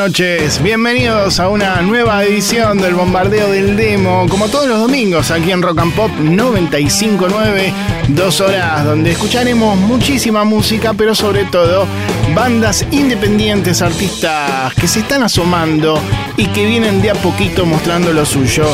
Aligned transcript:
Buenas 0.00 0.18
noches, 0.18 0.62
bienvenidos 0.62 1.40
a 1.40 1.50
una 1.50 1.82
nueva 1.82 2.24
edición 2.24 2.78
del 2.78 2.94
Bombardeo 2.94 3.50
del 3.50 3.76
Demo, 3.76 4.26
como 4.30 4.48
todos 4.48 4.66
los 4.66 4.80
domingos 4.80 5.30
aquí 5.30 5.50
en 5.50 5.60
Rock 5.60 5.78
and 5.78 5.94
Pop 5.94 6.10
959, 6.18 7.70
dos 8.08 8.40
horas 8.40 8.82
donde 8.82 9.10
escucharemos 9.10 9.76
muchísima 9.76 10.42
música, 10.42 10.94
pero 10.94 11.14
sobre 11.14 11.44
todo 11.44 11.86
bandas 12.34 12.86
independientes, 12.92 13.82
artistas 13.82 14.72
que 14.72 14.88
se 14.88 15.00
están 15.00 15.22
asomando 15.22 16.00
y 16.38 16.46
que 16.46 16.64
vienen 16.64 17.02
de 17.02 17.10
a 17.10 17.14
poquito 17.14 17.66
mostrando 17.66 18.10
lo 18.10 18.24
suyo. 18.24 18.64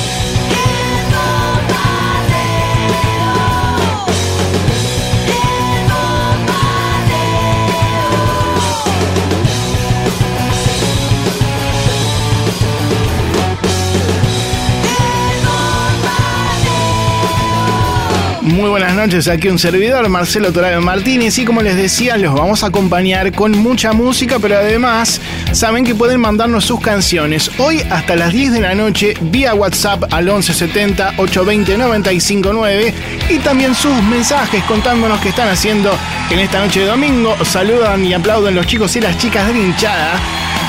Muy 18.57 18.71
buenas 18.71 18.95
noches, 18.95 19.29
aquí 19.29 19.49
un 19.49 19.59
servidor, 19.59 20.09
Marcelo 20.09 20.51
Torado 20.51 20.81
Martínez, 20.81 21.37
y 21.39 21.45
como 21.45 21.61
les 21.61 21.77
decía, 21.77 22.17
los 22.17 22.33
vamos 22.33 22.65
a 22.65 22.69
acompañar 22.69 23.33
con 23.33 23.53
mucha 23.53 23.93
música, 23.93 24.39
pero 24.41 24.57
además 24.57 25.21
saben 25.53 25.85
que 25.85 25.95
pueden 25.95 26.21
mandarnos 26.21 26.65
sus 26.65 26.81
canciones. 26.81 27.51
Hoy 27.59 27.83
hasta 27.91 28.17
las 28.17 28.33
10 28.33 28.53
de 28.53 28.61
la 28.63 28.75
noche 28.75 29.13
vía 29.21 29.55
WhatsApp 29.55 30.05
al 30.11 30.25
1170 30.25 31.17
820 31.19 31.77
959 31.77 32.95
y 33.29 33.39
también 33.41 33.75
sus 33.75 34.03
mensajes 34.05 34.65
contándonos 34.65 35.21
qué 35.21 35.29
están 35.29 35.51
haciendo 35.51 35.95
en 36.31 36.39
esta 36.39 36.59
noche 36.59 36.81
de 36.81 36.87
domingo. 36.87 37.37
Saludan 37.45 38.07
y 38.07 38.15
aplauden 38.15 38.55
los 38.55 38.67
chicos 38.67 38.97
y 38.97 39.03
las 39.03 39.19
chicas 39.19 39.53
de 39.53 39.61
hinchada, 39.61 40.19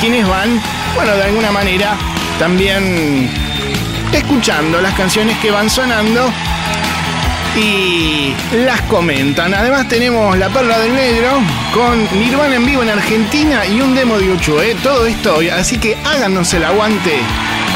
quienes 0.02 0.28
van, 0.28 0.62
bueno, 0.94 1.16
de 1.16 1.24
alguna 1.24 1.52
manera 1.52 1.96
también 2.38 3.30
escuchando 4.12 4.82
las 4.82 4.94
canciones 4.94 5.38
que 5.38 5.52
van 5.52 5.70
sonando 5.70 6.30
y 7.58 8.34
las 8.66 8.82
comentan. 8.84 9.54
Además 9.54 9.88
tenemos 9.88 10.38
La 10.38 10.50
Perla 10.50 10.80
del 10.80 10.94
Negro 10.94 11.40
con 11.74 12.20
Nirvana 12.20 12.56
en 12.56 12.66
vivo 12.66 12.84
en 12.84 12.90
Argentina 12.90 13.66
y 13.66 13.82
un 13.82 13.96
demo 13.96 14.18
de 14.18 14.32
Uchu, 14.32 14.60
¿eh? 14.60 14.76
todo 14.84 15.06
esto, 15.06 15.40
así 15.54 15.78
que 15.78 15.98
háganos 16.06 16.54
el 16.54 16.64
aguante 16.64 17.20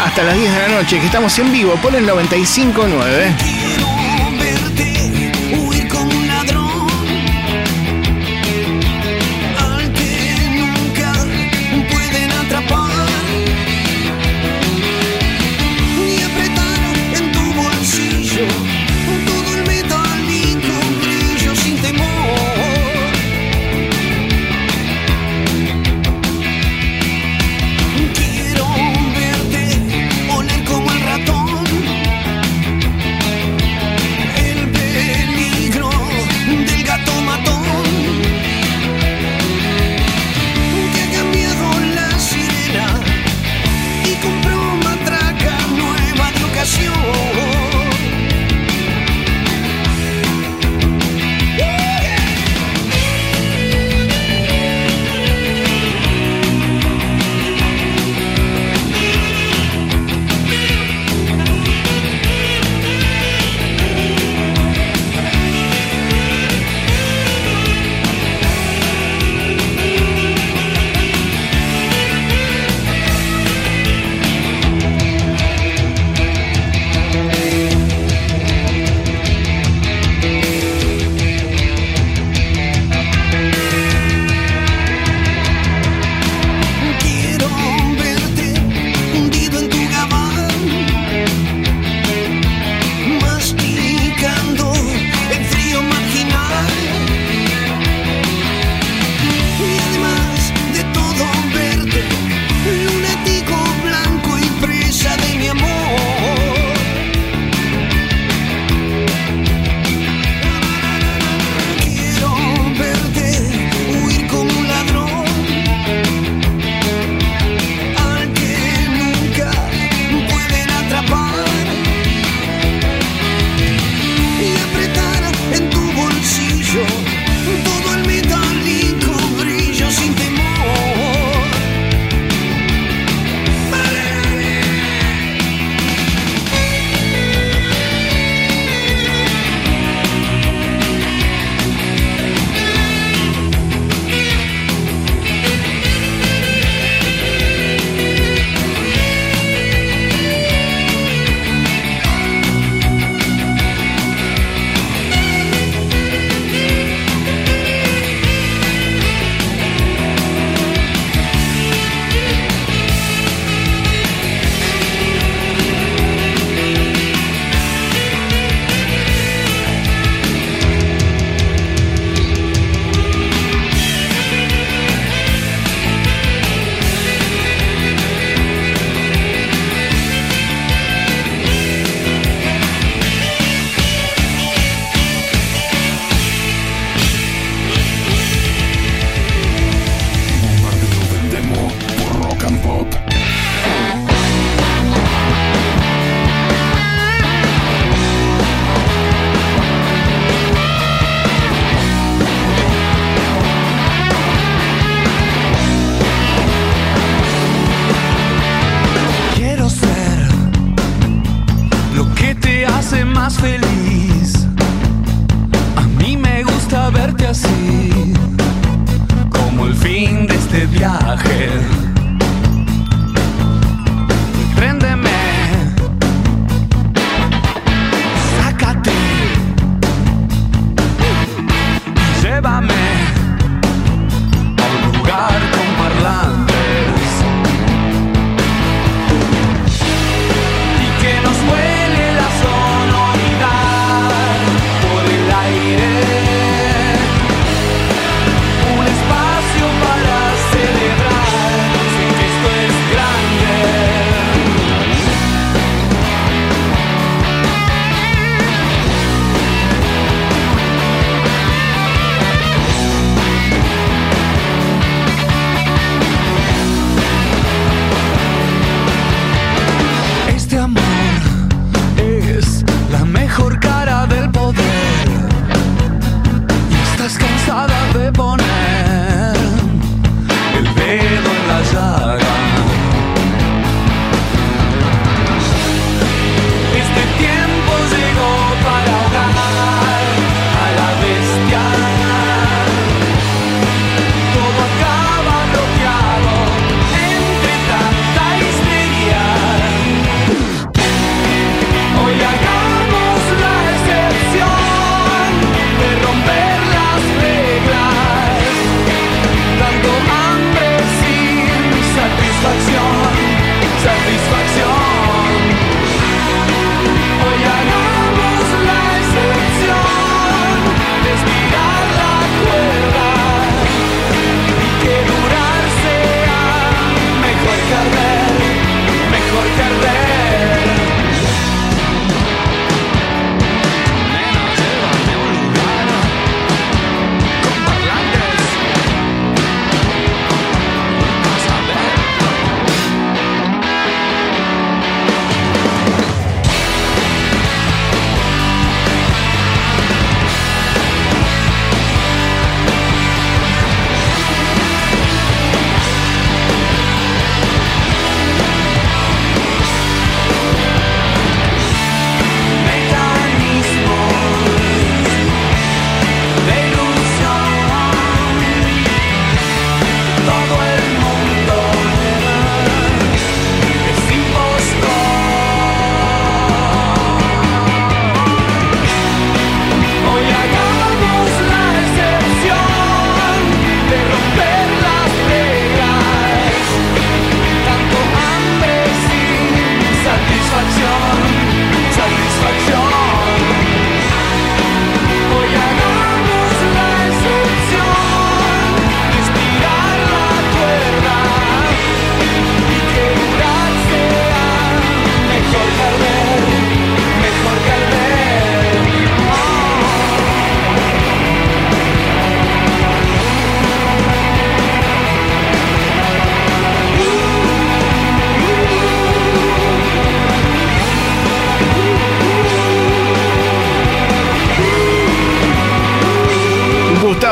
hasta 0.03 0.23
las 0.23 0.35
10 0.35 0.51
de 0.51 0.59
la 0.59 0.67
noche, 0.67 0.99
que 0.99 1.05
estamos 1.05 1.37
en 1.39 1.51
vivo 1.51 1.75
por 1.75 1.95
el 1.95 2.07
95.9. 2.07 3.60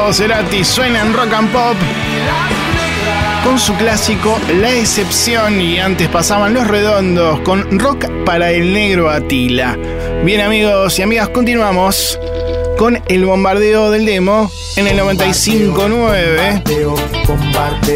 Gustavo 0.10 0.14
Cerati 0.14 0.64
suena 0.64 1.02
en 1.02 1.14
rock 1.14 1.34
and 1.34 1.52
pop 1.52 1.76
con 3.44 3.60
su 3.60 3.76
clásico 3.76 4.40
La 4.60 4.72
excepción 4.72 5.62
y 5.62 5.78
antes 5.78 6.08
pasaban 6.08 6.56
Los 6.56 6.68
Redondos 6.68 7.42
con 7.42 7.80
Rock 7.80 8.08
para 8.26 8.52
el 8.52 8.74
Negro 8.74 9.12
Atila. 9.12 9.78
Bien 10.24 10.42
amigos 10.42 10.98
y 10.98 11.04
amigas, 11.04 11.30
continuamos 11.30 12.20
con 12.80 13.00
el 13.08 13.26
bombardeo 13.26 13.92
del 13.92 14.08
demo 14.08 14.50
en 14.78 14.88
el 14.88 14.98
95.9. 14.98 17.19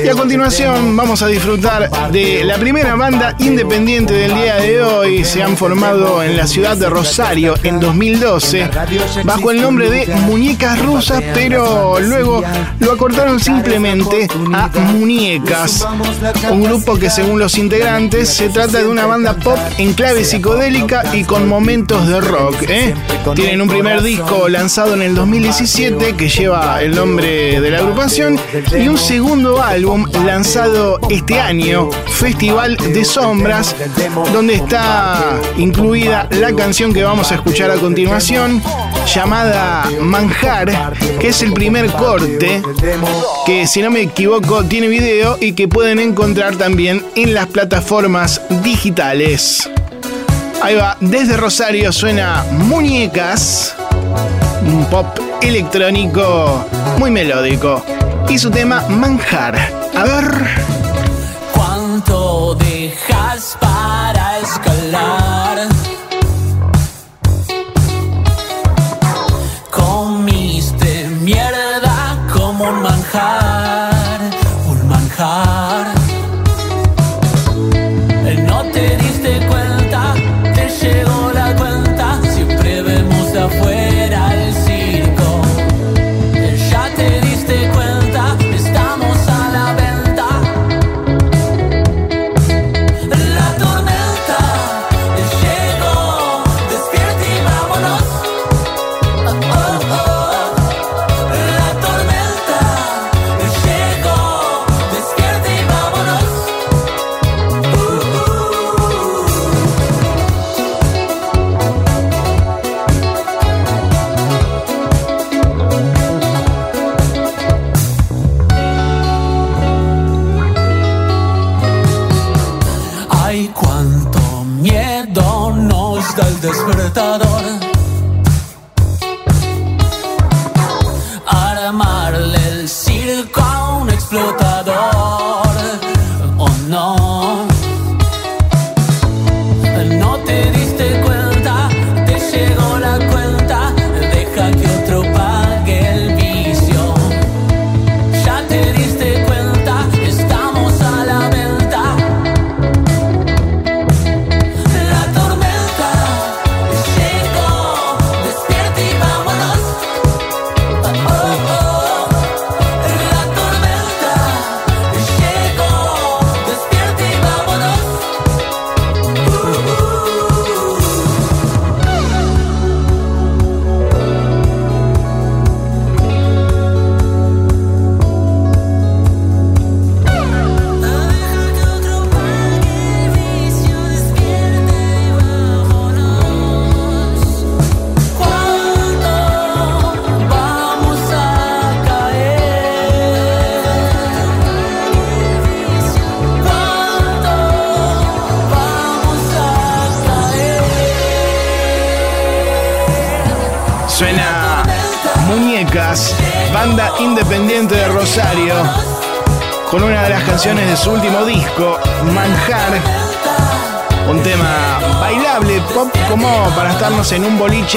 Y 0.04 0.08
a 0.08 0.14
continuación 0.14 0.96
vamos 0.96 1.24
a 1.24 1.28
disfrutar 1.28 1.90
de 2.12 2.44
la 2.44 2.58
primera 2.58 2.96
banda 2.96 3.36
independiente 3.40 4.14
del 4.14 4.34
día 4.36 4.58
de 4.58 4.84
hoy. 4.84 5.24
Se 5.24 5.42
han 5.42 5.58
formado 5.58 6.22
en 6.22 6.38
la 6.38 6.46
ciudad 6.46 6.78
de 6.78 6.88
Rosario 6.88 7.56
en 7.64 7.80
2012 7.80 8.70
bajo 9.24 9.50
el 9.50 9.62
nombre 9.62 9.90
de 9.90 10.14
Muñecas 10.28 10.80
Rusas, 10.84 11.24
pero 11.34 12.00
luego 12.00 12.44
lo 12.80 12.92
acortaron 12.92 13.40
simplemente 13.40 14.28
a 14.54 14.68
Muñecas. 14.68 15.88
Un 16.52 16.64
grupo 16.64 16.98
que 16.98 17.10
según 17.10 17.40
los 17.40 17.58
integrantes 17.58 18.30
se 18.30 18.50
trata 18.50 18.80
de 18.80 18.88
una 18.88 19.08
banda 19.08 19.34
pop 19.34 19.58
en 19.80 19.94
clave 19.94 20.26
psicodélica 20.26 21.16
y 21.16 21.24
con 21.24 21.48
momentos 21.48 22.08
de 22.08 22.22
rock. 22.22 22.56
¿eh? 22.68 22.94
Tienen 23.34 23.62
un 23.62 23.68
primer 23.68 24.04
disco 24.04 24.48
lanzado 24.48 24.94
en 24.94 25.02
el 25.02 25.16
2017 25.16 26.16
que 26.16 26.30
lleva 26.30 26.82
el 26.84 26.94
nombre 26.94 27.60
de 27.60 27.72
la 27.72 27.80
agrupación 27.80 28.40
y 28.78 28.88
un 28.88 28.98
segundo 28.98 29.23
álbum 29.74 30.06
lanzado 30.26 31.00
este 31.10 31.40
año, 31.40 31.90
Festival 32.08 32.78
de 32.78 33.04
Sombras, 33.04 33.76
donde 34.32 34.56
está 34.56 35.40
incluida 35.58 36.28
la 36.32 36.54
canción 36.54 36.94
que 36.94 37.04
vamos 37.04 37.32
a 37.32 37.36
escuchar 37.36 37.72
a 37.72 37.76
continuación, 37.76 38.62
llamada 39.14 39.90
Manjar, 40.00 40.94
que 41.20 41.30
es 41.30 41.42
el 41.42 41.54
primer 41.54 41.92
corte, 41.92 42.62
que 43.46 43.66
si 43.66 43.82
no 43.82 43.90
me 43.90 44.02
equivoco 44.02 44.64
tiene 44.66 44.88
video 44.88 45.38
y 45.40 45.54
que 45.54 45.68
pueden 45.68 46.00
encontrar 46.00 46.56
también 46.56 47.04
en 47.16 47.34
las 47.34 47.48
plataformas 47.48 48.42
digitales. 48.64 49.70
Ahí 50.62 50.76
va, 50.76 50.98
desde 51.00 51.38
Rosario 51.38 51.92
suena 51.92 52.46
Muñecas, 52.52 53.76
un 54.66 54.86
pop 54.86 55.08
electrónico 55.42 56.66
muy 57.00 57.12
melódico. 57.12 57.84
Y 58.30 58.38
su 58.40 58.50
tema 58.50 58.82
Manjar. 58.90 59.56
A 59.96 60.04
ver. 60.04 60.73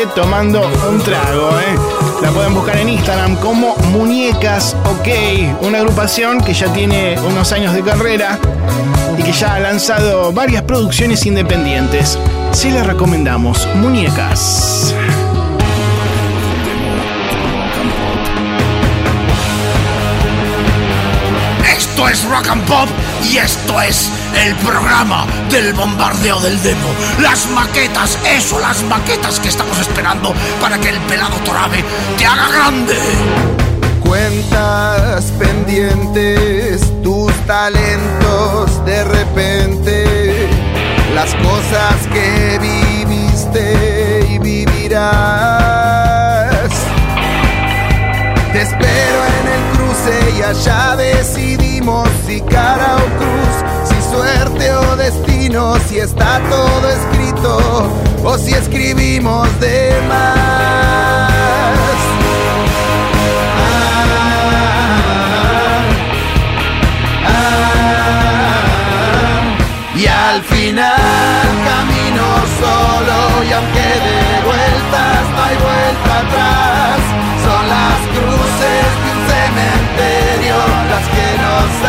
Tomando 0.04 0.60
un 0.90 1.00
trago. 1.00 1.48
¿eh? 1.58 2.20
La 2.20 2.30
pueden 2.30 2.54
buscar 2.54 2.76
en 2.76 2.90
Instagram 2.90 3.36
como 3.36 3.74
Muñecas 3.92 4.76
OK, 4.84 5.08
una 5.62 5.78
agrupación 5.78 6.42
que 6.42 6.52
ya 6.52 6.70
tiene 6.72 7.18
unos 7.20 7.52
años 7.52 7.72
de 7.72 7.82
carrera 7.82 8.38
y 9.16 9.22
que 9.22 9.32
ya 9.32 9.54
ha 9.54 9.60
lanzado 9.60 10.32
varias 10.32 10.62
producciones 10.62 11.24
independientes. 11.24 12.18
Sí 12.52 12.70
les 12.70 12.86
recomendamos 12.86 13.66
Muñecas. 13.76 14.94
Es 22.10 22.24
Rock 22.28 22.48
and 22.48 22.64
Pop 22.66 22.88
y 23.24 23.38
esto 23.38 23.80
es 23.80 24.10
el 24.44 24.54
programa 24.56 25.26
del 25.50 25.72
bombardeo 25.72 26.38
del 26.40 26.62
demo. 26.62 26.88
Las 27.20 27.48
maquetas, 27.50 28.16
eso, 28.24 28.60
las 28.60 28.82
maquetas 28.84 29.40
que 29.40 29.48
estamos 29.48 29.76
esperando 29.78 30.32
para 30.60 30.78
que 30.78 30.90
el 30.90 30.98
pelado 31.00 31.36
Torabe 31.44 31.84
te 32.16 32.24
haga 32.24 32.48
grande. 32.48 32.96
Cuentas 34.04 35.32
pendientes, 35.38 36.80
tus 37.02 37.32
talentos 37.46 38.84
de 38.84 39.04
repente, 39.04 40.48
las 41.12 41.34
cosas 41.34 42.06
que 42.12 42.58
viviste 42.60 44.28
y 44.30 44.38
vivirás. 44.38 45.56
Te 48.52 48.62
espero 48.62 49.24
en 49.40 49.48
el 49.48 49.62
cruce 49.76 50.38
y 50.38 50.42
allá 50.42 50.94
si 52.26 52.40
cara 52.40 52.96
o 52.96 53.06
cruz, 53.16 53.54
si 53.84 53.94
suerte 54.10 54.74
o 54.74 54.96
destino, 54.96 55.78
si 55.88 55.98
está 56.00 56.40
todo 56.50 56.88
escrito 56.90 57.88
o 58.24 58.36
si 58.36 58.54
escribimos 58.54 59.48
de 59.60 59.92
más. 60.08 61.30
Ah, 63.56 64.10
ah, 67.28 67.94
y 69.94 70.06
al 70.06 70.42
final 70.42 71.46
camino 71.70 72.26
solo 72.58 73.44
y 73.48 73.52
aunque 73.52 73.88
de 74.06 74.42
vueltas 74.44 75.22
no 75.30 75.40
hay 75.44 75.56
vuelta 75.56 76.18
atrás, 76.18 76.98
son 77.44 77.62
las 77.68 77.98
cruces 78.10 78.86
de 79.02 79.08
un 79.12 79.20
cementerio. 79.30 80.75
yourself 81.56 81.85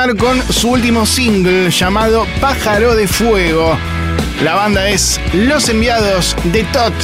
con 0.00 0.42
su 0.50 0.70
último 0.70 1.04
single 1.04 1.70
llamado 1.70 2.26
Pájaro 2.40 2.94
de 2.94 3.06
Fuego. 3.06 3.76
La 4.42 4.54
banda 4.54 4.88
es 4.88 5.20
Los 5.34 5.68
Enviados 5.68 6.34
de 6.44 6.64
Tot. 6.64 6.94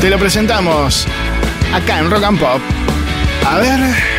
Te 0.00 0.08
lo 0.08 0.18
presentamos 0.18 1.06
acá 1.74 1.98
en 1.98 2.10
Rock 2.10 2.24
and 2.24 2.40
Pop. 2.40 2.60
A 3.46 3.58
ver. 3.58 4.15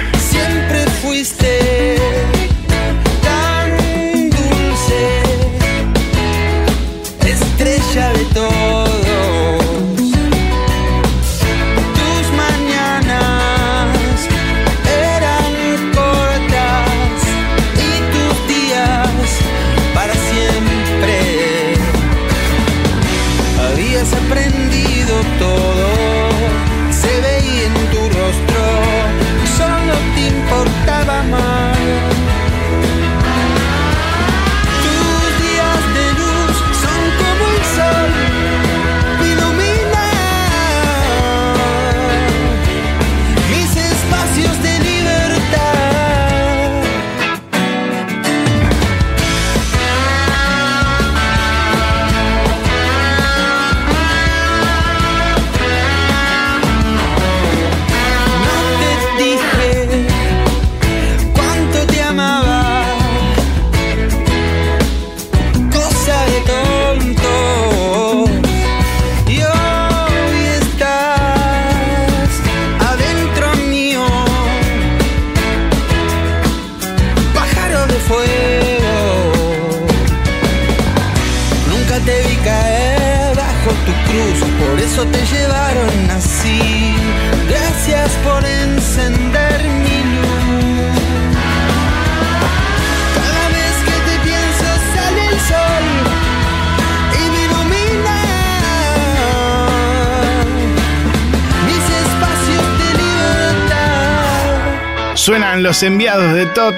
enviados 105.83 106.33
de 106.33 106.45
Todd 106.47 106.73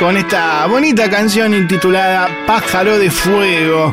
con 0.00 0.16
esta 0.16 0.66
bonita 0.66 1.08
canción 1.08 1.54
intitulada 1.54 2.28
Pájaro 2.46 2.98
de 2.98 3.10
Fuego. 3.10 3.92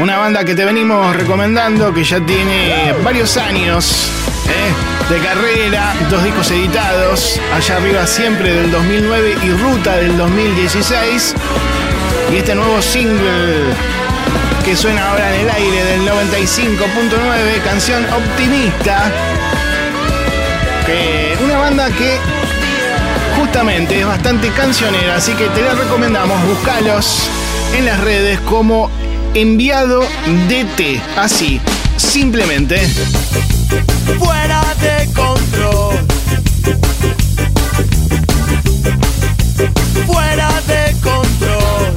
Una 0.00 0.18
banda 0.18 0.44
que 0.44 0.54
te 0.54 0.64
venimos 0.64 1.16
recomendando 1.16 1.92
que 1.92 2.04
ya 2.04 2.20
tiene 2.20 2.94
varios 3.02 3.36
años 3.36 4.10
¿eh? 4.46 5.12
de 5.12 5.20
carrera, 5.20 5.94
dos 6.10 6.22
discos 6.22 6.50
editados, 6.50 7.40
allá 7.54 7.76
arriba 7.76 8.06
siempre 8.06 8.52
del 8.52 8.70
2009 8.70 9.36
y 9.42 9.50
Ruta 9.52 9.96
del 9.96 10.16
2016. 10.16 11.34
Y 12.32 12.36
este 12.36 12.54
nuevo 12.54 12.80
single 12.82 13.74
que 14.64 14.76
suena 14.76 15.10
ahora 15.10 15.34
en 15.34 15.40
el 15.40 15.50
aire 15.50 15.84
del 15.84 16.00
95.9, 16.02 17.62
canción 17.64 18.04
optimista. 18.12 19.10
Que 20.84 21.36
una 21.42 21.58
banda 21.58 21.90
que 21.90 22.35
Justamente, 23.46 24.00
es 24.00 24.06
bastante 24.06 24.50
cancionera, 24.50 25.14
así 25.14 25.32
que 25.34 25.46
te 25.46 25.62
la 25.62 25.76
recomendamos. 25.76 26.36
Buscalos 26.48 27.30
en 27.76 27.86
las 27.86 28.00
redes 28.00 28.40
como 28.40 28.90
enviado 29.34 30.00
DT. 30.48 31.00
Así, 31.16 31.60
simplemente. 31.96 32.80
fuera 34.18 34.60
de 34.80 35.12
control. 35.12 35.94
Fuera 40.06 40.50
de 40.66 40.96
control. 41.00 41.94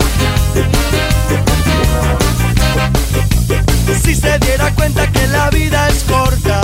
Si 4.04 4.14
se 4.14 4.38
diera 4.38 4.72
cuenta 4.76 5.12
que 5.12 5.28
la 5.28 5.50
vida 5.50 5.90
es 5.90 6.04
corta, 6.04 6.62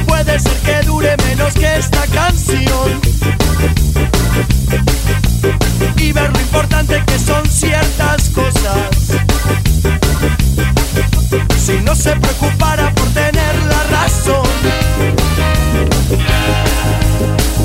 puede 0.00 0.38
ser 0.38 0.56
que 0.60 0.86
dure 0.86 1.16
menos 1.28 1.54
que 1.54 1.76
esta 1.76 2.06
canción. 2.08 3.00
Y 5.96 6.12
ver 6.12 6.32
lo 6.32 6.40
importante 6.40 7.02
que 7.06 7.18
son 7.18 7.48
ciertas 7.50 8.30
cosas 8.30 9.14
si 11.64 11.80
no 11.80 11.94
se 11.94 12.14
preocupara 12.16 12.94
por 12.94 13.08
tener 13.14 13.54
la 13.70 13.82
razón, 13.84 14.46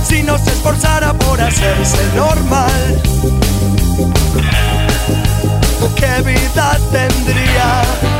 si 0.05 0.23
no 0.23 0.37
se 0.37 0.51
esforzara 0.51 1.11
por 1.13 1.41
hacerse 1.41 1.97
normal, 2.15 3.01
¿qué 5.97 6.21
vida 6.21 6.79
tendría? 6.93 8.18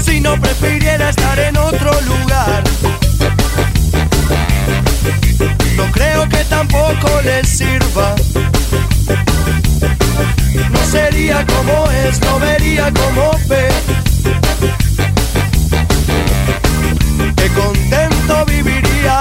Si 0.00 0.20
no 0.20 0.40
prefiriera 0.40 1.10
estar 1.10 1.38
en 1.38 1.56
otro 1.56 1.90
lugar, 2.02 2.62
no 5.76 5.90
creo 5.92 6.28
que 6.28 6.44
tampoco 6.44 7.08
le 7.24 7.44
sirva 7.44 8.14
no 10.70 10.84
sería 10.84 11.44
como 11.46 11.90
es, 11.90 12.20
no 12.20 12.38
vería 12.38 12.92
como 12.92 13.30
ve. 13.46 13.68
Que 17.36 17.48
contento 17.50 18.44
viviría 18.46 19.20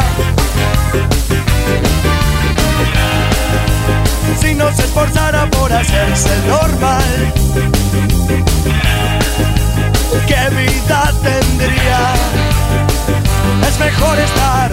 si 4.40 4.54
no 4.54 4.74
se 4.76 4.84
esforzara 4.84 5.50
por 5.50 5.72
hacerse 5.72 6.30
normal. 6.48 7.34
¿Qué 10.28 10.50
vida 10.56 11.14
tendría? 11.22 12.14
Es 13.68 13.80
mejor 13.80 14.20
estar 14.20 14.72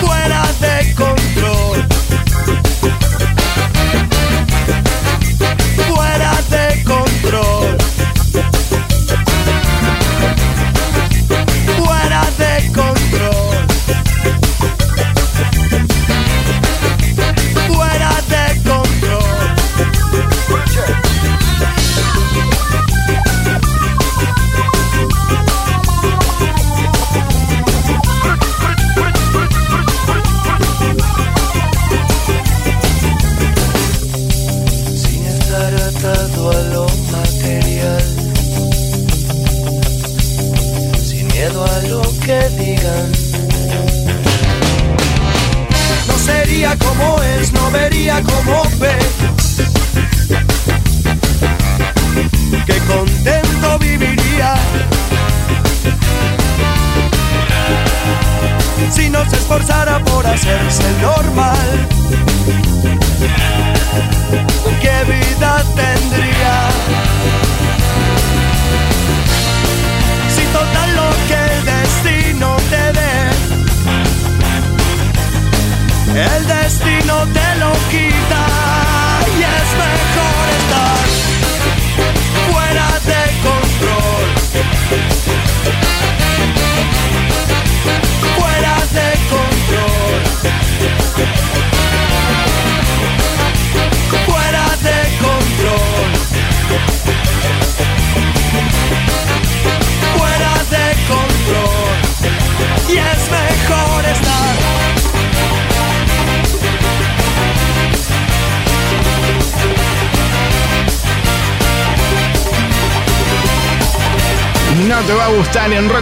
fuera 0.00 0.42
de 0.60 0.94
control. 0.94 1.86
fuera 5.88 6.32
de 6.50 6.84
control. 6.84 7.63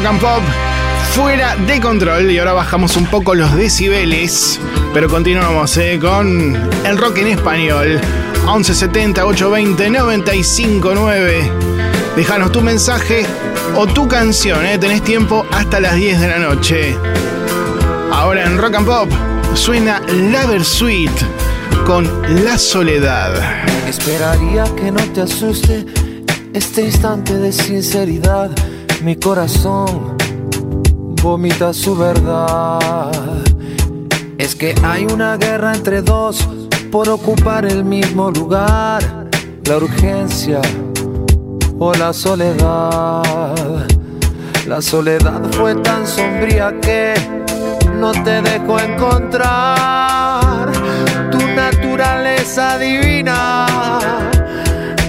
Rock 0.02 0.06
and 0.10 0.20
Pop. 0.20 0.42
Fuera 1.14 1.54
de 1.56 1.80
control. 1.80 2.30
Y 2.30 2.38
ahora 2.38 2.52
bajamos 2.54 2.96
un 2.96 3.06
poco 3.06 3.34
los 3.34 3.54
decibeles. 3.54 4.58
Pero 4.94 5.08
continuamos 5.08 5.76
eh, 5.76 5.98
con 6.00 6.56
el 6.84 6.98
rock 6.98 7.18
en 7.18 7.28
español. 7.28 8.00
1170 8.44 9.24
820 9.24 9.90
959. 9.90 11.50
Déjanos 12.16 12.52
tu 12.52 12.60
mensaje 12.60 13.24
o 13.76 13.86
tu 13.86 14.08
canción. 14.08 14.64
eh, 14.66 14.78
Tenés 14.78 15.02
tiempo 15.02 15.46
hasta 15.52 15.80
las 15.80 15.94
10 15.94 16.20
de 16.20 16.28
la 16.28 16.38
noche. 16.38 16.96
Ahora 18.12 18.44
en 18.44 18.58
Rock 18.58 18.74
and 18.74 18.86
Pop 18.86 19.08
suena 19.54 20.00
Lover 20.08 20.64
Suite 20.64 21.24
con 21.86 22.08
La 22.44 22.58
Soledad. 22.58 23.34
Esperaría 23.88 24.64
que 24.76 24.90
no 24.90 25.02
te 25.12 25.22
asuste 25.22 25.86
este 26.52 26.82
instante 26.82 27.34
de 27.34 27.52
sinceridad. 27.52 28.50
Mi 29.02 29.16
corazón 29.16 30.16
vomita 31.22 31.72
su 31.72 31.96
verdad. 31.96 33.10
Es 34.38 34.54
que 34.54 34.76
hay 34.84 35.06
una 35.06 35.36
guerra 35.36 35.74
entre 35.74 36.02
dos 36.02 36.48
por 36.92 37.08
ocupar 37.08 37.64
el 37.64 37.84
mismo 37.84 38.30
lugar. 38.30 39.02
La 39.64 39.76
urgencia 39.76 40.60
o 41.80 41.92
la 41.94 42.12
soledad. 42.12 43.24
La 44.68 44.80
soledad 44.80 45.42
fue 45.50 45.74
tan 45.74 46.06
sombría 46.06 46.72
que 46.80 47.14
no 47.98 48.12
te 48.12 48.40
dejó 48.40 48.78
encontrar 48.78 50.70
tu 51.32 51.38
naturaleza 51.38 52.78
divina. 52.78 53.66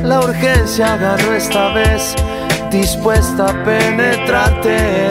La 0.04 0.20
urgencia 0.20 0.94
agarró 0.94 1.34
esta 1.34 1.74
vez, 1.74 2.16
dispuesta 2.74 3.46
a 3.46 3.64
penetrarte, 3.64 5.08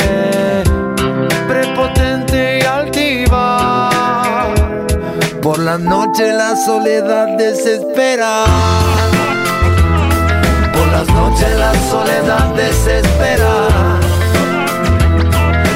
prepotente 1.46 2.58
y 2.58 2.62
altiva. 2.66 4.50
Por 5.40 5.60
la 5.60 5.78
noche 5.78 6.32
la 6.32 6.56
soledad 6.56 7.28
desespera. 7.38 8.44
Por 10.74 10.88
las 10.88 11.08
noches 11.08 11.56
la 11.56 11.72
soledad 11.88 12.52
desespera. 12.56 13.52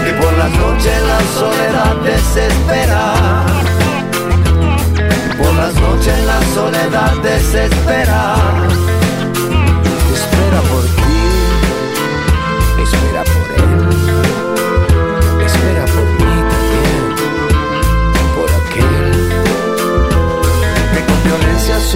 Y 0.09 0.13
por 0.21 0.33
las 0.39 0.51
noches 0.51 1.03
la 1.13 1.21
soledad 1.39 1.95
desespera. 2.03 3.15
Por 5.39 5.55
las 5.55 5.75
noches 5.75 6.25
la 6.25 6.41
soledad 6.53 7.15
desespera. 7.23 8.96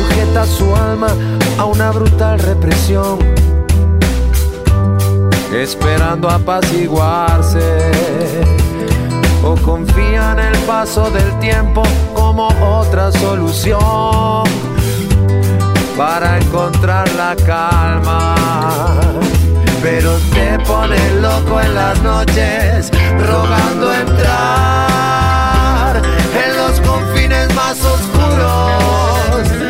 sujeta 0.01 0.47
su 0.47 0.75
alma 0.75 1.09
a 1.59 1.65
una 1.65 1.91
brutal 1.91 2.39
represión, 2.39 3.19
esperando 5.53 6.31
apaciguarse. 6.31 7.91
O 9.43 9.57
confía 9.57 10.33
en 10.33 10.39
el 10.39 10.57
paso 10.67 11.11
del 11.11 11.39
tiempo 11.39 11.83
como 12.15 12.49
otra 12.63 13.11
solución 13.11 14.45
para 15.97 16.37
encontrar 16.39 17.11
la 17.15 17.35
calma. 17.37 18.35
Pero 19.83 20.19
te 20.35 20.59
pone 20.67 20.99
loco 21.23 21.59
en 21.59 21.75
las 21.75 22.03
noches, 22.03 22.91
rogando 23.19 23.95
entrar 23.95 26.03
en 26.45 26.57
los 26.59 26.79
confines 26.83 27.55
más 27.55 27.83
oscuros 27.83 29.70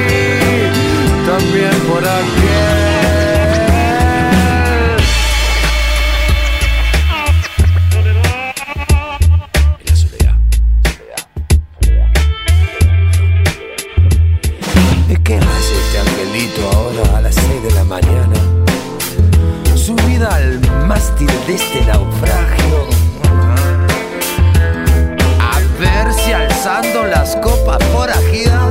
también 1.26 1.76
por 1.88 2.04
aquel. 2.04 2.45
Mástil 21.26 21.48
de 21.48 21.56
este 21.56 21.82
naufragio. 21.86 22.88
A 25.40 25.60
ver 25.80 26.14
si 26.14 26.32
alzando 26.32 27.04
las 27.04 27.36
copas 27.38 27.84
forajidas 27.94 28.64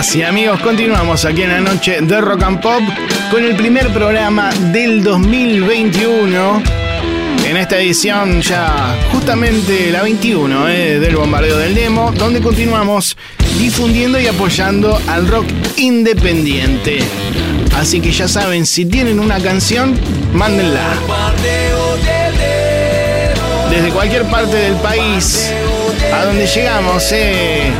Y 0.00 0.22
amigos, 0.22 0.60
continuamos 0.60 1.24
aquí 1.24 1.42
en 1.42 1.50
la 1.50 1.60
noche 1.60 2.00
de 2.00 2.20
Rock 2.20 2.44
and 2.44 2.60
Pop 2.60 2.80
con 3.32 3.42
el 3.42 3.56
primer 3.56 3.92
programa 3.92 4.50
del 4.72 5.02
2021. 5.02 6.62
En 7.44 7.56
esta 7.56 7.78
edición 7.78 8.40
ya 8.40 8.96
justamente 9.10 9.90
la 9.90 10.02
21 10.02 10.68
eh, 10.68 11.00
del 11.00 11.16
bombardeo 11.16 11.58
del 11.58 11.74
demo, 11.74 12.12
donde 12.12 12.40
continuamos 12.40 13.16
difundiendo 13.58 14.20
y 14.20 14.28
apoyando 14.28 15.00
al 15.08 15.26
rock 15.26 15.46
independiente. 15.76 17.00
Así 17.76 18.00
que 18.00 18.12
ya 18.12 18.28
saben, 18.28 18.66
si 18.66 18.86
tienen 18.86 19.18
una 19.18 19.40
canción, 19.40 19.98
mándenla. 20.32 20.94
Desde 23.68 23.90
cualquier 23.90 24.24
parte 24.26 24.56
del 24.56 24.76
país, 24.76 25.52
a 26.14 26.24
donde 26.24 26.46
llegamos, 26.46 27.10
eh, 27.10 27.72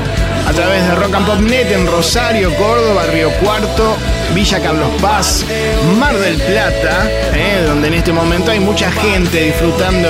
a 0.48 0.52
través 0.52 0.82
de 0.88 0.94
Rock 0.94 1.14
and 1.14 1.26
Pop 1.26 1.40
Net 1.40 1.70
en 1.72 1.86
Rosario, 1.86 2.54
Córdoba, 2.54 3.04
Río 3.12 3.30
Cuarto, 3.42 3.96
Villa 4.34 4.58
Carlos 4.60 4.88
Paz, 4.98 5.44
Mar 5.98 6.16
del 6.16 6.36
Plata, 6.36 7.06
eh, 7.34 7.64
donde 7.66 7.88
en 7.88 7.94
este 7.94 8.12
momento 8.12 8.50
hay 8.50 8.58
mucha 8.58 8.90
gente 8.90 9.44
disfrutando 9.44 10.08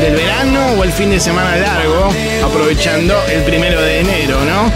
del 0.00 0.16
verano 0.16 0.60
o 0.78 0.84
el 0.84 0.92
fin 0.92 1.10
de 1.10 1.20
semana 1.20 1.56
largo, 1.56 2.10
aprovechando 2.42 3.14
el 3.30 3.42
primero 3.42 3.82
de 3.82 4.00
enero, 4.00 4.38
¿no? 4.46 4.72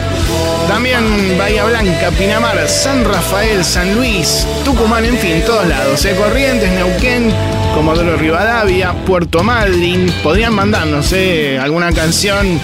También 0.68 1.38
Bahía 1.38 1.64
Blanca, 1.64 2.10
Pinamar, 2.10 2.68
San 2.68 3.06
Rafael, 3.06 3.64
San 3.64 3.94
Luis, 3.94 4.46
Tucumán, 4.66 5.06
en 5.06 5.16
fin, 5.16 5.42
todos 5.46 5.66
lados. 5.66 6.04
¿eh? 6.04 6.14
Corrientes, 6.14 6.70
Neuquén, 6.72 7.32
Comodoro 7.74 8.18
Rivadavia, 8.18 8.92
Puerto 9.06 9.42
Madryn. 9.42 10.12
Podrían 10.22 10.54
mandarnos 10.54 11.10
¿eh? 11.14 11.58
alguna 11.58 11.90
canción 11.92 12.60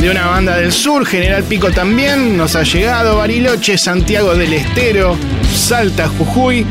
de 0.00 0.10
una 0.10 0.26
banda 0.26 0.56
del 0.56 0.72
sur. 0.72 1.06
General 1.06 1.42
Pico 1.44 1.70
también 1.70 2.36
nos 2.36 2.56
ha 2.56 2.62
llegado. 2.62 3.16
Bariloche, 3.16 3.78
Santiago 3.78 4.34
del 4.34 4.52
Estero, 4.52 5.16
Salta, 5.54 6.08
Jujuy, 6.08 6.66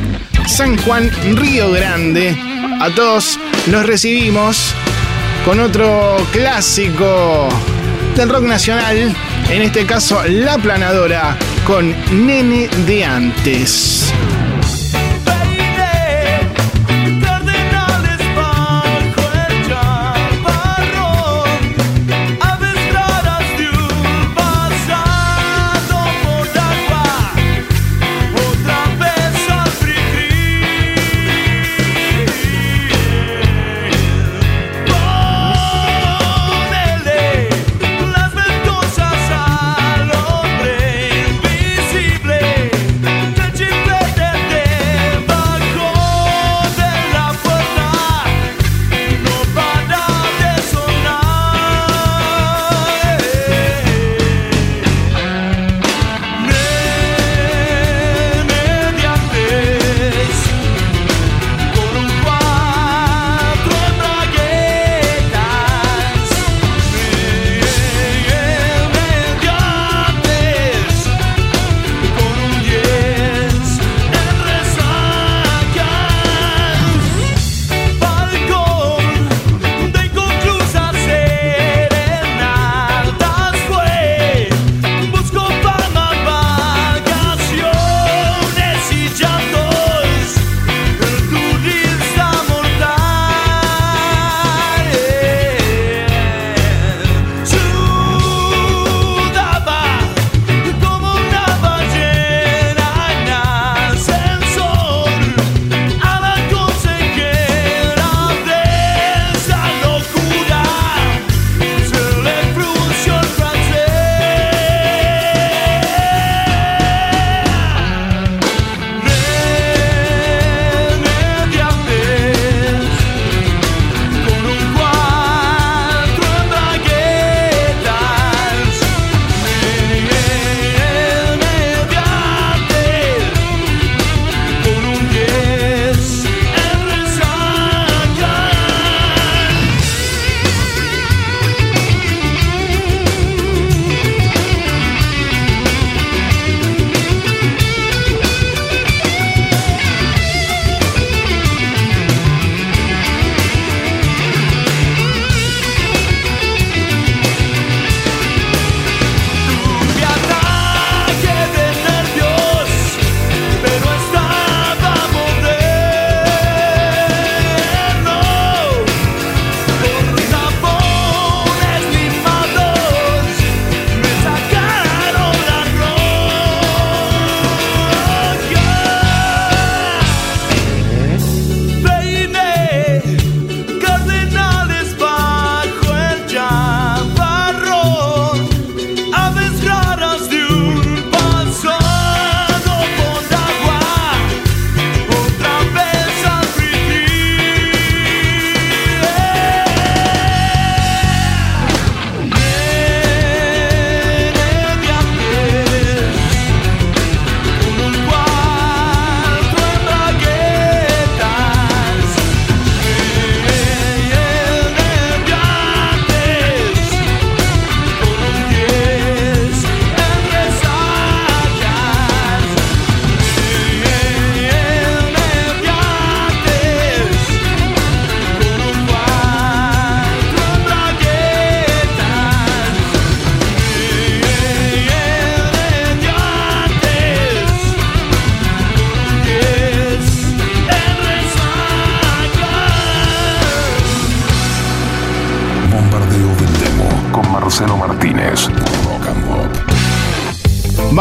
San 0.47 0.77
Juan, 0.77 1.09
Río 1.35 1.71
Grande. 1.71 2.37
A 2.79 2.89
todos 2.89 3.39
los 3.67 3.85
recibimos 3.85 4.73
con 5.45 5.59
otro 5.59 6.17
clásico 6.31 7.49
del 8.15 8.29
rock 8.29 8.43
nacional. 8.43 9.15
En 9.49 9.61
este 9.61 9.85
caso, 9.85 10.23
La 10.27 10.57
Planadora 10.57 11.37
con 11.65 11.95
Nene 12.25 12.67
de 12.85 13.05
antes. 13.05 14.13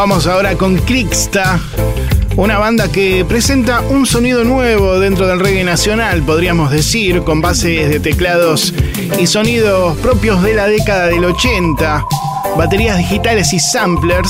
Vamos 0.03 0.27
ahora 0.27 0.57
con 0.57 0.75
Crixta, 0.79 1.61
una 2.35 2.57
banda 2.57 2.91
que 2.91 3.23
presenta 3.23 3.79
un 3.79 4.05
sonido 4.05 4.43
nuevo 4.43 4.99
dentro 4.99 5.27
del 5.27 5.39
reggae 5.39 5.63
nacional, 5.63 6.21
podríamos 6.23 6.71
decir, 6.71 7.23
con 7.23 7.39
bases 7.39 7.89
de 7.89 8.01
teclados 8.01 8.73
y 9.17 9.27
sonidos 9.27 9.97
propios 9.99 10.43
de 10.43 10.55
la 10.55 10.67
década 10.67 11.05
del 11.05 11.23
80, 11.23 12.05
baterías 12.57 12.97
digitales 12.97 13.53
y 13.53 13.61
samplers. 13.61 14.29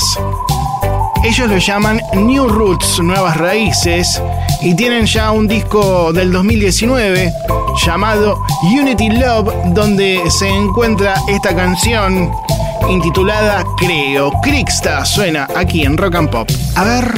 Ellos 1.24 1.50
lo 1.50 1.58
llaman 1.58 2.00
New 2.12 2.46
Roots, 2.46 3.00
Nuevas 3.00 3.36
Raíces, 3.36 4.22
y 4.62 4.76
tienen 4.76 5.06
ya 5.06 5.32
un 5.32 5.48
disco 5.48 6.12
del 6.12 6.30
2019 6.30 7.32
llamado 7.84 8.38
Unity 8.62 9.10
Love, 9.10 9.52
donde 9.74 10.22
se 10.30 10.48
encuentra 10.48 11.16
esta 11.26 11.52
canción 11.56 12.30
intitulada 12.88 13.64
Creo. 13.76 14.32
Crixta 14.42 15.04
suena 15.04 15.48
aquí 15.56 15.82
en 15.84 15.96
Rock 15.96 16.14
and 16.16 16.30
Pop. 16.30 16.48
A 16.76 16.84
ver. 16.84 17.14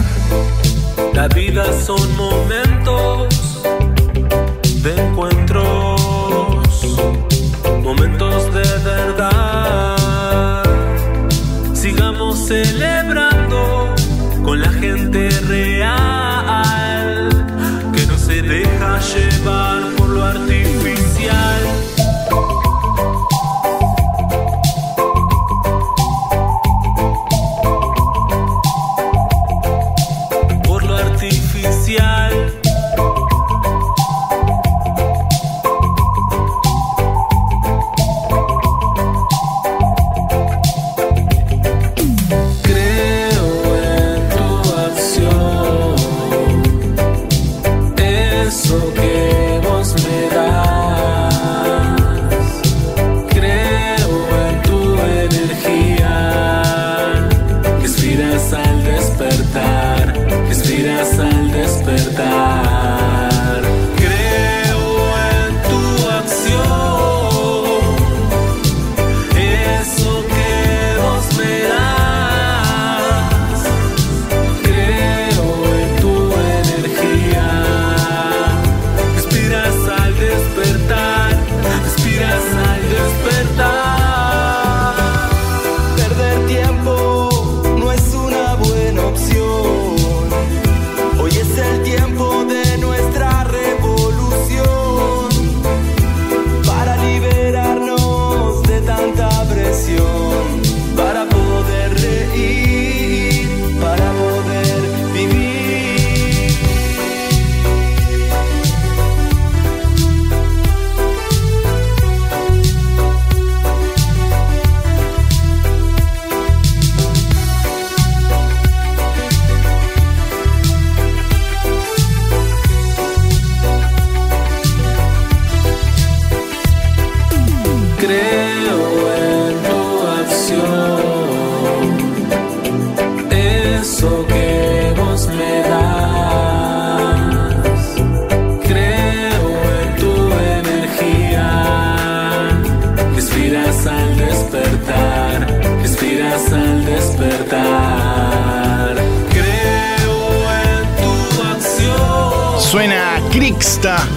La 1.12 1.28
vida 1.28 1.72
son 1.80 2.16
momentos 2.16 3.15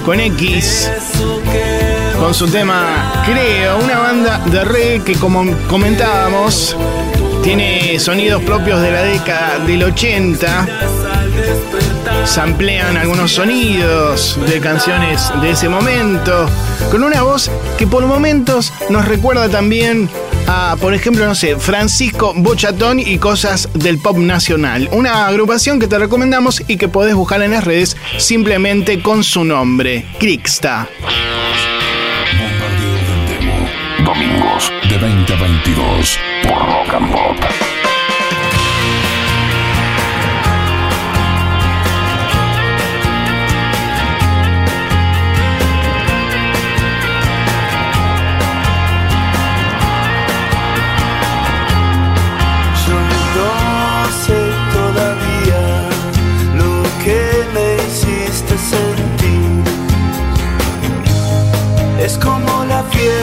Con 0.04 0.20
X. 0.20 0.90
Con 2.20 2.34
su 2.34 2.48
tema 2.48 3.24
Creo, 3.26 3.78
una 3.78 4.00
banda 4.00 4.42
de 4.46 4.66
reggae 4.66 5.04
que 5.04 5.16
como 5.16 5.46
comentábamos 5.68 6.76
tiene 7.44 8.00
sonidos 8.00 8.42
propios 8.44 8.82
de 8.82 8.92
la 8.92 9.04
década 9.04 9.60
del 9.60 9.84
80. 9.84 10.68
Samplean 12.26 12.98
algunos 12.98 13.32
sonidos 13.32 14.38
de 14.46 14.60
canciones 14.60 15.32
de 15.42 15.52
ese 15.52 15.70
momento, 15.70 16.50
con 16.92 17.04
una 17.04 17.22
voz 17.22 17.50
que 17.78 17.88
por 17.88 18.06
momentos 18.06 18.74
nos 18.90 19.06
recuerda 19.06 19.48
también 19.48 20.10
a, 20.50 20.76
por 20.78 20.96
ejemplo, 20.96 21.26
no 21.26 21.36
sé, 21.36 21.58
Francisco 21.58 22.34
Bochatón 22.36 23.00
y 23.00 23.20
cosas 23.20 23.70
del 23.74 24.00
pop 24.00 24.18
nacional. 24.18 24.90
Una 24.92 25.28
agrupación 25.28 25.80
que 25.80 25.88
te 25.88 26.00
recomendamos 26.00 26.64
y 26.68 26.78
que 26.78 26.88
podés 26.88 27.14
buscar 27.14 27.42
en 27.44 27.52
las 27.52 27.64
redes 27.64 27.96
simplemente 28.18 29.02
con 29.02 29.24
su 29.24 29.44
nombre, 29.44 30.06
Crixta. 30.20 30.90
Domingos 34.04 34.72
de 34.90 34.98
20 34.98 35.34
a 35.34 35.40
22 35.40 36.20
por 36.44 36.58
Rock 36.58 36.94
and. 36.96 37.79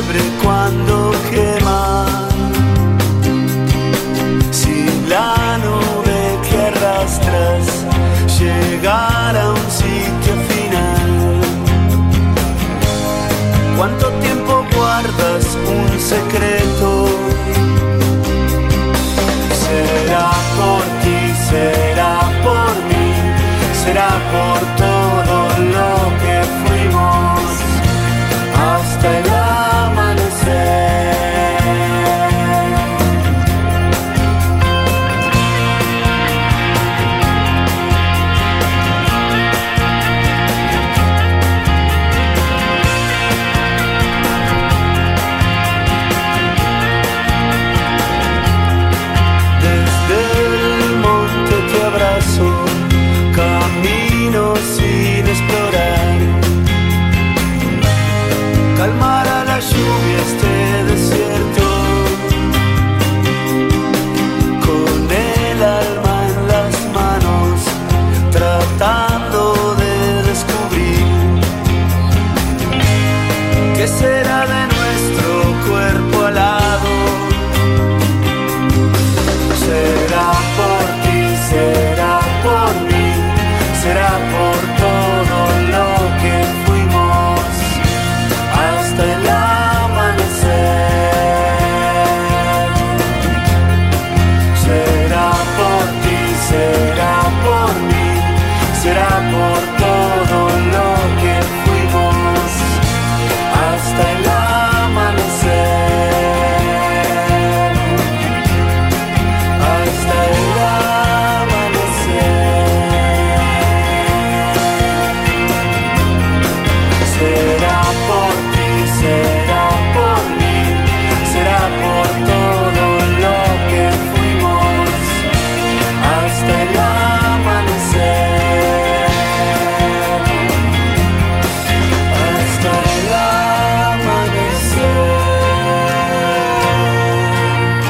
Fiebre 0.07 0.21
cuando 0.43 1.13
quema. 1.31 2.07
Si 4.51 4.87
la 5.09 5.59
nube 5.59 6.39
que 6.49 6.57
arrastras 6.57 7.85
llegara 8.39 9.43
a 9.43 9.51
un 9.51 9.71
sitio 9.71 10.35
final. 10.49 11.41
¿Cuánto 13.77 14.09
tiempo 14.21 14.67
guardas 14.75 15.57
un 15.67 16.01
secreto? 16.01 16.46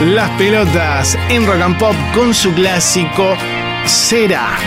Las 0.00 0.28
pelotas 0.32 1.16
en 1.30 1.46
Rock 1.46 1.60
and 1.62 1.78
Pop 1.78 1.94
con 2.14 2.34
su 2.34 2.52
clásico 2.52 3.34
Será. 3.86 4.58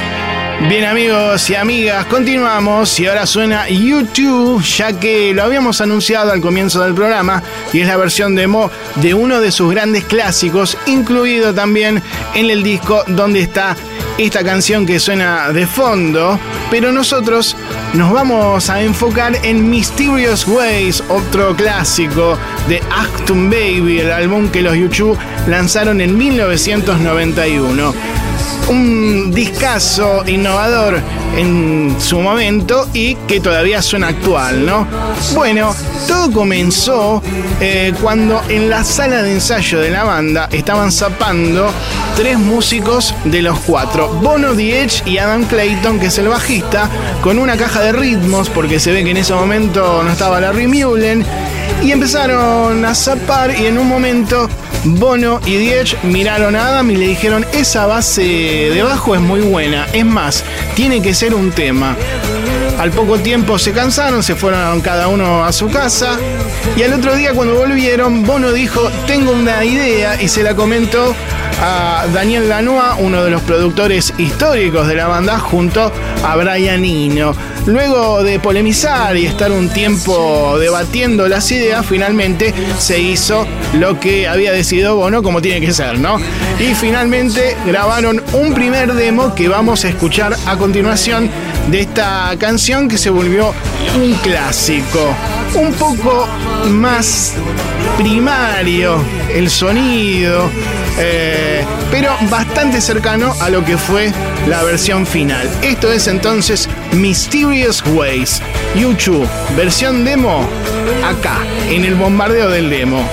Bien 0.67 0.85
amigos 0.85 1.47
y 1.51 1.55
amigas, 1.55 2.05
continuamos 2.05 2.99
y 2.99 3.05
ahora 3.05 3.27
suena 3.27 3.69
YouTube, 3.69 4.63
ya 4.63 4.99
que 4.99 5.31
lo 5.35 5.43
habíamos 5.43 5.81
anunciado 5.81 6.31
al 6.31 6.41
comienzo 6.41 6.83
del 6.83 6.95
programa 6.95 7.43
y 7.71 7.81
es 7.81 7.87
la 7.87 7.95
versión 7.95 8.35
demo 8.35 8.71
de 8.95 9.13
uno 9.13 9.39
de 9.39 9.51
sus 9.51 9.69
grandes 9.71 10.03
clásicos, 10.05 10.75
incluido 10.87 11.53
también 11.53 12.01
en 12.33 12.49
el 12.49 12.63
disco 12.63 13.03
donde 13.05 13.41
está 13.41 13.77
esta 14.25 14.43
canción 14.43 14.85
que 14.85 14.99
suena 14.99 15.51
de 15.53 15.65
fondo, 15.65 16.37
pero 16.69 16.91
nosotros 16.91 17.55
nos 17.93 18.11
vamos 18.11 18.69
a 18.69 18.81
enfocar 18.81 19.33
en 19.43 19.69
Mysterious 19.69 20.45
Ways, 20.45 21.01
otro 21.07 21.55
clásico 21.55 22.37
de 22.67 22.81
Acton 22.91 23.49
Baby, 23.49 23.99
el 23.99 24.11
álbum 24.11 24.49
que 24.49 24.61
los 24.61 24.75
YouTube 24.75 25.17
lanzaron 25.47 26.01
en 26.01 26.17
1991 26.17 27.93
un 28.69 29.31
discazo 29.31 30.23
innovador 30.27 31.01
en 31.35 31.95
su 31.99 32.19
momento 32.19 32.87
y 32.93 33.15
que 33.27 33.39
todavía 33.39 33.81
suena 33.81 34.09
actual, 34.09 34.65
¿no? 34.65 34.87
Bueno, 35.33 35.75
todo 36.07 36.31
comenzó 36.31 37.21
eh, 37.59 37.93
cuando 38.01 38.41
en 38.49 38.69
la 38.69 38.83
sala 38.83 39.23
de 39.23 39.33
ensayo 39.33 39.79
de 39.79 39.89
la 39.89 40.03
banda 40.03 40.49
estaban 40.51 40.91
zapando 40.91 41.71
tres 42.15 42.37
músicos 42.37 43.13
de 43.25 43.41
los 43.41 43.59
cuatro, 43.59 44.09
Bono, 44.21 44.51
Edge 44.51 45.03
y 45.05 45.17
Adam 45.17 45.45
Clayton, 45.45 45.99
que 45.99 46.07
es 46.07 46.17
el 46.17 46.27
bajista, 46.27 46.89
con 47.21 47.39
una 47.39 47.57
caja 47.57 47.81
de 47.81 47.91
ritmos, 47.91 48.49
porque 48.49 48.79
se 48.79 48.91
ve 48.91 49.03
que 49.03 49.11
en 49.11 49.17
ese 49.17 49.33
momento 49.33 50.03
no 50.03 50.11
estaba 50.11 50.39
Larry 50.39 50.67
Mullen, 50.67 51.25
y 51.81 51.91
empezaron 51.91 52.83
a 52.83 52.93
zapar 52.93 53.57
y 53.57 53.65
en 53.65 53.77
un 53.77 53.87
momento 53.87 54.49
Bono 54.97 55.39
y 55.45 55.55
Diech 55.57 56.01
miraron 56.03 56.55
a 56.55 56.67
Adam 56.67 56.89
y 56.91 56.95
le 56.95 57.07
dijeron, 57.07 57.45
esa 57.53 57.85
base 57.85 58.21
de 58.21 58.81
bajo 58.83 59.15
es 59.15 59.21
muy 59.21 59.41
buena, 59.41 59.85
es 59.93 60.05
más, 60.05 60.43
tiene 60.75 61.01
que 61.01 61.13
ser 61.13 61.33
un 61.35 61.51
tema. 61.51 61.95
Al 62.79 62.91
poco 62.91 63.19
tiempo 63.19 63.59
se 63.59 63.73
cansaron, 63.73 64.23
se 64.23 64.35
fueron 64.35 64.79
cada 64.81 65.09
uno 65.09 65.43
a 65.43 65.51
su 65.51 65.69
casa 65.69 66.17
y 66.77 66.83
al 66.83 66.93
otro 66.93 67.15
día 67.15 67.33
cuando 67.33 67.55
volvieron, 67.55 68.23
Bono 68.23 68.51
dijo, 68.51 68.89
tengo 69.05 69.31
una 69.31 69.65
idea 69.65 70.21
y 70.21 70.27
se 70.27 70.43
la 70.43 70.55
comentó 70.55 71.13
a 71.61 72.05
Daniel 72.13 72.47
Lanois, 72.47 72.95
uno 72.99 73.23
de 73.23 73.31
los 73.31 73.41
productores 73.41 74.13
históricos 74.17 74.87
de 74.87 74.95
la 74.95 75.07
banda, 75.07 75.39
junto 75.39 75.91
a 76.23 76.35
Brian 76.35 76.85
Eno. 76.85 77.33
Luego 77.65 78.23
de 78.23 78.39
polemizar 78.39 79.15
y 79.17 79.25
estar 79.25 79.51
un 79.51 79.69
tiempo 79.69 80.57
debatiendo 80.59 81.27
las 81.27 81.51
ideas, 81.51 81.85
finalmente 81.85 82.53
se 82.77 82.99
hizo 82.99 83.45
lo 83.73 83.99
que 83.99 84.27
había 84.27 84.51
decidido 84.51 84.95
Bono 84.95 85.21
como 85.21 85.41
tiene 85.41 85.65
que 85.65 85.73
ser, 85.73 85.99
¿no? 85.99 86.17
Y 86.59 86.73
finalmente 86.73 87.55
grabaron 87.65 88.23
un 88.33 88.53
primer 88.53 88.93
demo 88.93 89.35
que 89.35 89.49
vamos 89.49 89.85
a 89.85 89.89
escuchar 89.89 90.35
a 90.45 90.57
continuación 90.57 91.29
de 91.69 91.81
esta 91.81 92.35
canción 92.39 92.87
que 92.87 92.97
se 92.97 93.09
volvió 93.09 93.53
un 94.01 94.13
clásico. 94.15 95.13
Un 95.55 95.73
poco 95.73 96.27
más 96.69 97.33
primario 97.99 99.03
el 99.29 99.49
sonido, 99.49 100.49
eh, 100.97 101.65
pero 101.91 102.15
bastante 102.29 102.79
cercano 102.79 103.33
a 103.41 103.49
lo 103.49 103.65
que 103.65 103.77
fue 103.77 104.13
la 104.47 104.63
versión 104.63 105.05
final. 105.05 105.49
Esto 105.61 105.91
es 105.91 106.07
entonces 106.07 106.69
Mysterious 106.93 107.83
Ways, 107.87 108.41
YouTube, 108.73 109.27
versión 109.57 110.05
demo, 110.05 110.47
acá, 111.03 111.39
en 111.69 111.83
el 111.83 111.95
bombardeo 111.95 112.49
del 112.49 112.69
demo. 112.69 113.05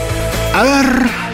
A 0.54 0.62
ver. 0.62 1.25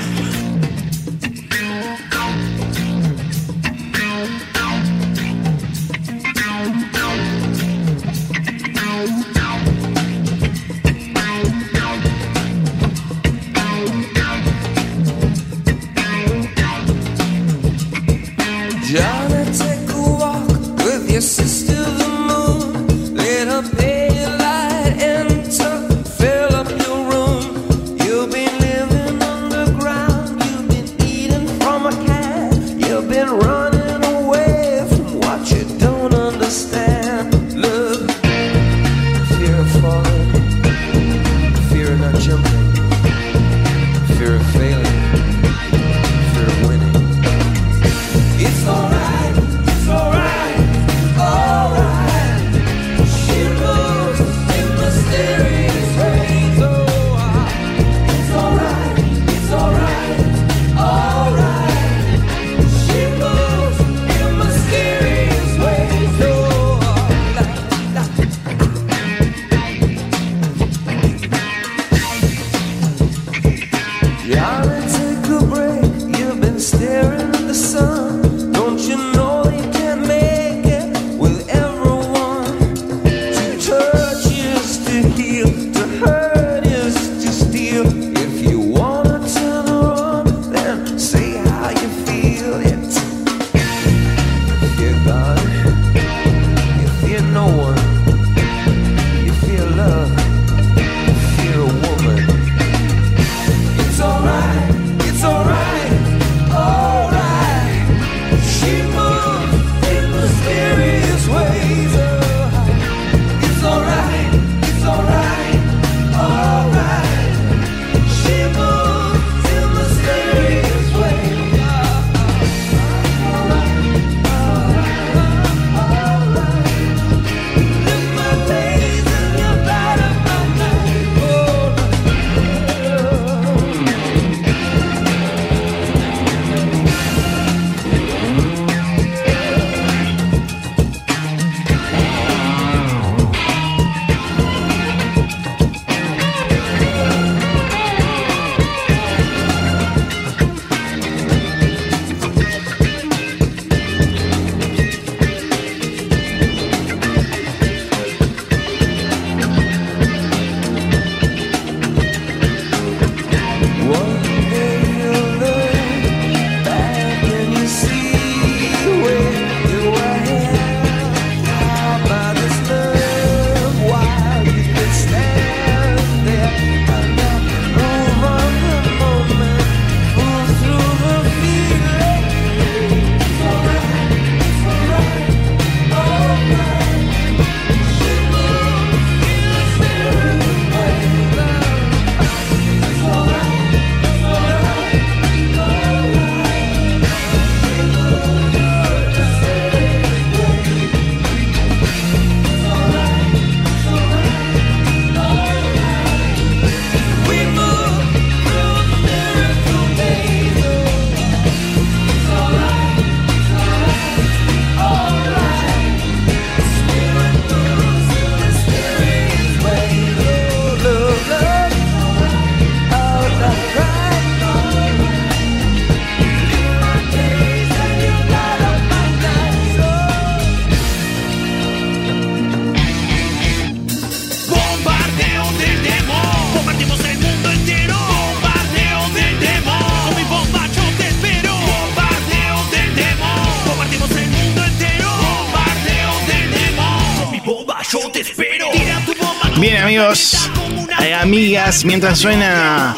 Mientras 251.84 252.18
suena 252.18 252.94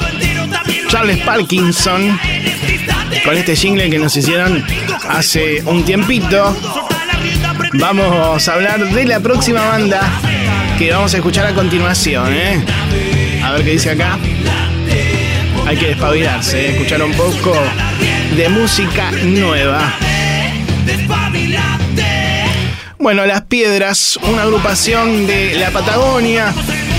Charles 0.89 1.19
Parkinson 1.19 2.19
con 3.25 3.37
este 3.37 3.55
jingle 3.55 3.89
que 3.89 3.99
nos 3.99 4.17
hicieron 4.17 4.65
hace 5.09 5.63
un 5.65 5.85
tiempito, 5.85 6.57
vamos 7.75 8.49
a 8.49 8.55
hablar 8.55 8.85
de 8.85 9.05
la 9.05 9.21
próxima 9.21 9.65
banda 9.67 10.01
que 10.79 10.91
vamos 10.91 11.15
a 11.15 11.19
escuchar 11.19 11.47
a 11.47 11.55
continuación. 11.55 12.33
¿eh? 12.33 12.65
A 13.45 13.53
ver 13.53 13.65
qué 13.65 13.71
dice 13.71 13.91
acá. 13.91 14.19
Hay 15.67 15.77
que 15.77 15.87
despabilarse, 15.87 16.61
¿eh? 16.61 16.71
escuchar 16.73 17.03
un 17.03 17.13
poco 17.13 17.57
de 18.37 18.49
música 18.49 19.11
nueva. 19.23 19.95
Bueno, 22.99 23.27
Las 23.27 23.43
Piedras, 23.43 24.19
una 24.23 24.43
agrupación 24.43 25.27
de 25.27 25.55
la 25.59 25.71
Patagonia 25.71 26.53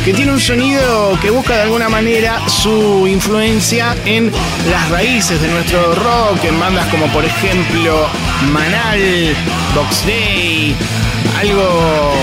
que 0.05 0.13
tiene 0.13 0.31
un 0.31 0.39
sonido 0.39 1.17
que 1.19 1.31
busca 1.31 1.55
de 1.55 1.63
alguna 1.63 1.89
manera 1.89 2.47
su 2.47 3.07
influencia 3.07 3.95
en 4.05 4.31
las 4.69 4.89
raíces 4.91 5.41
de 5.41 5.47
nuestro 5.47 5.95
rock, 5.95 6.43
en 6.43 6.59
bandas 6.59 6.87
como 6.89 7.07
por 7.07 7.25
ejemplo 7.25 8.07
Manal, 8.51 9.35
Box 9.73 10.05
Day, 10.05 10.75
algo 11.39 12.13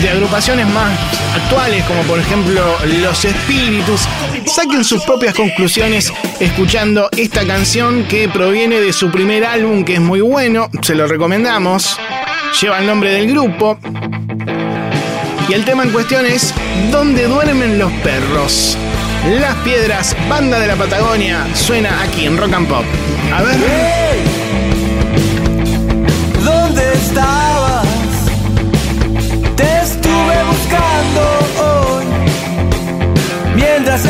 de 0.00 0.08
agrupaciones 0.08 0.68
más 0.68 0.96
actuales 1.34 1.82
como 1.86 2.02
por 2.02 2.20
ejemplo 2.20 2.62
Los 3.02 3.24
Espíritus. 3.24 4.02
Saquen 4.46 4.84
sus 4.84 5.02
propias 5.02 5.34
conclusiones 5.34 6.12
escuchando 6.38 7.08
esta 7.16 7.44
canción 7.44 8.04
que 8.04 8.28
proviene 8.28 8.80
de 8.80 8.92
su 8.92 9.10
primer 9.10 9.44
álbum 9.44 9.84
que 9.84 9.94
es 9.94 10.00
muy 10.00 10.20
bueno, 10.20 10.70
se 10.80 10.94
lo 10.94 11.08
recomendamos 11.08 11.98
lleva 12.60 12.78
el 12.78 12.86
nombre 12.86 13.10
del 13.12 13.28
grupo. 13.28 13.78
Y 15.48 15.52
el 15.52 15.64
tema 15.64 15.84
en 15.84 15.92
cuestión 15.92 16.26
es 16.26 16.52
¿Dónde 16.90 17.26
duermen 17.26 17.78
los 17.78 17.92
perros? 17.92 18.76
Las 19.40 19.54
Piedras, 19.56 20.16
banda 20.28 20.58
de 20.58 20.66
la 20.66 20.76
Patagonia, 20.76 21.46
suena 21.54 22.02
aquí 22.02 22.26
en 22.26 22.36
Rock 22.36 22.52
and 22.52 22.68
Pop. 22.68 22.84
A 23.32 23.42
ver. 23.42 23.56
¿Dónde 26.44 26.92
estabas? 26.92 27.86
Te 29.56 29.80
estuve 29.82 30.44
buscando 30.48 31.22
hoy 31.62 32.04
mientras 33.54 34.04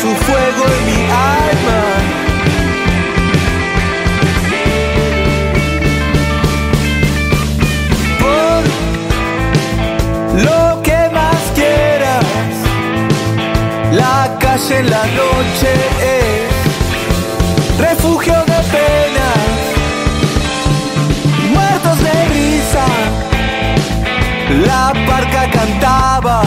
su 0.00 0.14
fuego 0.14 0.64
en 0.76 0.82
mi 0.86 1.02
alma. 1.10 1.80
Por 8.24 8.62
lo 10.44 10.82
que 10.82 10.98
más 11.12 11.40
quieras, 11.54 12.24
la 13.92 14.36
calle 14.38 14.78
en 14.78 14.90
la 14.90 15.04
noche 15.22 15.70
es 16.16 16.48
refugio 17.80 18.34
de 18.52 18.60
penas, 18.76 19.46
muertos 21.52 21.98
de 22.06 22.14
risa. 22.34 22.86
La 24.66 24.92
parca 25.06 25.50
cantaba 25.50 26.42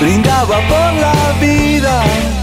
brindaba 0.00 0.56
por 0.68 0.92
la 0.94 1.32
vida. 1.40 2.35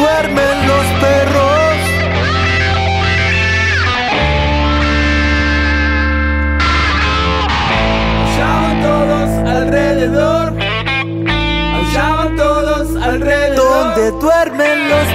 Duermen 0.00 0.66
los 0.66 0.86
perros. 1.04 1.76
Aullaban 8.24 8.82
todos 8.82 9.30
alrededor. 9.56 10.52
Aullaban 11.76 12.36
todos 12.36 12.96
alrededor. 13.02 13.56
Donde 13.56 14.10
duermen 14.12 14.88
los 14.88 15.09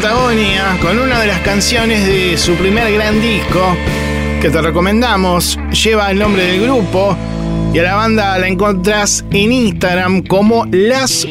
Patagonia, 0.00 0.78
con 0.80 0.98
una 0.98 1.20
de 1.20 1.26
las 1.26 1.40
canciones 1.40 2.06
de 2.06 2.38
su 2.38 2.54
primer 2.54 2.90
gran 2.90 3.20
disco 3.20 3.76
que 4.40 4.48
te 4.48 4.62
recomendamos. 4.62 5.58
Lleva 5.84 6.10
el 6.10 6.18
nombre 6.18 6.46
del 6.46 6.62
grupo 6.62 7.14
y 7.74 7.78
a 7.80 7.82
la 7.82 7.96
banda 7.96 8.38
la 8.38 8.48
encontrás 8.48 9.22
en 9.30 9.52
Instagram 9.52 10.22
como 10.22 10.64
las.piedras. 10.70 11.28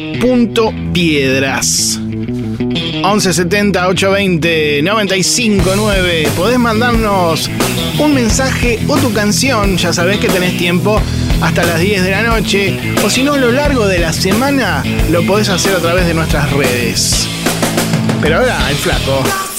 1170 1.98 3.88
820 3.88 4.82
959. 4.82 6.28
Podés 6.36 6.60
mandarnos 6.60 7.50
un 7.98 8.14
mensaje 8.14 8.78
o 8.86 8.96
tu 8.98 9.12
canción. 9.12 9.78
Ya 9.78 9.92
sabés 9.92 10.20
que 10.20 10.28
tenés 10.28 10.56
tiempo 10.56 11.02
hasta 11.40 11.64
las 11.64 11.80
10 11.80 12.04
de 12.04 12.10
la 12.12 12.22
noche. 12.22 12.78
O 13.04 13.10
si 13.10 13.24
no, 13.24 13.32
a 13.32 13.38
lo 13.38 13.50
largo 13.50 13.88
de 13.88 13.98
la 13.98 14.12
semana 14.12 14.84
lo 15.10 15.26
podés 15.26 15.48
hacer 15.48 15.74
a 15.74 15.80
través 15.80 16.06
de 16.06 16.14
nuestras 16.14 16.52
redes. 16.52 17.29
Pero 18.20 18.36
ahora, 18.36 18.70
el 18.70 18.76
flaco. 18.76 19.49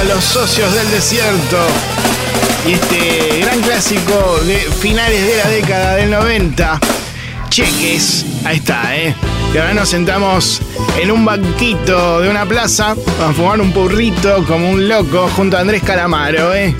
a 0.00 0.04
los 0.04 0.24
socios 0.24 0.72
del 0.72 0.90
desierto. 0.90 1.58
Y 2.66 2.72
este 2.72 3.40
gran 3.42 3.60
clásico 3.60 4.38
de 4.46 4.56
finales 4.56 5.26
de 5.26 5.36
la 5.36 5.48
década 5.48 5.96
del 5.96 6.10
90. 6.10 6.80
Cheques, 7.50 8.24
ahí 8.44 8.56
está, 8.56 8.96
¿eh? 8.96 9.14
Y 9.52 9.58
ahora 9.58 9.74
nos 9.74 9.88
sentamos 9.90 10.62
en 10.98 11.10
un 11.10 11.24
banquito 11.24 12.20
de 12.20 12.30
una 12.30 12.46
plaza 12.46 12.92
a 12.92 13.32
fumar 13.32 13.60
un 13.60 13.72
purrito 13.72 14.44
como 14.46 14.70
un 14.70 14.88
loco 14.88 15.28
junto 15.36 15.58
a 15.58 15.60
Andrés 15.60 15.82
Calamaro, 15.82 16.54
¿eh? 16.54 16.74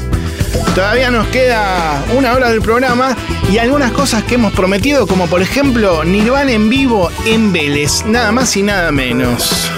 Todavía 0.75 1.11
nos 1.11 1.27
queda 1.29 2.03
una 2.17 2.33
hora 2.33 2.51
del 2.51 2.63
programa 2.63 3.17
y 3.53 3.59
algunas 3.59 3.93
cosas 3.93 4.23
que 4.25 4.37
hemos 4.37 4.53
prometido, 4.53 5.07
como 5.07 5.27
por 5.27 5.43
ejemplo 5.43 6.05
Nirvana 6.05 6.53
en 6.53 6.71
vivo 6.71 7.11
en 7.27 7.53
Vélez, 7.53 8.05
nada 8.07 8.33
más 8.33 8.57
y 8.57 8.63
nada 8.63 8.91
menos. 8.93 9.71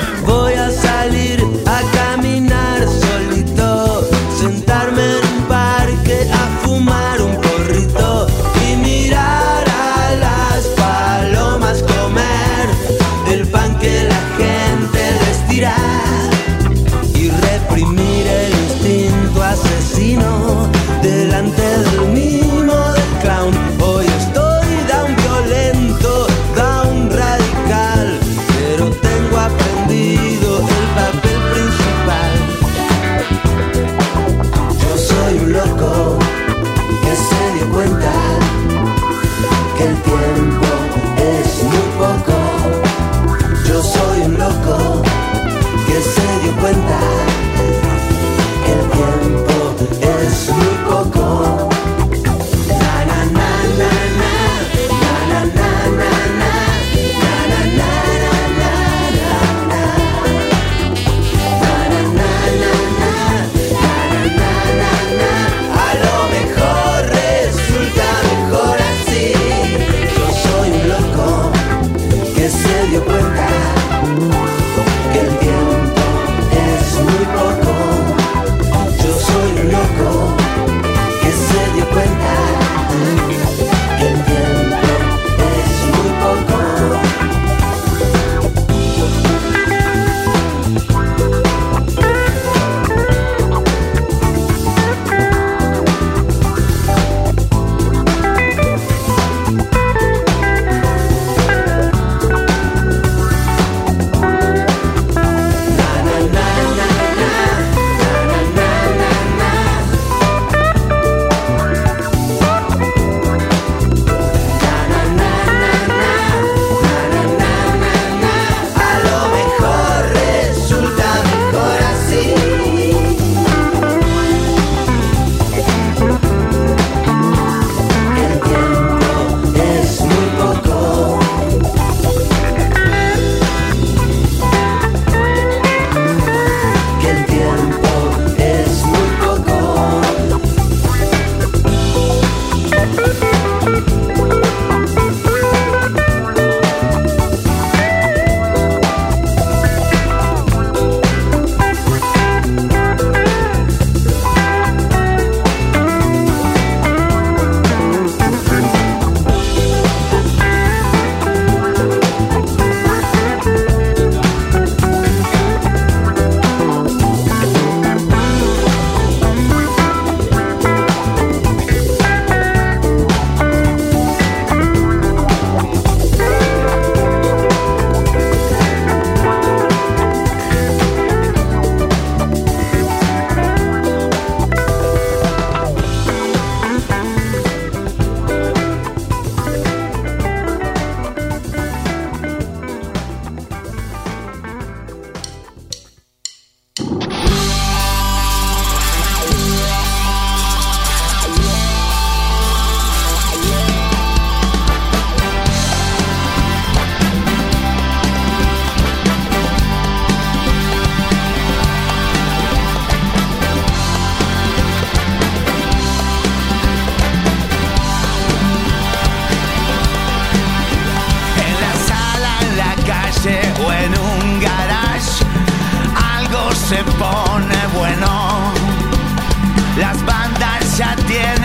ya 230.82 230.96
tiene 230.96 231.41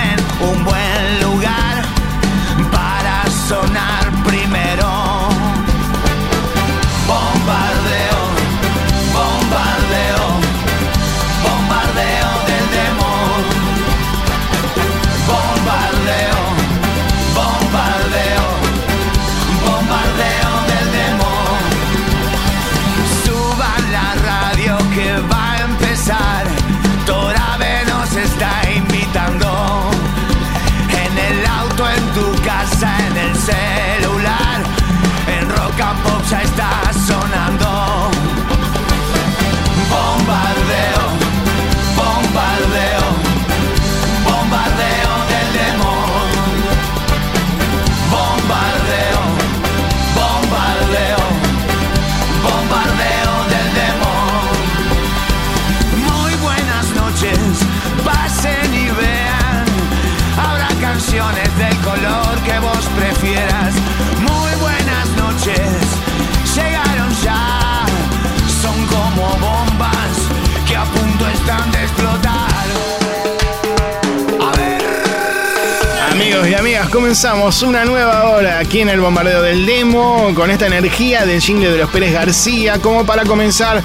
horas 76.55 76.89
comenzamos 76.89 77.61
una 77.61 77.83
nueva 77.83 78.29
hora 78.29 78.59
aquí 78.59 78.79
en 78.79 78.87
el 78.89 79.01
bombardeo 79.01 79.41
del 79.41 79.65
demo 79.65 80.31
con 80.33 80.49
esta 80.49 80.67
energía 80.67 81.25
del 81.25 81.41
jingle 81.41 81.71
de 81.71 81.77
los 81.77 81.89
Pérez 81.89 82.13
García 82.13 82.79
como 82.79 83.05
para 83.05 83.25
comenzar 83.25 83.83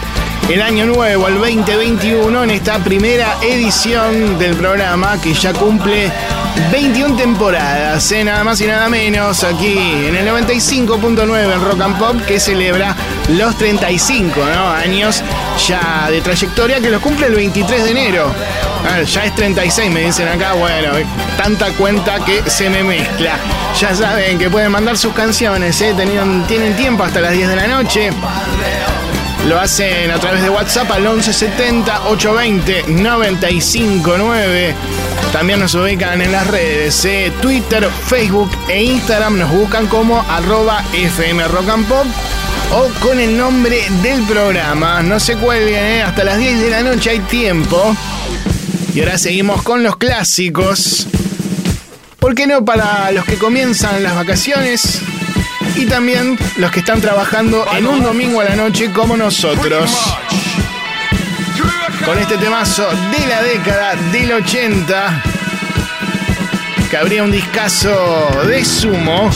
el 0.49 0.63
año 0.63 0.87
nuevo, 0.87 1.29
el 1.29 1.39
2021, 1.39 2.45
en 2.45 2.51
esta 2.51 2.79
primera 2.79 3.37
edición 3.43 4.39
del 4.39 4.55
programa 4.57 5.21
que 5.21 5.35
ya 5.35 5.53
cumple 5.53 6.11
21 6.71 7.17
temporadas, 7.17 8.13
¿eh? 8.13 8.23
nada 8.23 8.45
más 8.45 8.61
y 8.61 8.67
nada 8.67 8.89
menos, 8.89 9.43
aquí 9.45 9.79
en 9.79 10.15
el 10.15 10.27
95.9 10.29 11.53
en 11.55 11.65
Rock 11.65 11.81
and 11.81 11.99
Pop 11.99 12.21
que 12.27 12.39
celebra 12.39 12.95
los 13.31 13.57
35 13.57 14.41
¿no? 14.41 14.71
años 14.71 15.23
ya 15.67 16.09
de 16.11 16.21
trayectoria 16.21 16.81
que 16.81 16.91
lo 16.91 17.01
cumple 17.01 17.27
el 17.27 17.35
23 17.35 17.85
de 17.85 17.91
enero. 17.91 18.33
Ah, 18.85 19.03
ya 19.03 19.25
es 19.25 19.35
36, 19.35 19.91
me 19.91 20.05
dicen 20.05 20.29
acá. 20.29 20.55
Bueno, 20.55 20.91
tanta 21.37 21.69
cuenta 21.73 22.25
que 22.25 22.43
se 22.51 22.69
me 22.71 22.83
mezcla. 22.85 23.37
Ya 23.81 23.95
saben 23.95 24.39
que 24.39 24.51
pueden 24.51 24.71
mandar 24.71 24.97
sus 24.97 25.13
canciones, 25.15 25.81
¿eh? 25.81 25.95
Tenían- 25.97 26.47
tienen 26.47 26.75
tiempo 26.77 27.03
hasta 27.05 27.21
las 27.21 27.33
10 27.33 27.49
de 27.49 27.57
la 27.57 27.67
noche. 27.67 28.11
Lo 29.49 29.59
hacen 29.59 30.11
a 30.13 30.19
través 30.19 30.41
de 30.43 30.51
WhatsApp 30.51 30.89
al 30.93 31.03
1170 31.03 32.03
820 32.09 32.85
959. 32.89 34.75
También 35.33 35.59
nos 35.61 35.75
ubican 35.75 36.21
en 36.23 36.31
las 36.31 36.47
redes, 36.47 37.05
¿eh? 37.05 37.33
Twitter, 37.41 37.89
Facebook 38.07 38.51
e 38.69 38.85
Instagram. 38.85 39.39
Nos 39.39 39.51
buscan 39.51 39.87
como 39.89 40.21
arroba 40.29 40.85
FM 40.93 41.49
Rock 41.49 41.69
and 41.71 41.87
Pop 41.89 42.07
o 42.73 42.89
con 43.01 43.19
el 43.19 43.37
nombre 43.37 43.85
del 44.03 44.23
programa. 44.25 45.03
No 45.03 45.19
se 45.19 45.35
cuelguen, 45.37 45.85
¿eh? 45.85 46.03
hasta 46.03 46.23
las 46.25 46.39
10 46.39 46.61
de 46.61 46.71
la 46.71 46.83
noche 46.83 47.11
hay 47.11 47.19
tiempo. 47.21 47.97
Y 48.95 49.01
ahora 49.01 49.19
seguimos 49.19 49.63
con 49.63 49.83
los 49.83 49.97
clásicos. 49.97 51.09
¿Por 52.23 52.35
qué 52.37 52.47
no 52.47 52.65
para 52.65 53.11
los 53.11 53.25
que 53.25 53.37
comienzan 53.37 54.05
las 54.05 54.15
vacaciones? 54.15 55.03
Y 55.75 55.87
también 55.87 56.39
los 56.57 56.71
que 56.71 56.79
están 56.79 57.01
trabajando 57.01 57.67
en 57.77 57.85
un 57.85 58.01
domingo 58.01 58.41
a 58.41 58.45
la 58.45 58.55
noche 58.55 58.93
como 58.93 59.17
nosotros. 59.17 59.91
Con 62.05 62.17
este 62.19 62.39
temazo 62.39 62.89
de 63.11 63.27
la 63.27 63.43
década 63.43 63.97
del 64.13 64.35
80. 64.35 65.21
Que 66.89 66.97
habría 66.97 67.25
un 67.25 67.33
discazo 67.33 67.91
de 68.47 68.65
sumo. 68.65 69.29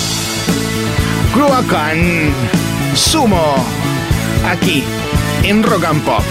Cruacan. 1.35 2.33
Sumo. 2.95 3.67
Aquí. 4.49 4.85
En 5.43 5.65
Rock 5.65 5.87
and 5.87 6.05
Pop. 6.05 6.23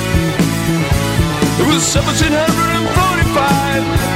It 1.60 1.68
was 1.68 1.84
1745. 1.84 4.15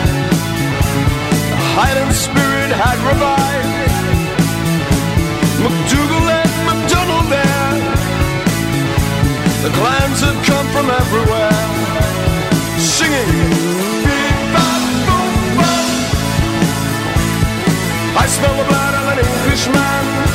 Highland 1.81 2.13
spirit 2.13 2.71
had 2.75 2.97
revived. 3.07 3.69
MacDougall 5.63 6.27
and 6.39 6.53
MacDonald 6.67 7.27
there. 7.31 7.71
The 9.63 9.71
clans 9.79 10.19
had 10.19 10.37
come 10.49 10.67
from 10.75 10.87
everywhere, 11.01 11.63
singing. 12.77 13.31
I 18.21 18.25
smell 18.27 18.55
the 18.61 18.67
blood 18.67 18.93
of 18.99 19.05
an 19.13 19.19
Englishman. 19.25 20.28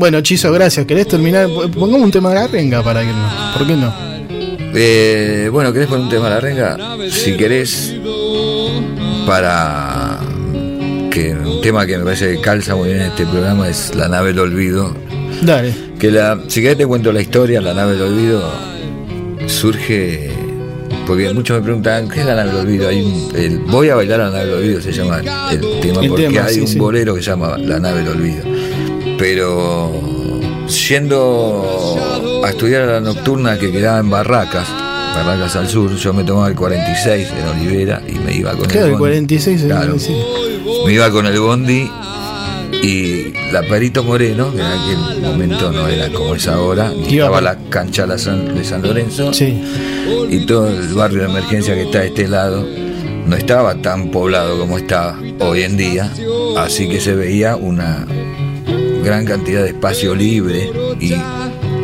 Bueno, 0.00 0.22
Chizo, 0.22 0.50
gracias. 0.50 0.86
¿Querés 0.86 1.06
terminar? 1.08 1.46
Pongamos 1.74 2.00
un 2.06 2.10
tema 2.10 2.30
de 2.30 2.36
la 2.36 2.46
renga 2.46 2.82
para 2.82 3.02
irnos. 3.04 3.30
¿Por 3.58 3.66
qué 3.66 3.74
no? 3.76 3.92
Eh, 4.74 5.50
bueno, 5.52 5.74
¿querés 5.74 5.88
poner 5.88 6.04
un 6.04 6.08
tema 6.10 6.28
a 6.28 6.30
la 6.30 6.40
renga? 6.40 6.78
Si 7.10 7.36
querés, 7.36 7.96
para 9.26 10.18
que 11.10 11.34
un 11.34 11.60
tema 11.60 11.84
que 11.84 11.98
me 11.98 12.04
parece 12.04 12.34
que 12.34 12.40
calza 12.40 12.74
muy 12.76 12.88
bien 12.88 13.02
en 13.02 13.06
este 13.08 13.26
programa 13.26 13.68
es 13.68 13.94
La 13.94 14.08
nave 14.08 14.28
del 14.28 14.38
olvido. 14.38 14.94
Dale. 15.42 15.74
Que 15.98 16.10
la, 16.10 16.40
si 16.48 16.62
querés 16.62 16.78
te 16.78 16.86
cuento 16.86 17.12
la 17.12 17.20
historia, 17.20 17.60
La 17.60 17.74
nave 17.74 17.92
del 17.92 18.02
olvido 18.02 18.42
surge 19.48 20.30
porque 21.06 21.30
muchos 21.34 21.58
me 21.58 21.62
preguntan, 21.64 22.08
¿qué 22.08 22.20
es 22.20 22.26
La 22.26 22.36
nave 22.36 22.52
del 22.52 22.60
olvido? 22.60 22.88
Hay 22.88 23.02
un- 23.02 23.32
el, 23.36 23.58
Voy 23.58 23.90
a 23.90 23.96
bailar 23.96 24.20
La 24.20 24.30
nave 24.30 24.46
del 24.46 24.54
olvido, 24.54 24.80
se 24.80 24.92
llama 24.92 25.18
el 25.18 25.60
tema, 25.82 26.00
El 26.00 26.08
porque 26.08 26.28
tema, 26.28 26.44
hay 26.46 26.54
sí, 26.54 26.60
un 26.62 26.68
sí. 26.68 26.78
bolero 26.78 27.14
que 27.14 27.20
se 27.20 27.28
llama 27.30 27.58
La 27.58 27.78
nave 27.78 27.98
del 28.02 28.08
olvido. 28.08 28.44
Pero 29.20 29.92
yendo 30.88 32.40
a 32.42 32.48
estudiar 32.48 32.82
a 32.82 32.86
la 32.94 33.00
nocturna 33.02 33.58
que 33.58 33.70
quedaba 33.70 34.00
en 34.00 34.08
Barracas, 34.08 34.66
Barracas 35.14 35.56
al 35.56 35.68
sur, 35.68 35.94
yo 35.94 36.14
me 36.14 36.24
tomaba 36.24 36.48
el 36.48 36.54
46 36.54 37.28
en 37.38 37.48
Olivera 37.60 38.00
y 38.08 38.12
me 38.18 38.34
iba 38.34 38.52
con 38.52 38.64
Claro, 38.64 38.86
el 38.86 38.92
el 38.94 38.98
bondi. 38.98 38.98
46 39.36 39.62
Claro. 39.64 39.98
sí. 39.98 40.16
Me 40.86 40.94
iba 40.94 41.10
con 41.10 41.26
el 41.26 41.38
bondi 41.38 41.90
y 42.82 43.32
la 43.52 43.60
Perito 43.68 44.02
Moreno, 44.04 44.52
que 44.54 44.60
en 44.60 44.64
aquel 44.66 45.20
momento 45.22 45.70
no 45.70 45.86
era 45.86 46.08
como 46.08 46.34
es 46.34 46.48
ahora, 46.48 46.90
estaba 47.06 47.42
la 47.42 47.58
cancha 47.68 48.06
de 48.06 48.18
San 48.18 48.82
Lorenzo 48.82 49.34
Sí. 49.34 49.60
y 50.30 50.46
todo 50.46 50.66
el 50.68 50.94
barrio 50.94 51.24
de 51.24 51.28
emergencia 51.28 51.74
que 51.74 51.82
está 51.82 51.98
de 52.00 52.06
este 52.06 52.26
lado 52.26 52.66
no 53.26 53.36
estaba 53.36 53.74
tan 53.82 54.10
poblado 54.10 54.58
como 54.58 54.78
está 54.78 55.14
hoy 55.40 55.62
en 55.64 55.76
día, 55.76 56.10
así 56.56 56.88
que 56.88 57.00
se 57.02 57.14
veía 57.14 57.54
una 57.56 58.06
gran 59.02 59.24
cantidad 59.24 59.62
de 59.62 59.68
espacio 59.68 60.14
libre 60.14 60.70
y 61.00 61.10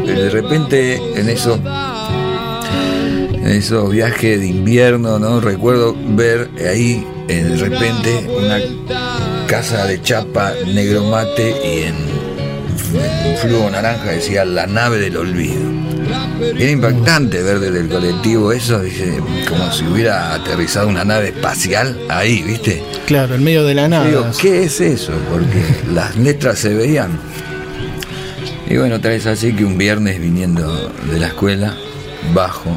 de 0.06 0.30
repente 0.30 1.00
en 1.16 1.28
eso 1.28 1.60
en 3.46 3.52
esos 3.52 3.90
viajes 3.92 4.40
de 4.40 4.46
invierno, 4.48 5.20
¿no? 5.20 5.40
Recuerdo 5.40 5.94
ver 6.08 6.50
ahí 6.68 7.06
de 7.28 7.56
repente 7.56 8.28
una 8.36 8.58
casa 9.46 9.86
de 9.86 10.02
chapa 10.02 10.52
negro 10.66 11.04
mate 11.04 11.54
y 11.64 11.82
en, 11.84 11.94
en 13.24 13.36
flujo 13.38 13.70
naranja 13.70 14.10
decía 14.10 14.44
la 14.44 14.66
nave 14.66 14.98
del 14.98 15.16
olvido. 15.16 15.62
Era 16.40 16.70
impactante 16.70 17.42
ver 17.42 17.60
desde 17.60 17.80
el 17.80 17.88
colectivo 17.88 18.52
eso, 18.52 18.80
dice, 18.82 19.20
como 19.48 19.72
si 19.72 19.84
hubiera 19.84 20.34
aterrizado 20.34 20.88
una 20.88 21.04
nave 21.04 21.28
espacial 21.28 21.98
ahí, 22.08 22.42
¿viste? 22.42 22.82
Claro, 23.06 23.34
en 23.36 23.44
medio 23.44 23.64
de 23.64 23.74
la 23.74 23.88
nada. 23.88 24.06
Digo, 24.06 24.26
¿qué 24.40 24.64
es 24.64 24.80
eso? 24.80 25.12
Porque 25.30 25.62
las 25.94 26.14
letras 26.16 26.58
se 26.58 26.74
veían. 26.74 27.18
Y 28.68 28.76
bueno, 28.76 29.00
tal 29.00 29.12
vez 29.12 29.26
así 29.26 29.52
que 29.54 29.64
un 29.64 29.78
viernes 29.78 30.20
viniendo 30.20 30.90
de 31.10 31.18
la 31.18 31.28
escuela, 31.28 31.74
bajo 32.34 32.70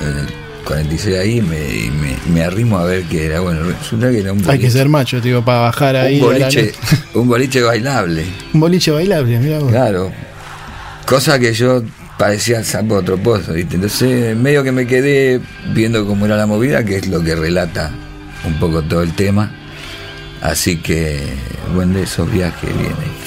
el 0.00 0.28
46 0.64 1.16
ahí 1.18 1.38
y 1.38 1.42
me, 1.42 1.58
me, 2.00 2.16
me 2.32 2.44
arrimo 2.44 2.78
a 2.78 2.84
ver 2.84 3.02
qué 3.04 3.26
era. 3.26 3.40
Bueno, 3.40 3.62
resulta 3.64 4.10
que 4.10 4.20
era 4.20 4.32
un 4.32 4.38
Hay 4.40 4.44
boliche, 4.44 4.64
que 4.64 4.70
ser 4.70 4.88
macho, 4.88 5.20
tío, 5.20 5.44
para 5.44 5.60
bajar 5.60 5.96
ahí. 5.96 6.20
un 6.20 6.26
boliche, 6.26 6.72
un 7.14 7.28
boliche 7.28 7.62
bailable. 7.62 8.26
Un 8.52 8.60
boliche 8.60 8.90
bailable, 8.90 9.58
vos. 9.58 9.70
Claro. 9.70 10.12
Cosa 11.06 11.38
que 11.38 11.52
yo 11.52 11.82
parecía 12.18 12.58
el 12.58 12.64
sapo 12.64 12.94
de 12.94 13.00
otro 13.00 13.18
pozo, 13.18 13.52
¿viste? 13.52 13.76
Entonces, 13.76 14.36
medio 14.36 14.62
que 14.62 14.72
me 14.72 14.86
quedé 14.86 15.40
viendo 15.72 16.06
cómo 16.06 16.26
era 16.26 16.36
la 16.36 16.46
movida, 16.46 16.84
que 16.84 16.96
es 16.96 17.06
lo 17.08 17.22
que 17.22 17.34
relata 17.34 17.90
un 18.44 18.54
poco 18.58 18.82
todo 18.82 19.02
el 19.02 19.14
tema. 19.14 19.50
Así 20.40 20.78
que, 20.78 21.22
bueno, 21.74 21.98
de 21.98 22.04
esos 22.04 22.30
viajes 22.30 22.70
viene. 22.76 23.21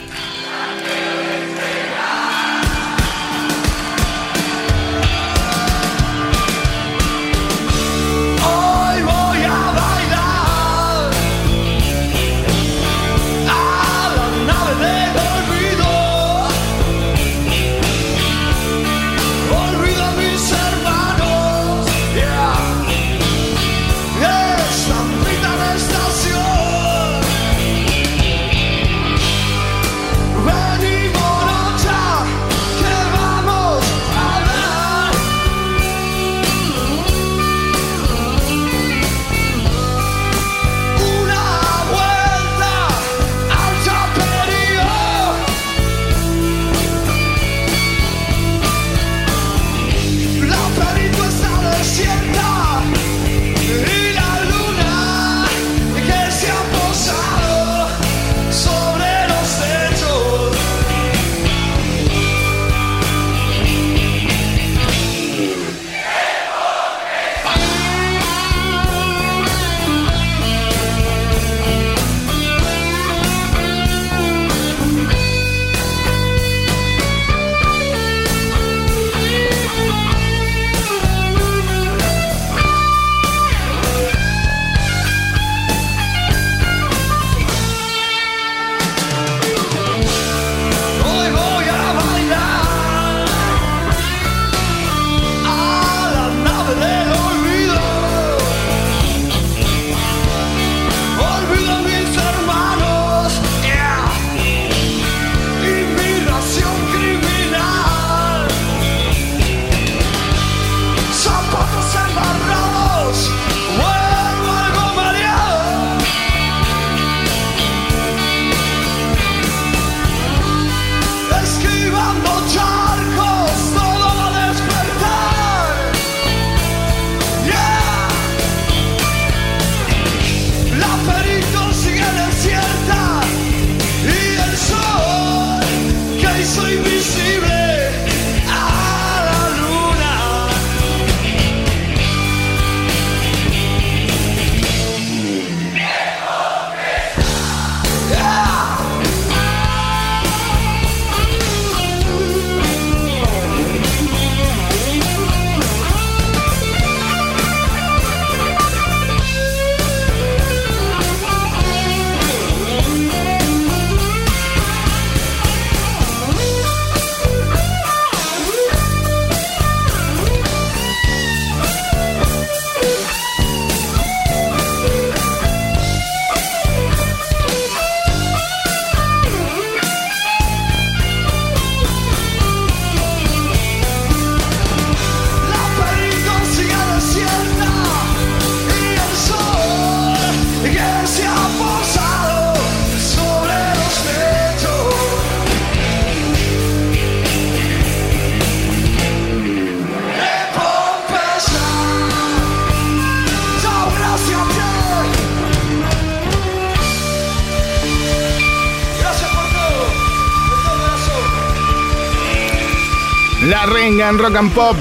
Rock 214.13 214.35
and 214.35 214.53
Pop 214.53 214.77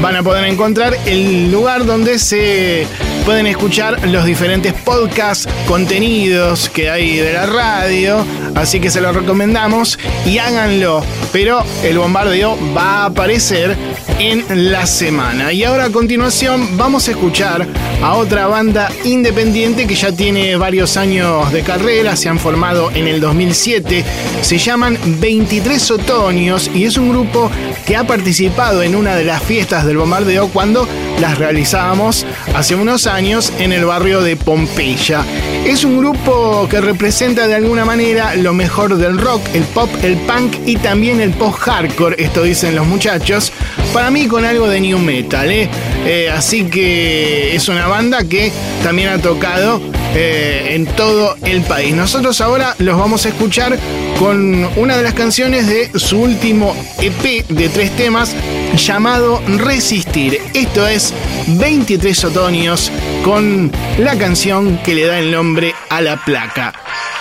van 0.00 0.16
a 0.16 0.22
poder 0.22 0.44
encontrar 0.46 0.96
el 1.06 1.50
lugar 1.52 1.84
donde 1.84 2.18
se 2.18 2.86
pueden 3.20 3.46
escuchar 3.46 4.08
los 4.08 4.24
diferentes 4.24 4.72
podcasts, 4.72 5.48
contenidos 5.66 6.68
que 6.68 6.90
hay 6.90 7.16
de 7.16 7.32
la 7.32 7.46
radio. 7.46 8.24
Así 8.54 8.80
que 8.80 8.90
se 8.90 9.00
los 9.00 9.14
recomendamos 9.14 9.98
y 10.26 10.38
háganlo. 10.38 11.02
Pero 11.32 11.64
el 11.82 11.98
bombardeo 11.98 12.58
va 12.76 13.02
a 13.02 13.04
aparecer 13.06 13.76
en 14.18 14.44
la 14.70 14.86
semana. 14.86 15.52
Y 15.52 15.64
ahora 15.64 15.86
a 15.86 15.90
continuación 15.90 16.76
vamos 16.76 17.08
a 17.08 17.12
escuchar 17.12 17.66
a 18.02 18.14
otra 18.14 18.46
banda 18.46 18.90
independiente 19.04 19.86
que 19.86 19.94
ya 19.94 20.12
tiene 20.12 20.56
varios 20.56 20.96
años 20.96 21.50
de 21.52 21.62
carrera, 21.62 22.16
se 22.16 22.28
han 22.28 22.38
formado 22.38 22.90
en 22.92 23.06
el 23.06 23.20
2007, 23.20 24.04
se 24.42 24.58
llaman 24.58 24.98
23 25.20 25.90
Otoños 25.92 26.70
y 26.74 26.84
es 26.84 26.96
un 26.96 27.10
grupo 27.10 27.50
que 27.90 27.96
ha 27.96 28.04
participado 28.04 28.84
en 28.84 28.94
una 28.94 29.16
de 29.16 29.24
las 29.24 29.42
fiestas 29.42 29.84
del 29.84 29.96
bombardeo 29.96 30.46
cuando 30.50 30.86
las 31.18 31.36
realizábamos 31.38 32.24
hace 32.54 32.76
unos 32.76 33.08
años 33.08 33.52
en 33.58 33.72
el 33.72 33.84
barrio 33.84 34.20
de 34.20 34.36
Pompeya. 34.36 35.24
Es 35.66 35.82
un 35.82 35.98
grupo 35.98 36.68
que 36.70 36.80
representa 36.80 37.48
de 37.48 37.56
alguna 37.56 37.84
manera 37.84 38.36
lo 38.36 38.54
mejor 38.54 38.96
del 38.96 39.18
rock, 39.18 39.42
el 39.54 39.64
pop, 39.64 39.90
el 40.04 40.16
punk 40.18 40.54
y 40.66 40.76
también 40.76 41.20
el 41.20 41.32
post-hardcore, 41.32 42.14
esto 42.22 42.44
dicen 42.44 42.76
los 42.76 42.86
muchachos, 42.86 43.52
para 43.92 44.08
mí 44.12 44.28
con 44.28 44.44
algo 44.44 44.68
de 44.68 44.80
new 44.80 45.00
metal. 45.00 45.50
¿eh? 45.50 45.68
Eh, 46.06 46.30
así 46.32 46.66
que 46.66 47.56
es 47.56 47.66
una 47.66 47.88
banda 47.88 48.22
que 48.22 48.52
también 48.84 49.08
ha 49.08 49.18
tocado 49.18 49.80
eh, 50.14 50.74
en 50.74 50.86
todo 50.86 51.36
el 51.42 51.62
país. 51.62 51.94
Nosotros 51.94 52.40
ahora 52.40 52.74
los 52.78 52.98
vamos 52.98 53.26
a 53.26 53.28
escuchar 53.28 53.78
con 54.18 54.68
una 54.76 54.96
de 54.96 55.02
las 55.02 55.14
canciones 55.14 55.66
de 55.66 55.98
su 55.98 56.20
último 56.20 56.74
EP 56.98 57.46
de 57.48 57.68
tres 57.68 57.96
temas 57.96 58.34
llamado 58.76 59.42
Resistir. 59.46 60.40
Esto 60.54 60.86
es 60.86 61.14
23 61.46 62.24
otoños 62.24 62.90
con 63.24 63.70
la 63.98 64.16
canción 64.16 64.78
que 64.78 64.94
le 64.94 65.06
da 65.06 65.18
el 65.18 65.30
nombre 65.30 65.74
a 65.88 66.00
la 66.00 66.16
placa. 66.24 66.72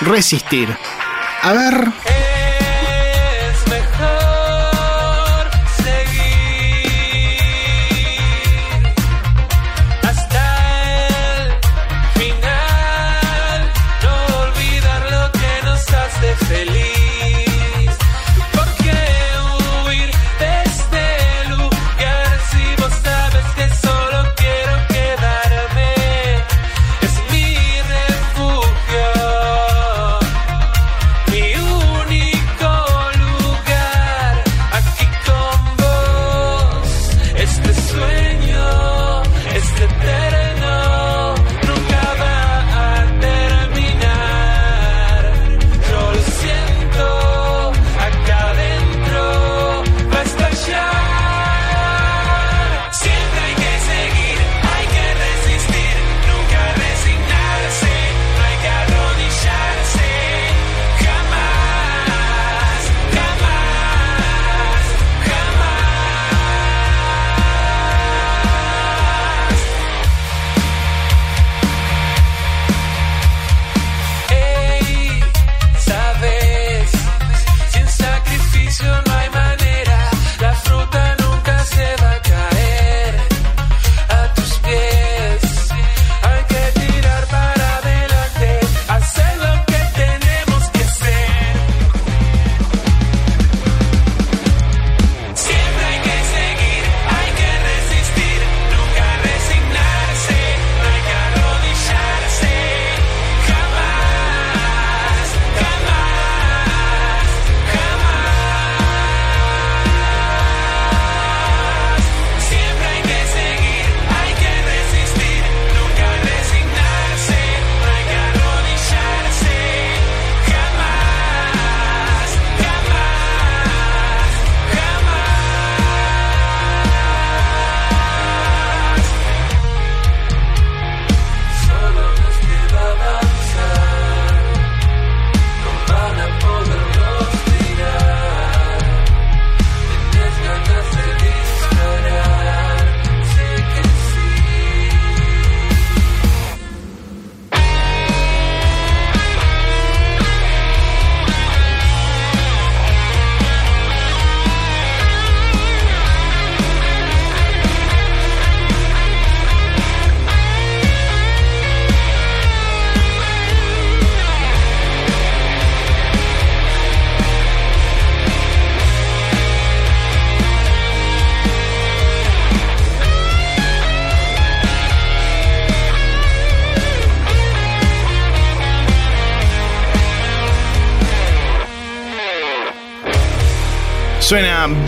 Resistir. 0.01 0.69
A 1.41 1.53
ver. 1.53 2.18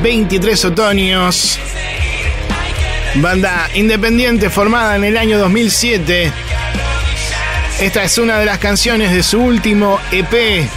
23 0.01 0.65
otoños. 0.65 1.59
Banda 3.15 3.69
independiente 3.73 4.49
formada 4.49 4.95
en 4.95 5.03
el 5.03 5.17
año 5.17 5.37
2007. 5.37 6.31
Esta 7.79 8.03
es 8.03 8.17
una 8.17 8.39
de 8.39 8.45
las 8.45 8.59
canciones 8.59 9.11
de 9.11 9.23
su 9.23 9.39
último 9.41 9.99
EP. 10.11 10.69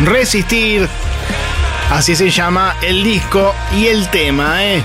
Resistir. 0.00 0.88
Así 1.90 2.14
se 2.14 2.30
llama 2.30 2.76
el 2.82 3.02
disco 3.02 3.54
y 3.76 3.86
el 3.86 4.08
tema, 4.08 4.64
¿eh? 4.64 4.82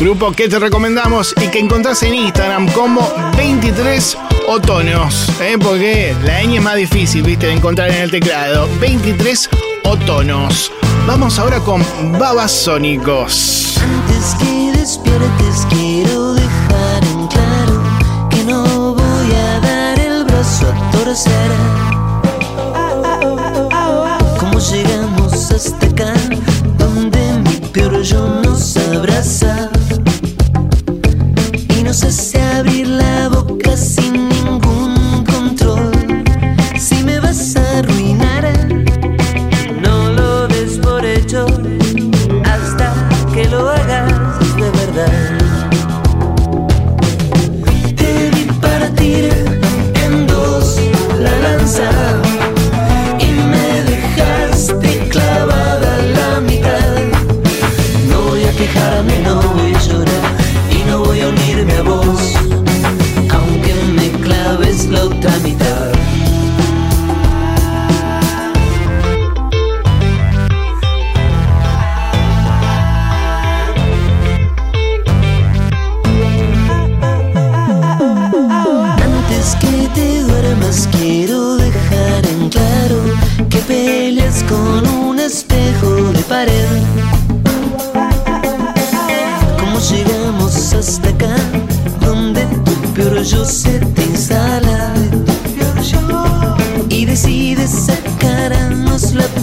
Grupo 0.00 0.32
que 0.32 0.48
te 0.48 0.58
recomendamos 0.58 1.34
y 1.42 1.48
que 1.48 1.58
encontrás 1.58 2.02
en 2.02 2.14
Instagram 2.14 2.68
como 2.72 3.12
23 3.36 4.16
otonos. 4.46 5.28
¿eh? 5.40 5.56
Porque 5.60 6.14
la 6.24 6.42
ñ 6.42 6.56
es 6.56 6.62
más 6.62 6.76
difícil, 6.76 7.22
viste, 7.22 7.46
de 7.46 7.54
encontrar 7.54 7.90
en 7.90 8.02
el 8.02 8.10
teclado. 8.10 8.68
23 8.80 9.50
otonos. 9.84 10.72
Vamos 11.08 11.38
ahora 11.38 11.58
con 11.60 11.82
Babasónicos. 12.18 13.78
Antes 13.82 14.34
que 14.38 14.78
despiertes 14.78 15.66
quiero 15.70 16.34
dejar 16.34 17.02
en 17.02 17.26
claro 17.28 17.82
que 18.28 18.44
no 18.44 18.92
voy 18.92 19.32
a 19.34 19.60
dar 19.60 19.98
el 19.98 20.24
brazo 20.26 20.66
a 20.70 20.90
torcer. 20.90 21.87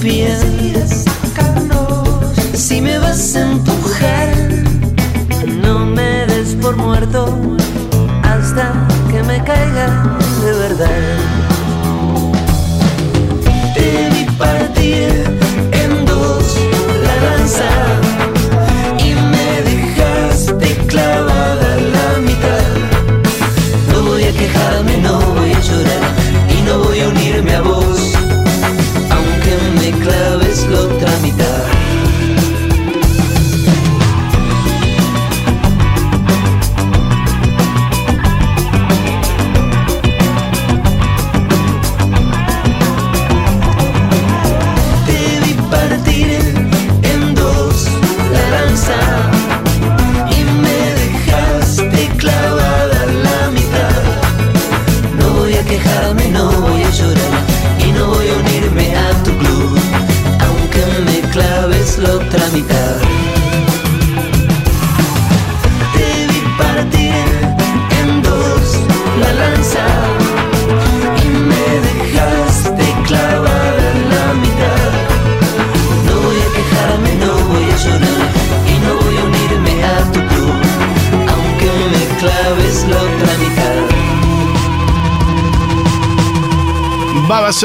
bien. 0.06 0.55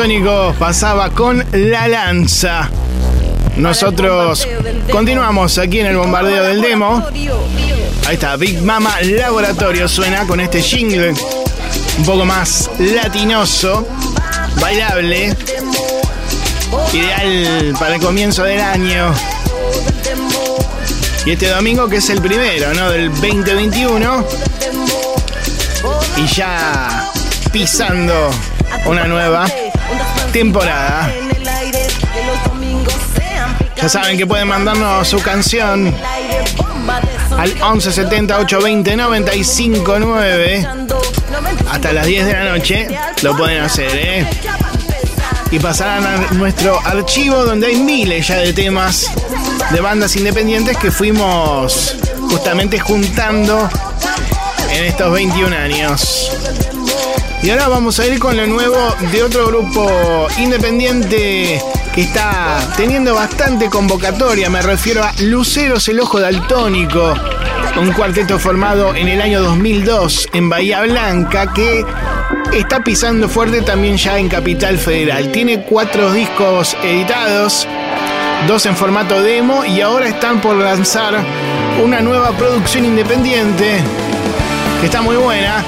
Babasónicos 0.00 0.56
pasaba 0.56 1.10
con 1.10 1.44
La 1.52 1.86
Lanza. 1.86 2.70
Nosotros 3.56 4.48
continuamos 4.90 5.58
aquí 5.58 5.80
en 5.80 5.88
el 5.88 5.98
bombardeo 5.98 6.42
del 6.44 6.62
demo. 6.62 7.04
Ahí 8.06 8.14
está, 8.14 8.36
Big 8.36 8.62
Mama 8.62 8.94
Laboratorio 9.02 9.86
suena 9.88 10.26
con 10.26 10.40
este 10.40 10.62
jingle 10.62 11.12
un 11.98 12.04
poco 12.06 12.24
más 12.24 12.70
latinoso, 12.78 13.86
bailable, 14.58 15.36
ideal 16.94 17.74
para 17.78 17.96
el 17.96 18.00
comienzo 18.00 18.44
del 18.44 18.60
año. 18.60 19.12
Y 21.26 21.32
este 21.32 21.48
domingo 21.50 21.90
que 21.90 21.96
es 21.96 22.08
el 22.08 22.22
primero, 22.22 22.72
¿no? 22.72 22.90
Del 22.90 23.10
2021. 23.10 24.26
Y 26.16 26.26
ya 26.26 27.12
pisando 27.52 28.30
una 28.86 29.04
nueva 29.04 29.46
temporada. 30.30 31.12
Ya 33.76 33.88
saben 33.88 34.18
que 34.18 34.26
pueden 34.26 34.48
mandarnos 34.48 35.08
su 35.08 35.20
canción 35.22 35.94
al 37.36 37.62
11 37.62 37.92
70 37.92 38.38
820 38.38 38.96
95 38.96 39.98
9 39.98 40.68
hasta 41.70 41.92
las 41.92 42.06
10 42.06 42.26
de 42.26 42.32
la 42.32 42.44
noche. 42.44 42.88
Lo 43.22 43.36
pueden 43.36 43.62
hacer, 43.62 43.90
¿eh? 43.94 44.26
Y 45.50 45.58
pasarán 45.58 46.06
a 46.06 46.32
nuestro 46.32 46.78
archivo 46.86 47.44
donde 47.44 47.68
hay 47.68 47.76
miles 47.76 48.28
ya 48.28 48.36
de 48.36 48.52
temas 48.52 49.10
de 49.72 49.80
bandas 49.80 50.14
independientes 50.16 50.76
que 50.76 50.90
fuimos 50.90 51.96
justamente 52.30 52.78
juntando 52.78 53.68
en 54.72 54.84
estos 54.84 55.12
21 55.12 55.56
años. 55.56 56.32
Y 57.42 57.48
ahora 57.48 57.68
vamos 57.68 57.98
a 57.98 58.06
ir 58.06 58.18
con 58.18 58.36
lo 58.36 58.46
nuevo 58.46 58.94
de 59.10 59.22
otro 59.22 59.46
grupo 59.46 60.28
independiente 60.38 61.58
que 61.94 62.02
está 62.02 62.58
teniendo 62.76 63.14
bastante 63.14 63.70
convocatoria. 63.70 64.50
Me 64.50 64.60
refiero 64.60 65.02
a 65.02 65.12
Luceros, 65.22 65.88
el 65.88 66.00
Ojo 66.00 66.20
Daltónico. 66.20 67.14
Un 67.80 67.92
cuarteto 67.92 68.38
formado 68.38 68.94
en 68.94 69.08
el 69.08 69.22
año 69.22 69.40
2002 69.40 70.28
en 70.34 70.50
Bahía 70.50 70.82
Blanca 70.82 71.50
que 71.54 71.82
está 72.52 72.84
pisando 72.84 73.26
fuerte 73.26 73.62
también 73.62 73.96
ya 73.96 74.18
en 74.18 74.28
Capital 74.28 74.76
Federal. 74.76 75.32
Tiene 75.32 75.62
cuatro 75.62 76.12
discos 76.12 76.76
editados, 76.82 77.66
dos 78.48 78.66
en 78.66 78.76
formato 78.76 79.22
demo 79.22 79.64
y 79.64 79.80
ahora 79.80 80.08
están 80.08 80.42
por 80.42 80.56
lanzar 80.56 81.14
una 81.82 82.00
nueva 82.00 82.32
producción 82.32 82.84
independiente 82.84 83.78
que 84.80 84.86
está 84.86 85.00
muy 85.00 85.16
buena. 85.16 85.64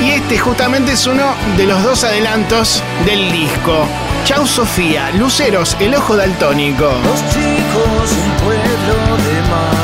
Y 0.00 0.10
este 0.10 0.38
justamente 0.38 0.92
es 0.92 1.06
uno 1.06 1.34
de 1.56 1.66
los 1.66 1.82
dos 1.82 2.04
adelantos 2.04 2.82
del 3.04 3.32
disco. 3.32 3.86
Chau 4.24 4.46
Sofía, 4.46 5.10
Luceros, 5.12 5.76
el 5.80 5.94
ojo 5.94 6.16
daltónico. 6.16 6.84
Los 6.84 7.20
chicos, 7.30 8.12
un 8.12 8.44
pueblo 8.44 9.16
de 9.16 9.40
mármol. 9.50 9.77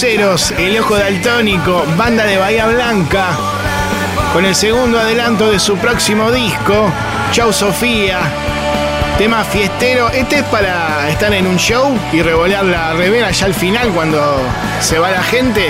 Suena 0.00 0.22
Luceros, 0.22 0.50
el 0.52 0.78
ojo 0.78 0.96
daltónico, 0.96 1.84
banda 1.98 2.24
de 2.24 2.38
Bahía 2.38 2.66
Blanca, 2.68 3.36
con 4.32 4.46
el 4.46 4.54
segundo 4.54 4.98
adelanto 4.98 5.50
de 5.50 5.58
su 5.58 5.76
próximo 5.76 6.30
disco, 6.30 6.90
Chau 7.32 7.52
Sofía. 7.52 8.20
Tema 9.18 9.44
fiestero, 9.44 10.08
este 10.08 10.38
es 10.38 10.44
para 10.44 11.06
estar 11.10 11.34
en 11.34 11.46
un 11.46 11.58
show 11.58 11.94
y 12.14 12.22
revolear 12.22 12.64
la 12.64 12.94
revera 12.94 13.30
ya 13.30 13.44
al 13.44 13.52
final 13.52 13.90
cuando 13.90 14.38
se 14.80 14.98
va 14.98 15.10
la 15.10 15.22
gente. 15.22 15.66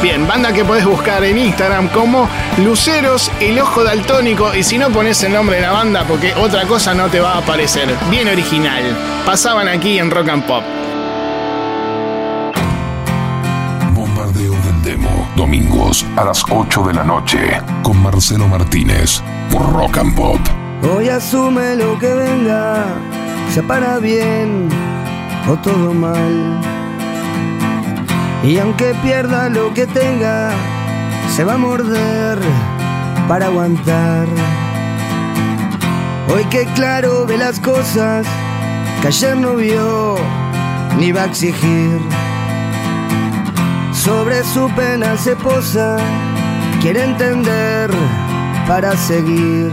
Bien, 0.00 0.26
banda 0.26 0.54
que 0.54 0.64
podés 0.64 0.86
buscar 0.86 1.22
en 1.22 1.36
Instagram 1.36 1.88
como 1.88 2.30
Luceros, 2.64 3.30
el 3.40 3.58
ojo 3.58 3.84
daltónico 3.84 4.54
y 4.54 4.62
si 4.62 4.78
no 4.78 4.88
pones 4.88 5.22
el 5.22 5.34
nombre 5.34 5.56
de 5.56 5.62
la 5.62 5.72
banda 5.72 6.04
porque 6.08 6.32
otra 6.34 6.62
cosa 6.62 6.94
no 6.94 7.08
te 7.08 7.20
va 7.20 7.34
a 7.34 7.38
aparecer. 7.38 7.94
Bien 8.08 8.26
original. 8.28 8.96
Pasaban 9.26 9.68
aquí 9.68 9.98
en 9.98 10.10
Rock 10.10 10.30
and 10.30 10.44
Pop. 10.44 10.79
A 16.20 16.24
las 16.24 16.44
8 16.50 16.82
de 16.82 16.92
la 16.92 17.02
noche. 17.02 17.38
Con 17.82 18.02
Marcelo 18.02 18.46
Martínez. 18.46 19.22
Por 19.50 19.72
Rock 19.72 19.96
and 19.98 20.14
Pop. 20.14 20.38
Hoy 20.82 21.08
asume 21.08 21.76
lo 21.76 21.98
que 21.98 22.12
venga, 22.12 22.84
sea 23.52 23.62
para 23.62 23.98
bien 23.98 24.68
o 25.48 25.56
todo 25.56 25.94
mal. 25.94 26.60
Y 28.42 28.58
aunque 28.58 28.94
pierda 29.02 29.48
lo 29.48 29.72
que 29.72 29.86
tenga, 29.86 30.50
se 31.34 31.42
va 31.44 31.54
a 31.54 31.58
morder 31.58 32.38
para 33.26 33.46
aguantar. 33.46 34.26
Hoy 36.28 36.44
que 36.50 36.66
claro 36.74 37.24
ve 37.24 37.38
las 37.38 37.58
cosas 37.60 38.26
que 39.00 39.08
ayer 39.08 39.36
no 39.38 39.54
vio 39.56 40.16
ni 40.98 41.12
va 41.12 41.22
a 41.22 41.26
exigir. 41.26 42.19
Sobre 44.04 44.42
su 44.44 44.66
pena 44.74 45.14
se 45.18 45.36
posa, 45.36 45.98
quiere 46.80 47.04
entender 47.04 47.90
para 48.66 48.96
seguir. 48.96 49.70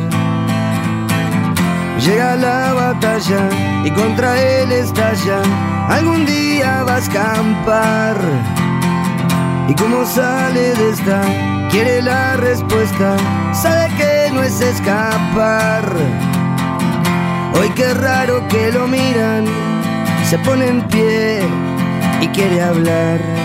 Llega 2.06 2.36
la 2.36 2.74
batalla 2.74 3.50
y 3.86 3.92
contra 3.92 4.38
él 4.38 4.74
estalla. 4.74 5.40
Algún 5.88 6.26
día 6.26 6.84
va 6.84 6.96
a 6.96 6.98
escampar. 6.98 8.18
Y 9.70 9.74
como 9.76 10.06
sale 10.06 10.76
de 10.76 10.90
esta, 10.90 11.22
quiere 11.72 12.02
la 12.02 12.36
respuesta. 12.36 13.16
Sabe 13.54 13.88
que 13.96 14.30
no 14.34 14.44
es 14.44 14.60
escapar. 14.60 15.86
Hoy 17.54 17.70
qué 17.76 17.94
raro 17.94 18.46
que 18.50 18.74
lo 18.74 18.90
miran. 18.90 19.46
Se 20.30 20.38
pone 20.40 20.68
en 20.68 20.82
pie 20.90 21.40
y 22.20 22.28
quiere 22.28 22.62
hablar. 22.62 23.37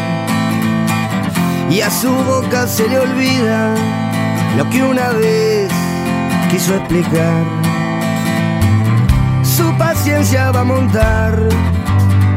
Y 1.72 1.80
a 1.80 1.90
su 1.90 2.12
boca 2.12 2.66
se 2.66 2.86
le 2.88 2.98
olvida 2.98 3.74
lo 4.56 4.68
que 4.70 4.82
una 4.82 5.08
vez 5.12 5.70
quiso 6.50 6.74
explicar 6.76 7.62
su 9.56 9.76
paciencia 9.76 10.50
va 10.50 10.60
a 10.60 10.64
montar 10.64 11.38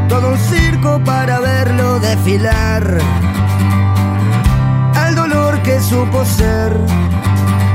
todo 0.10 0.34
un 0.34 0.38
circo 0.38 1.02
para 1.04 1.40
verlo 1.40 2.00
desfilar. 2.00 2.98
Al 4.96 5.16
dolor 5.16 5.62
que 5.64 5.80
supo 5.80 6.26
ser 6.26 6.74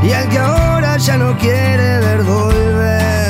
y 0.02 0.12
al 0.12 0.28
que 0.28 0.38
ahora 0.38 0.98
ya 0.98 1.16
no 1.16 1.36
quiere 1.38 2.00
ver 2.00 2.22
volver. 2.22 3.29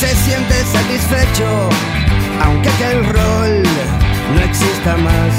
Se 0.00 0.16
siente 0.16 0.54
satisfecho, 0.64 1.68
aunque 2.42 2.70
aquel 2.70 3.04
rol 3.04 3.62
no 4.34 4.40
exista 4.40 4.96
más 4.96 5.32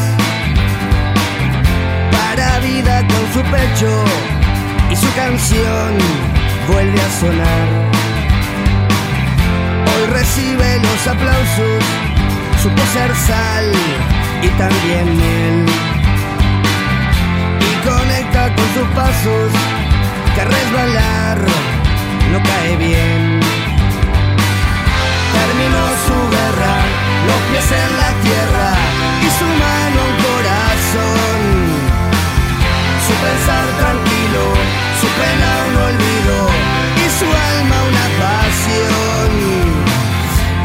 para 2.12 2.60
vida 2.60 3.00
con 3.08 3.34
su 3.34 3.42
pecho 3.50 4.04
y 4.92 4.96
su 4.96 5.12
canción 5.16 5.98
vuelve 6.68 7.02
a 7.02 7.10
sonar. 7.20 7.68
Hoy 9.90 10.14
recibe 10.14 10.80
los 10.80 11.08
aplausos, 11.08 11.84
supo 12.62 12.82
ser 12.94 13.16
sal 13.16 13.66
y 14.44 14.48
también 14.60 15.18
miel. 15.18 15.66
Y 17.68 17.88
conecta 17.88 18.54
con 18.54 18.68
sus 18.76 18.88
pasos, 18.94 19.52
que 20.36 20.46
resbalar 20.46 21.40
no 22.32 22.44
cae 22.44 22.78
bien. 22.78 23.31
Terminó 25.42 25.84
su 26.06 26.18
guerra, 26.36 26.76
los 27.28 27.40
pies 27.50 27.68
en 27.84 27.92
la 28.02 28.10
tierra 28.26 28.70
y 29.26 29.30
su 29.40 29.48
mano 29.64 30.00
un 30.10 30.16
corazón 30.26 31.42
su 33.08 33.14
pensar 33.14 33.66
tranquilo, 33.82 34.44
su 35.02 35.08
pena 35.20 35.50
un 35.70 35.76
olvido 35.90 36.38
y 37.04 37.06
su 37.18 37.28
alma 37.50 37.78
una 37.90 38.06
pasión. 38.22 39.32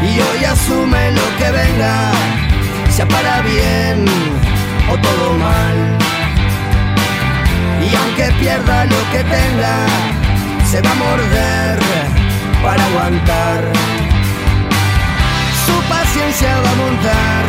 Y 0.09 0.19
hoy 0.25 0.45
asume 0.45 1.11
lo 1.11 1.27
que 1.37 1.51
venga, 1.51 2.11
sea 2.89 3.07
para 3.07 3.41
bien 3.41 4.05
o 4.91 4.97
todo 4.97 5.33
mal. 5.33 5.77
Y 7.85 7.95
aunque 7.95 8.31
pierda 8.39 8.85
lo 8.85 9.01
que 9.11 9.23
tenga, 9.23 9.75
se 10.69 10.81
va 10.81 10.91
a 10.91 10.95
morder 10.95 11.79
para 12.61 12.85
aguantar. 12.85 13.96
Su 16.17 16.23
paciencia 16.23 16.61
va 16.61 16.71
a 16.71 16.75
montar 16.75 17.45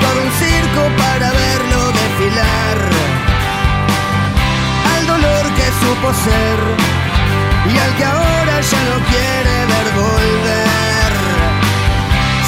todo 0.00 0.22
un 0.24 0.32
circo 0.40 0.82
para 0.96 1.30
verlo 1.30 1.92
desfilar 1.92 2.76
al 4.94 5.06
dolor 5.06 5.44
que 5.56 5.66
supo 5.80 6.08
ser 6.24 6.58
y 7.70 7.78
al 7.78 7.96
que 7.96 8.04
ahora 8.04 8.60
ya 8.62 8.80
no 8.88 8.96
quiere 9.10 9.54
ver 9.72 9.88
volver. 9.94 11.12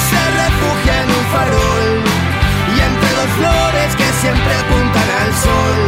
Se 0.09 0.21
refugia 0.41 0.93
en 1.03 1.09
un 1.09 1.25
farol 1.31 1.91
y 2.73 2.79
entre 2.89 3.09
dos 3.13 3.29
flores 3.37 3.95
que 3.95 4.09
siempre 4.19 4.53
apuntan 4.63 5.09
al 5.21 5.31
sol. 5.45 5.81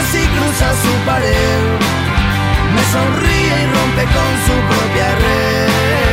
Así 0.00 0.22
cruza 0.34 0.68
su 0.82 0.92
pared, 1.06 1.62
me 2.74 2.82
sonríe 2.90 3.56
y 3.62 3.66
rompe 3.70 4.04
con 4.16 4.30
su 4.46 4.54
propia 4.68 5.08
red. 5.14 6.03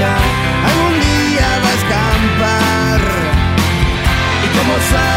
marcha 0.00 0.16
algún 0.66 1.00
día 1.00 1.46
va 1.62 1.68
a 1.68 1.74
escampar. 1.74 3.00
Y 4.44 4.58
como 4.58 4.74
sabe 4.90 5.09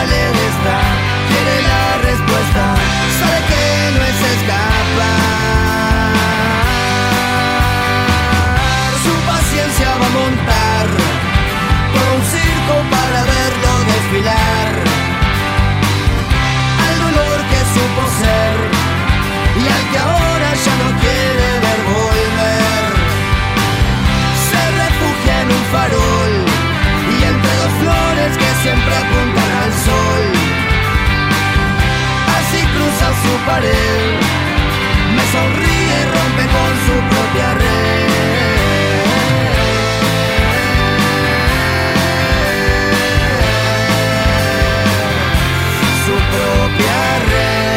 su 33.23 33.33
pared, 33.45 34.19
me 35.15 35.23
sonríe 35.31 35.95
y 36.01 36.05
rompe 36.15 36.43
con 36.55 36.71
su 36.85 36.95
propia 37.11 37.47
red. 37.53 38.03
Su 46.05 46.15
propia 46.33 46.99
red. 47.29 47.73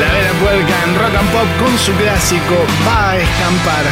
La 0.00 0.08
vela 0.12 0.32
vuelca 0.42 0.76
en 0.84 0.90
rock 0.98 1.14
and 1.18 1.30
pop 1.30 1.48
con 1.60 1.74
su 1.78 1.92
clásico 1.92 2.56
va 2.86 3.10
a 3.10 3.16
escampar. 3.16 3.84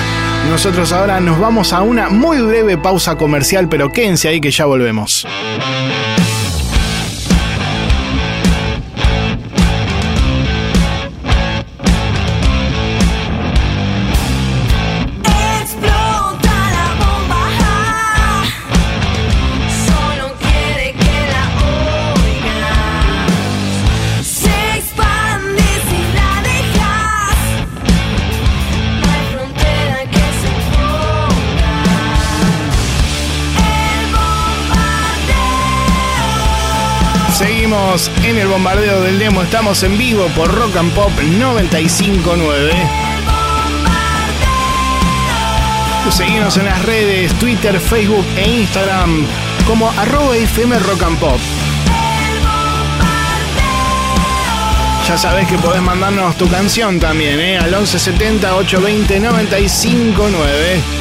Nosotros 0.50 0.92
ahora 0.92 1.20
nos 1.20 1.38
vamos 1.38 1.72
a 1.72 1.82
una 1.82 2.08
muy 2.08 2.40
breve 2.40 2.76
pausa 2.78 3.16
comercial, 3.16 3.68
pero 3.68 3.92
quédense 3.92 4.28
ahí 4.28 4.40
que 4.40 4.50
ya 4.50 4.64
volvemos. 4.64 5.26
Bombardeo 38.51 39.02
del 39.02 39.18
demo, 39.20 39.43
estamos 39.43 39.81
en 39.85 39.97
vivo 39.97 40.27
por 40.35 40.52
Rock 40.52 40.77
and 40.77 40.93
Pop 40.93 41.12
959. 41.39 42.72
Seguimos 46.10 46.56
en 46.56 46.64
las 46.64 46.85
redes 46.85 47.32
Twitter, 47.35 47.78
Facebook 47.78 48.27
e 48.36 48.51
Instagram 48.51 49.24
como 49.66 49.89
arroba 49.90 50.36
FM 50.36 50.78
Rock 50.81 51.02
and 51.05 51.18
Pop. 51.18 51.39
Ya 55.06 55.16
sabes 55.16 55.47
que 55.47 55.56
podés 55.56 55.81
mandarnos 55.81 56.36
tu 56.36 56.48
canción 56.48 56.98
también, 56.98 57.39
¿eh? 57.39 57.59
Al 57.59 57.70
1170 57.70 58.56
820 58.56 59.20
959. 59.20 60.99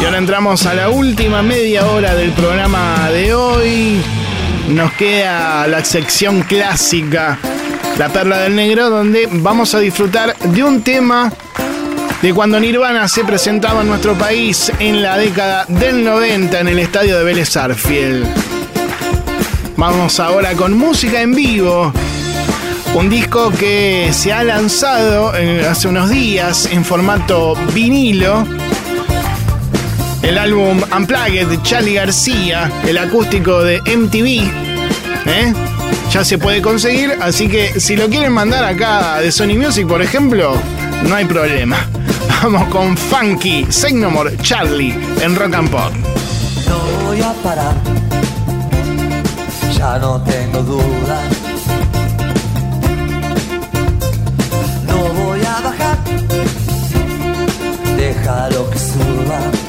Y 0.00 0.04
ahora 0.04 0.18
entramos 0.18 0.64
a 0.66 0.74
la 0.74 0.90
última 0.90 1.42
media 1.42 1.86
hora 1.86 2.14
del 2.14 2.30
programa 2.30 3.10
de 3.10 3.34
hoy. 3.34 4.00
Nos 4.68 4.92
queda 4.92 5.66
la 5.66 5.84
sección 5.84 6.42
clásica, 6.42 7.38
La 7.98 8.08
Perla 8.08 8.38
del 8.38 8.54
Negro, 8.54 8.90
donde 8.90 9.28
vamos 9.30 9.74
a 9.74 9.80
disfrutar 9.80 10.36
de 10.36 10.62
un 10.62 10.82
tema 10.82 11.32
de 12.22 12.32
cuando 12.32 12.60
Nirvana 12.60 13.08
se 13.08 13.24
presentaba 13.24 13.82
en 13.82 13.88
nuestro 13.88 14.14
país 14.14 14.72
en 14.78 15.02
la 15.02 15.18
década 15.18 15.64
del 15.66 16.04
90 16.04 16.60
en 16.60 16.68
el 16.68 16.78
estadio 16.78 17.18
de 17.18 17.24
Vélez 17.24 17.56
Arfield. 17.56 18.26
Vamos 19.76 20.20
ahora 20.20 20.54
con 20.54 20.76
música 20.76 21.20
en 21.22 21.34
vivo. 21.34 21.92
Un 22.94 23.10
disco 23.10 23.50
que 23.50 24.10
se 24.12 24.32
ha 24.32 24.44
lanzado 24.44 25.34
eh, 25.36 25.66
hace 25.66 25.88
unos 25.88 26.08
días 26.10 26.68
en 26.72 26.84
formato 26.84 27.54
vinilo. 27.72 28.44
El 30.28 30.36
álbum 30.36 30.82
Unplugged 30.94 31.46
de 31.46 31.62
Charlie 31.62 31.94
García, 31.94 32.70
el 32.86 32.98
acústico 32.98 33.62
de 33.62 33.80
MTV. 33.80 34.46
¿eh? 35.26 35.54
Ya 36.12 36.22
se 36.22 36.36
puede 36.36 36.60
conseguir, 36.60 37.16
así 37.22 37.48
que 37.48 37.80
si 37.80 37.96
lo 37.96 38.10
quieren 38.10 38.34
mandar 38.34 38.62
acá 38.62 39.20
de 39.22 39.32
Sony 39.32 39.56
Music, 39.56 39.88
por 39.88 40.02
ejemplo, 40.02 40.52
no 41.04 41.14
hay 41.14 41.24
problema. 41.24 41.78
Vamos 42.42 42.68
con 42.68 42.94
Funky, 42.94 43.68
Say 43.70 43.94
No 43.94 44.10
More, 44.10 44.36
Charlie 44.42 44.94
en 45.22 45.34
Rock 45.34 45.54
and 45.54 45.70
Pop. 45.70 45.92
No 46.68 47.06
voy 47.06 47.22
a 47.22 47.32
parar, 47.42 47.74
ya 49.78 49.98
no 49.98 50.20
tengo 50.24 50.62
duda. 50.62 51.22
No 54.88 55.24
voy 55.24 55.40
a 55.40 55.60
bajar, 55.62 55.98
déjalo 57.96 58.68
que 58.68 58.78
suba. 58.78 59.67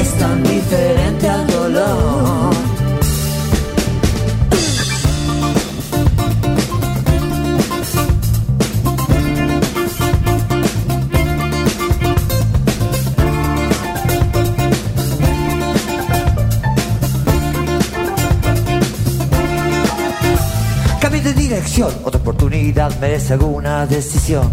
Es 0.00 0.18
tan 0.18 0.42
diferente 0.42 1.28
al 1.28 1.46
dolor. 1.46 2.54
Cambio 21.00 21.22
de 21.22 21.32
dirección, 21.34 21.92
otra 22.04 22.20
oportunidad 22.20 22.98
merece 23.00 23.32
alguna 23.32 23.86
decisión. 23.86 24.52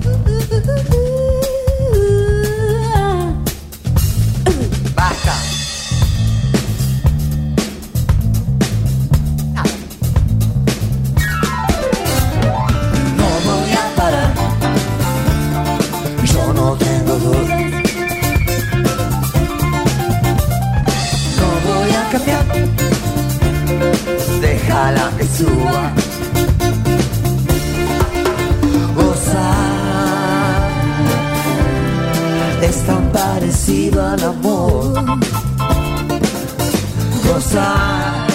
Gozar 37.25 38.27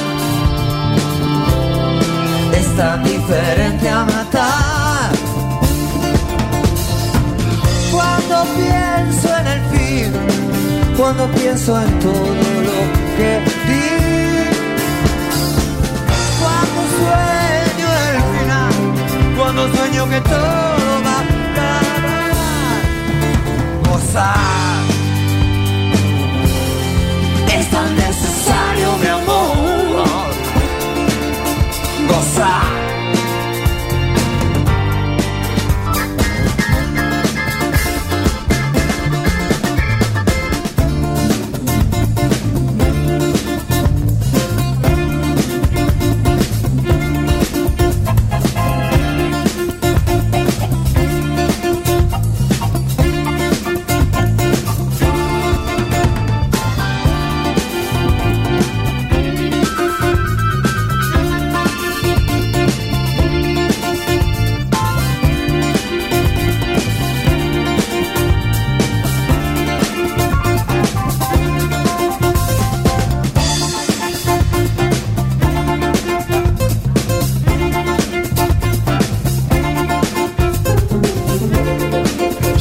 es 2.52 2.76
tan 2.76 3.02
diferente 3.02 3.88
a 3.88 4.04
matar. 4.04 5.10
Cuando 7.90 8.44
pienso 8.60 9.28
en 9.38 9.46
el 9.46 9.60
fin, 9.72 10.12
cuando 10.98 11.26
pienso 11.28 11.80
en 11.80 11.98
todo 12.00 12.52
lo 12.68 12.78
que 13.16 13.30
di, 13.68 13.88
cuando 16.40 16.80
sueño 16.98 17.88
el 18.08 18.18
final, 18.34 18.74
cuando 19.38 19.60
sueño 19.76 20.02
que 20.10 20.20
todo 20.20 21.02
va 21.06 21.16
a 21.16 21.22
acabar. 21.52 22.32
Gozar 23.88 24.71
Gozar. 32.12 32.81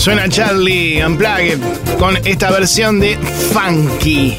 Suena 0.01 0.27
Charlie 0.27 1.05
Unplugged 1.05 1.59
con 1.99 2.17
esta 2.25 2.49
versión 2.49 2.99
de 2.99 3.19
Funky. 3.19 4.35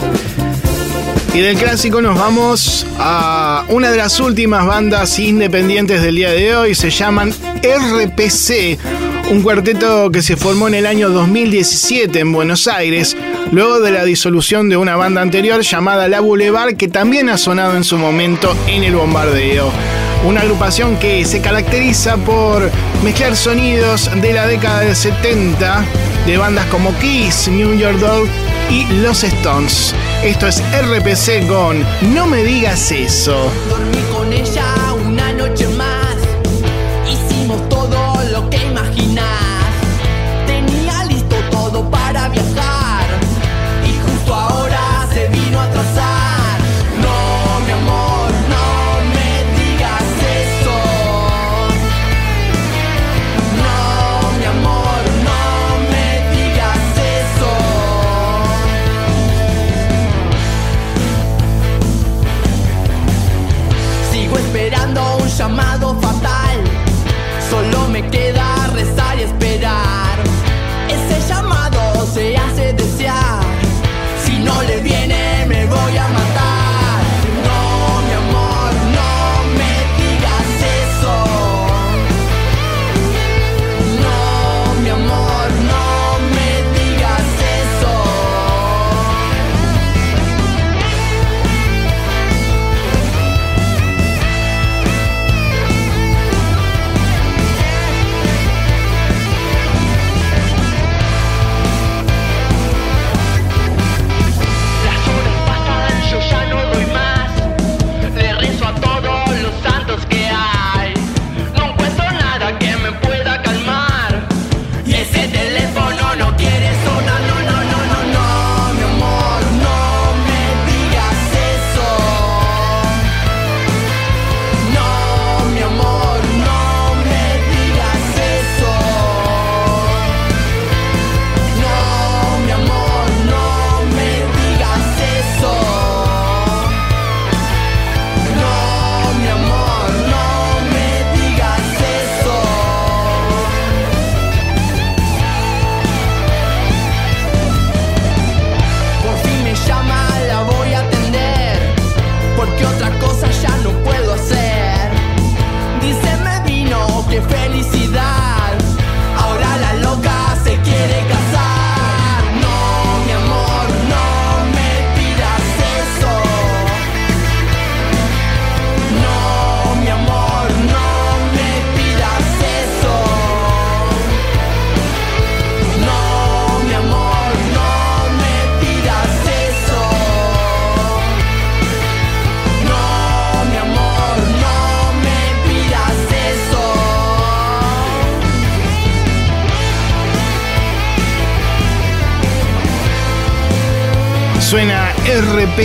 Y 1.33 1.39
del 1.39 1.57
clásico 1.57 2.03
nos 2.03 2.19
vamos 2.19 2.85
a 2.99 3.65
una 3.69 3.93
de 3.93 3.97
las 3.97 4.19
últimas 4.19 4.67
bandas 4.67 5.21
independientes 5.21 6.03
del 6.03 6.17
día 6.17 6.33
de 6.33 6.57
hoy. 6.57 6.75
Se 6.75 6.91
llaman 6.91 7.31
RPC, 7.31 8.77
un 9.31 9.43
cuarteto 9.43 10.11
que 10.11 10.21
se 10.21 10.37
formó 10.37 10.67
en 10.67 10.75
el 10.75 10.85
año 10.85 11.11
2017 11.11 12.19
en 12.19 12.33
Buenos 12.33 12.67
Aires, 12.67 13.17
luego 13.53 13.79
de 13.79 13.93
la 13.93 14.05
disolución 14.05 14.69
de 14.69 14.77
una 14.77 14.97
banda 14.97 15.23
anterior 15.23 15.61
llamada 15.61 16.09
La 16.09 16.19
Boulevard, 16.19 16.75
que 16.75 16.89
también 16.89 17.29
ha 17.29 17.39
sonado 17.39 17.77
en 17.77 17.85
su 17.85 17.99
momento 17.99 18.53
en 18.67 18.83
el 18.83 18.97
bombardeo. 18.97 19.71
Una 20.27 20.41
agrupación 20.41 20.99
que 20.99 21.25
se 21.25 21.41
caracteriza 21.41 22.17
por 22.17 22.69
mezclar 23.03 23.37
sonidos 23.37 24.11
de 24.21 24.33
la 24.33 24.47
década 24.47 24.81
del 24.81 24.95
70 24.95 25.85
de 26.27 26.37
bandas 26.37 26.65
como 26.67 26.97
Kiss, 26.99 27.49
New 27.49 27.75
York 27.75 27.99
Dolls 27.99 28.31
y 28.71 28.87
Los 29.03 29.25
Stones. 29.25 29.95
Esto 30.23 30.47
es 30.47 30.63
RPC 30.73 31.47
con 31.49 31.85
No 32.15 32.27
me 32.27 32.45
digas 32.45 32.93
eso. 32.93 33.51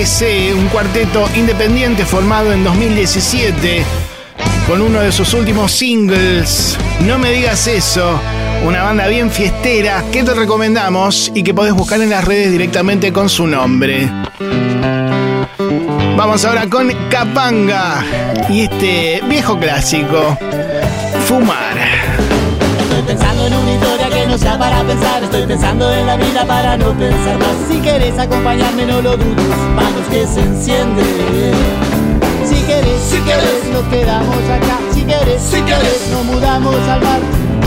Un 0.09 0.69
cuarteto 0.69 1.27
independiente 1.35 2.05
formado 2.05 2.53
en 2.53 2.63
2017 2.63 3.84
con 4.65 4.81
uno 4.81 5.01
de 5.01 5.11
sus 5.11 5.34
últimos 5.34 5.73
singles. 5.73 6.77
No 7.01 7.19
me 7.19 7.29
digas 7.29 7.67
eso, 7.67 8.17
una 8.65 8.84
banda 8.84 9.07
bien 9.07 9.29
fiestera 9.29 10.05
que 10.09 10.23
te 10.23 10.34
recomendamos 10.34 11.29
y 11.35 11.43
que 11.43 11.53
podés 11.53 11.73
buscar 11.73 12.01
en 12.01 12.09
las 12.09 12.23
redes 12.23 12.53
directamente 12.53 13.11
con 13.11 13.27
su 13.27 13.47
nombre. 13.47 14.09
Vamos 16.15 16.45
ahora 16.45 16.69
con 16.69 16.89
Capanga 17.09 18.01
y 18.49 18.61
este 18.61 19.21
viejo 19.27 19.59
clásico, 19.59 20.38
Fumar. 21.27 21.77
Estoy 22.79 23.01
pensando 23.05 23.45
en 23.45 23.53
una 23.53 23.71
sea 24.38 24.57
para 24.57 24.84
pensar. 24.84 25.23
Estoy 25.23 25.45
pensando 25.45 25.91
en 25.91 26.05
la 26.05 26.15
vida 26.18 26.45
para 26.45 26.77
no 26.77 26.91
pensar 26.93 27.38
más. 27.38 27.55
Si 27.69 27.80
querés 27.80 28.18
acompañarme 28.18 28.85
no 28.85 29.01
lo 29.01 29.18
dudes. 29.18 29.57
Manos 29.76 30.07
que 30.09 30.26
se 30.27 30.41
encienden. 30.41 31.05
Si 32.45 32.55
querés, 32.64 33.01
si 33.01 33.18
querés. 33.22 33.64
nos 33.72 33.84
quedamos 33.85 34.38
acá. 34.49 34.77
Si 34.93 35.03
querés, 35.03 35.41
si 35.41 35.61
querés. 35.61 36.09
nos 36.11 36.23
mudamos 36.26 36.76
al 36.88 37.01
mar. 37.01 37.19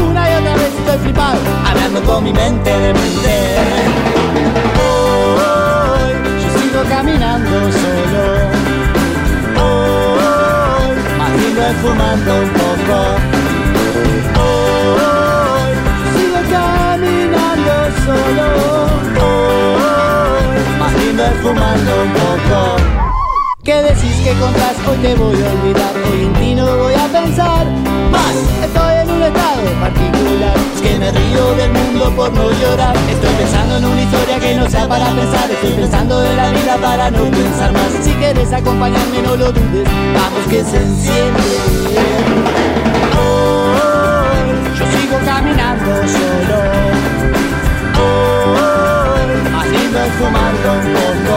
Una 0.08 0.30
y 0.30 0.34
otra 0.34 0.54
vez 0.54 0.72
estoy 0.78 0.98
flipado. 0.98 1.38
Hablando 1.66 2.02
con 2.02 2.24
mi 2.24 2.32
mente 2.32 2.70
de 2.70 2.94
mente. 2.94 3.56
Hoy 4.80 6.12
yo 6.42 6.60
sigo 6.60 6.82
caminando 6.88 7.50
solo. 7.72 8.50
Hoy 9.62 10.96
más 11.18 11.30
lindo 11.40 11.62
es 11.62 11.76
fumando 11.76 12.34
un 12.34 12.48
poco 12.50 13.29
solo. 18.04 18.46
Hoy 19.20 20.78
más 20.78 20.92
lindo 20.94 21.24
es 21.24 21.36
fumando 21.42 22.02
un 22.02 22.12
poco. 22.12 22.76
¿Qué 23.62 23.82
decís 23.82 24.16
que 24.24 24.32
contás? 24.40 24.74
Hoy 24.88 24.96
te 24.98 25.14
voy 25.14 25.34
a 25.34 25.50
olvidar. 25.52 25.92
Hoy 26.10 26.24
en 26.24 26.32
ti 26.34 26.54
no 26.54 26.64
voy 26.76 26.94
a 26.94 27.06
pensar 27.08 27.66
más. 28.10 28.34
Estoy 28.64 28.94
en 29.02 29.10
un 29.10 29.22
estado 29.22 29.62
particular. 29.80 30.56
Es 30.74 30.80
que 30.80 30.98
me 30.98 31.10
río 31.10 31.54
del 31.56 31.70
mundo 31.72 32.10
por 32.16 32.32
no 32.32 32.50
llorar. 32.50 32.96
Estoy 33.08 33.34
pensando 33.34 33.76
en 33.76 33.84
una 33.84 34.02
historia 34.02 34.38
que 34.40 34.54
no 34.54 34.70
sea 34.70 34.88
para 34.88 35.06
pensar. 35.10 35.50
Estoy 35.50 35.72
pensando 35.72 36.24
en 36.24 36.36
la 36.36 36.50
vida 36.50 36.76
para 36.80 37.10
no 37.10 37.24
pensar 37.24 37.72
más. 37.72 37.92
Si 38.02 38.12
quieres 38.14 38.52
acompañarme, 38.52 39.22
no 39.22 39.36
lo 39.36 39.52
dudes. 39.52 39.88
Vamos 40.14 40.46
que 40.48 40.64
se 40.64 40.78
enciende. 40.78 41.42
Hoy 43.20 44.78
yo 44.78 44.84
sigo 44.98 45.18
caminando 45.24 46.08
solo. 46.08 47.09
Es 49.92 50.12
fumando 50.12 50.72
un 50.72 50.84
poco. 50.94 51.36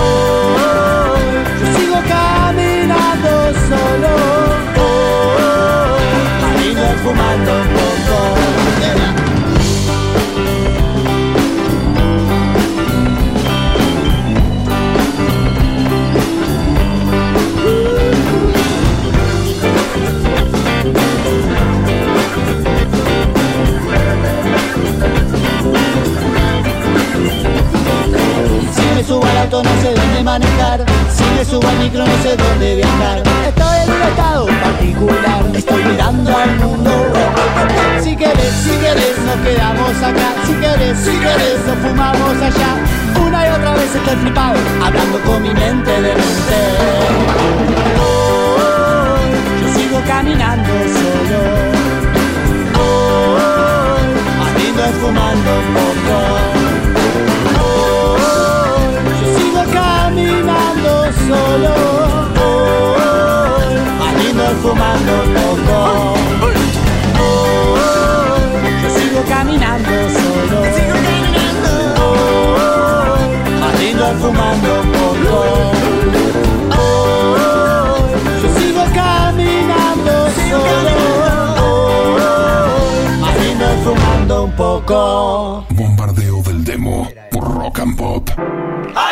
Hoy 0.00 1.22
yo 1.60 1.66
sigo 1.76 1.98
caminando 2.08 3.30
solo. 3.68 4.14
Más 6.40 6.54
lindo 6.62 6.84
es 6.84 7.00
fumando 7.02 7.50
un 7.52 7.68
poco. 7.74 8.59
Sé 29.18 30.22
manejar. 30.22 30.84
Si 31.12 31.24
me 31.34 31.44
subo 31.44 31.66
al 31.66 31.76
micro 31.78 32.06
no 32.06 32.22
sé 32.22 32.36
dónde 32.36 32.76
viajar. 32.76 33.20
Estoy 33.48 33.78
en 33.82 33.90
un 33.90 34.02
estado 34.02 34.46
particular, 34.46 35.44
estoy 35.54 35.84
mirando 35.84 36.36
al 36.36 36.56
mundo. 36.58 36.90
Si 38.02 38.14
querés, 38.16 38.54
si 38.62 38.70
querés, 38.70 39.18
nos 39.26 39.36
quedamos 39.46 40.02
acá. 40.02 40.32
Si 40.46 40.54
querés, 40.54 40.98
si 40.98 41.18
querés, 41.18 41.58
nos 41.66 41.78
fumamos 41.78 42.40
allá. 42.40 42.76
Una 43.26 43.46
y 43.46 43.50
otra 43.50 43.74
vez 43.74 43.94
estoy 43.94 44.16
flipado, 44.16 44.58
hablando 44.84 45.20
con 45.22 45.42
mi 45.42 45.54
mente 45.54 45.90
de 45.90 46.14
mente. 46.14 46.60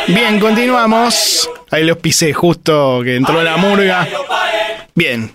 Bien, 0.09 0.41
continuamos. 0.41 1.51
Ahí 1.71 1.85
los 1.85 1.99
pisé 1.99 2.33
justo 2.33 3.01
que 3.05 3.17
entró 3.17 3.43
la 3.43 3.59
murga. 3.59 4.09
Bien. 4.95 5.31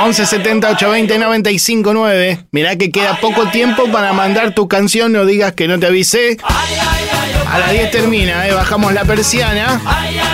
11 0.00 0.26
70 0.26 0.70
820 0.70 1.18
95 1.18 1.92
9. 1.92 2.46
Mirá 2.52 2.76
que 2.76 2.90
queda 2.90 3.18
poco 3.20 3.48
tiempo 3.48 3.90
para 3.90 4.12
mandar 4.12 4.54
tu 4.54 4.68
canción, 4.68 5.12
no 5.12 5.26
digas 5.26 5.52
que 5.52 5.66
no 5.66 5.78
te 5.80 5.86
avisé. 5.86 6.36
A 7.50 7.58
las 7.58 7.72
10 7.72 7.90
termina, 7.90 8.46
¿eh? 8.46 8.52
bajamos 8.52 8.92
la 8.92 9.04
persiana 9.04 9.80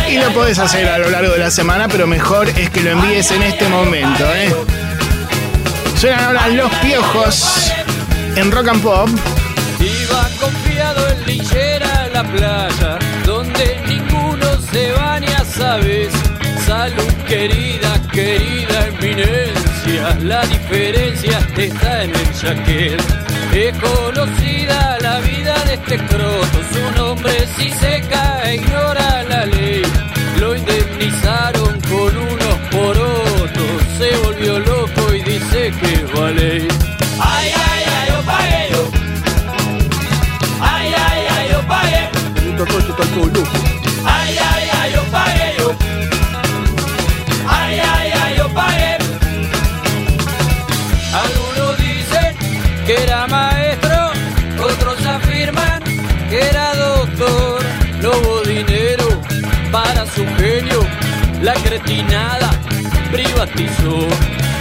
y 0.09 0.19
lo 0.19 0.31
podés 0.33 0.59
hacer 0.59 0.89
a 0.89 0.99
lo 0.99 1.11
largo 1.11 1.33
de 1.33 1.39
la 1.39 1.51
semana, 1.51 1.89
pero 1.89 2.07
mejor 2.07 2.49
es 2.49 2.71
que 2.71 2.83
lo 2.83 2.91
envíes 2.91 3.31
en 3.33 3.43
este 3.43 3.67
momento. 3.69 4.25
¿eh? 4.35 4.55
Suenan 5.99 6.25
ahora 6.27 6.49
los 6.49 6.73
piojos 6.77 7.73
en 8.37 8.53
Rock 8.53 8.69
and 8.69 8.83
Pop. 8.83 9.09
Iba 9.81 10.29
confiado 10.39 11.09
en 11.09 11.27
linchera 11.27 11.98
la 12.19 12.25
playa, 12.33 12.99
donde 13.25 13.81
ninguno 13.87 14.49
se 14.73 14.91
baña, 14.93 15.45
sabes. 15.45 16.13
Salud 16.67 17.13
querida, 17.29 17.91
querida 18.13 18.77
eminencia, 18.89 20.19
la 20.23 20.45
diferencia 20.47 21.39
está 21.57 22.03
en 22.03 22.11
el 22.23 22.31
jaquet. 22.41 23.01
Es 23.55 23.73
conocida 23.79 24.99
la 25.01 25.21
vida 25.21 25.55
de 25.67 25.75
este 25.75 25.97
croto, 26.11 26.59
su 26.73 26.85
nombre 27.01 27.35
si 27.57 27.71
se 27.71 28.03
cae 28.11 28.57
ignora 28.57 29.23
la 29.23 29.47
ley. 29.47 29.83
Lo 30.41 30.57
indemnizaron 30.57 31.81
con 31.93 32.11
unos 32.33 32.57
porotos, 32.73 33.77
se 33.99 34.17
volvió 34.25 34.59
loco 34.59 35.15
y 35.15 35.23
dice 35.23 35.73
que 35.81 36.19
vale. 36.19 36.78
Ay, 43.01 44.37
ay, 44.37 44.71
ay, 44.81 44.93
yo 44.93 45.03
pagué 45.13 45.55
yo. 45.59 45.73
Ay, 47.49 47.81
ay, 47.81 48.13
ay, 48.23 48.37
yo 48.37 48.49
pagué. 48.49 48.99
Algunos 51.23 51.79
dicen 51.79 52.37
que 52.87 53.03
era 53.05 53.27
maestro, 53.29 54.11
otros 54.65 55.07
afirman 55.07 55.81
que 56.29 56.41
era 56.41 56.75
doctor. 56.75 57.63
No 58.03 58.11
hubo 58.11 58.41
dinero 58.43 59.07
para 59.71 60.05
su 60.07 60.27
genio, 60.37 60.85
la 61.41 61.55
cretinada 61.55 62.51
privatizó. 63.13 64.09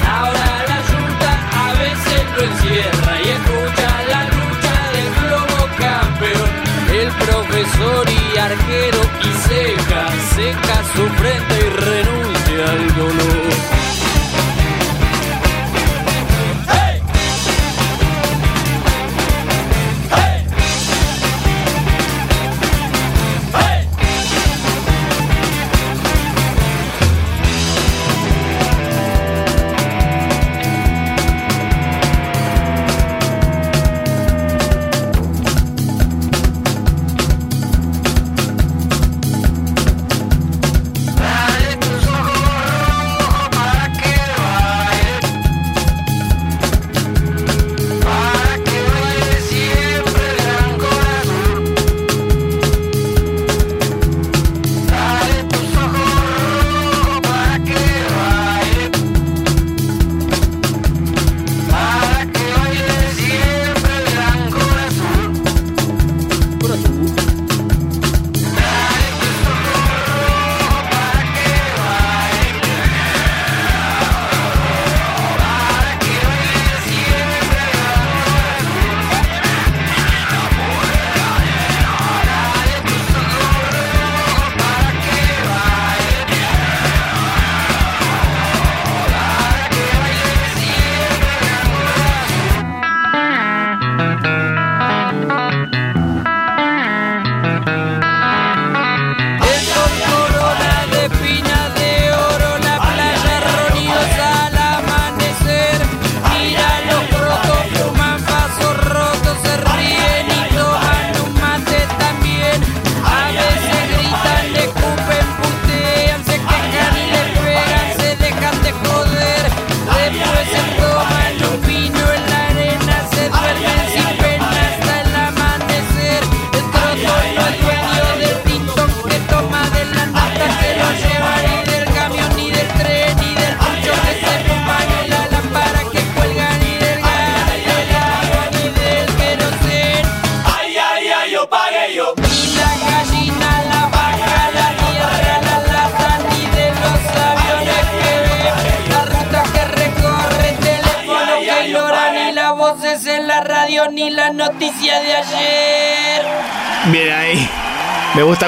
Ahora 0.08 0.64
la 0.68 0.80
junta 0.90 1.30
a 1.66 1.74
veces 1.74 2.22
lo 2.36 2.44
encierra 2.44 3.17
arquero 8.48 9.00
y 9.24 9.50
seca, 9.50 10.08
seca 10.36 10.84
su 10.96 11.06
frente 11.20 11.56
y 11.60 11.70
renuncia 11.70 12.72
al 12.72 12.96
dolor. 12.96 13.37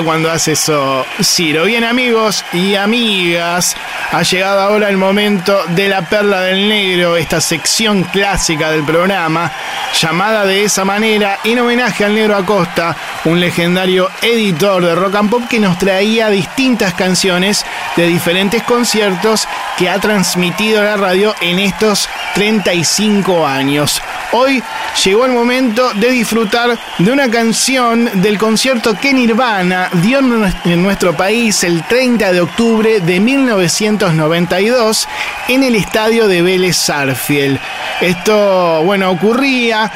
Cuando 0.04 0.32
hace 0.32 0.54
eso 0.54 1.06
Ciro. 1.22 1.66
Bien 1.66 1.84
amigos 1.84 2.44
y 2.54 2.76
amigas, 2.76 3.76
ha 4.12 4.22
llegado 4.24 4.62
ahora 4.62 4.90
el 4.90 4.98
momento 4.98 5.62
de 5.70 5.88
la 5.88 6.02
perla 6.04 6.42
del 6.42 6.68
negro, 6.68 7.18
esta 7.18 7.42
sección 7.42 8.04
clásica 8.04 8.72
del 8.72 8.84
programa, 8.84 9.52
llamada 10.00 10.46
de 10.46 10.64
esa 10.64 10.86
manera 10.86 11.40
en 11.44 11.60
homenaje 11.60 12.06
al 12.06 12.16
negro 12.16 12.36
Acosta, 12.36 12.96
un 13.26 13.40
legendario 13.40 14.10
editor 14.22 14.84
de 14.84 14.96
rock 14.96 15.16
and 15.16 15.30
pop 15.30 15.44
que 15.50 15.60
nos 15.60 15.78
traía 15.78 16.30
distintas 16.30 16.94
canciones 16.94 17.66
de 17.96 18.08
diferentes 18.08 18.64
conciertos 18.64 19.48
que 19.78 19.90
ha 19.90 20.00
transmitido 20.00 20.84
la 20.84 20.98
radio 20.98 21.36
en 21.42 21.60
estos 21.60 22.10
35 22.36 23.46
años. 23.46 24.02
Hoy 24.32 24.62
llegó 25.04 25.26
el 25.26 25.32
momento 25.32 25.92
de 25.96 26.12
disfrutar 26.12 26.78
de 27.00 27.12
una 27.12 27.32
canción 27.32 28.22
del 28.22 28.38
concierto 28.38 28.94
que 28.94 29.12
Nirvana 29.12 29.90
dio 29.94 30.20
en 30.20 30.84
nuestro 30.84 31.18
país 31.18 31.64
el 31.64 31.84
30 31.84 32.32
de 32.32 32.42
octubre 32.42 33.00
de 33.00 33.20
1992 33.20 35.08
en 35.48 35.64
el 35.64 35.76
estadio 35.76 36.28
de 36.28 36.44
Vélez 36.44 36.78
Sarfield. 36.78 37.60
Esto, 38.02 38.84
bueno, 38.84 39.10
ocurría 39.10 39.92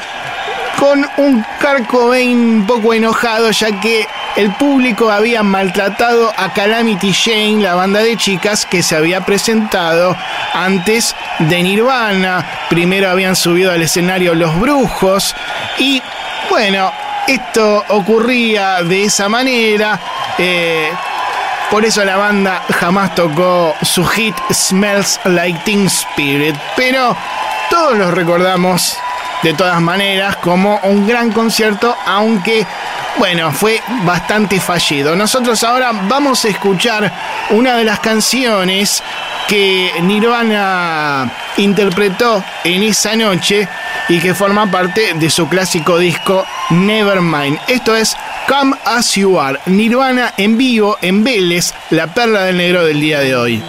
con 0.78 1.06
un 1.18 1.44
Kurt 1.60 1.86
Cobain 1.86 2.38
un 2.38 2.66
poco 2.66 2.92
enojado 2.92 3.52
ya 3.52 3.80
que 3.80 4.06
el 4.36 4.52
público 4.54 5.10
había 5.10 5.42
maltratado 5.42 6.32
a 6.36 6.52
Calamity 6.52 7.12
Jane, 7.12 7.62
la 7.62 7.74
banda 7.74 8.00
de 8.00 8.16
chicas 8.16 8.66
que 8.66 8.82
se 8.82 8.96
había 8.96 9.20
presentado 9.20 10.16
antes 10.52 11.14
de 11.38 11.62
Nirvana. 11.62 12.44
Primero 12.68 13.10
habían 13.10 13.36
subido 13.36 13.72
al 13.72 13.82
escenario 13.82 14.34
Los 14.34 14.58
Brujos 14.58 15.34
y 15.78 16.02
bueno, 16.50 16.92
esto 17.26 17.84
ocurría 17.88 18.82
de 18.82 19.04
esa 19.04 19.28
manera. 19.28 19.98
eh, 20.38 20.90
por 21.70 21.84
eso 21.84 22.04
la 22.04 22.16
banda 22.16 22.62
jamás 22.78 23.14
tocó 23.14 23.74
su 23.82 24.04
hit 24.04 24.36
Smells 24.52 25.18
Like 25.24 25.60
Teen 25.64 25.86
Spirit. 25.86 26.54
Pero 26.76 27.16
todos 27.70 27.96
los 27.96 28.12
recordamos 28.12 28.96
de 29.42 29.54
todas 29.54 29.80
maneras 29.80 30.36
como 30.36 30.78
un 30.84 31.06
gran 31.06 31.32
concierto, 31.32 31.96
aunque 32.06 32.66
bueno, 33.18 33.52
fue 33.52 33.80
bastante 34.04 34.60
fallido. 34.60 35.14
Nosotros 35.16 35.62
ahora 35.64 35.92
vamos 35.92 36.44
a 36.44 36.48
escuchar 36.48 37.12
una 37.50 37.76
de 37.76 37.84
las 37.84 38.00
canciones 38.00 39.02
que 39.48 39.92
Nirvana 40.02 41.30
interpretó 41.56 42.42
en 42.64 42.82
esa 42.82 43.14
noche 43.16 43.68
y 44.08 44.18
que 44.18 44.34
forma 44.34 44.70
parte 44.70 45.14
de 45.14 45.30
su 45.30 45.48
clásico 45.48 45.98
disco 45.98 46.44
Nevermind. 46.70 47.58
Esto 47.68 47.94
es 47.96 48.16
Come 48.48 48.76
As 48.84 49.12
You 49.14 49.38
Are, 49.38 49.58
Nirvana 49.66 50.34
en 50.36 50.58
vivo 50.58 50.98
en 51.00 51.24
Vélez, 51.24 51.72
la 51.90 52.08
perla 52.08 52.42
del 52.44 52.56
negro 52.56 52.84
del 52.84 53.00
día 53.00 53.20
de 53.20 53.36
hoy. 53.36 53.62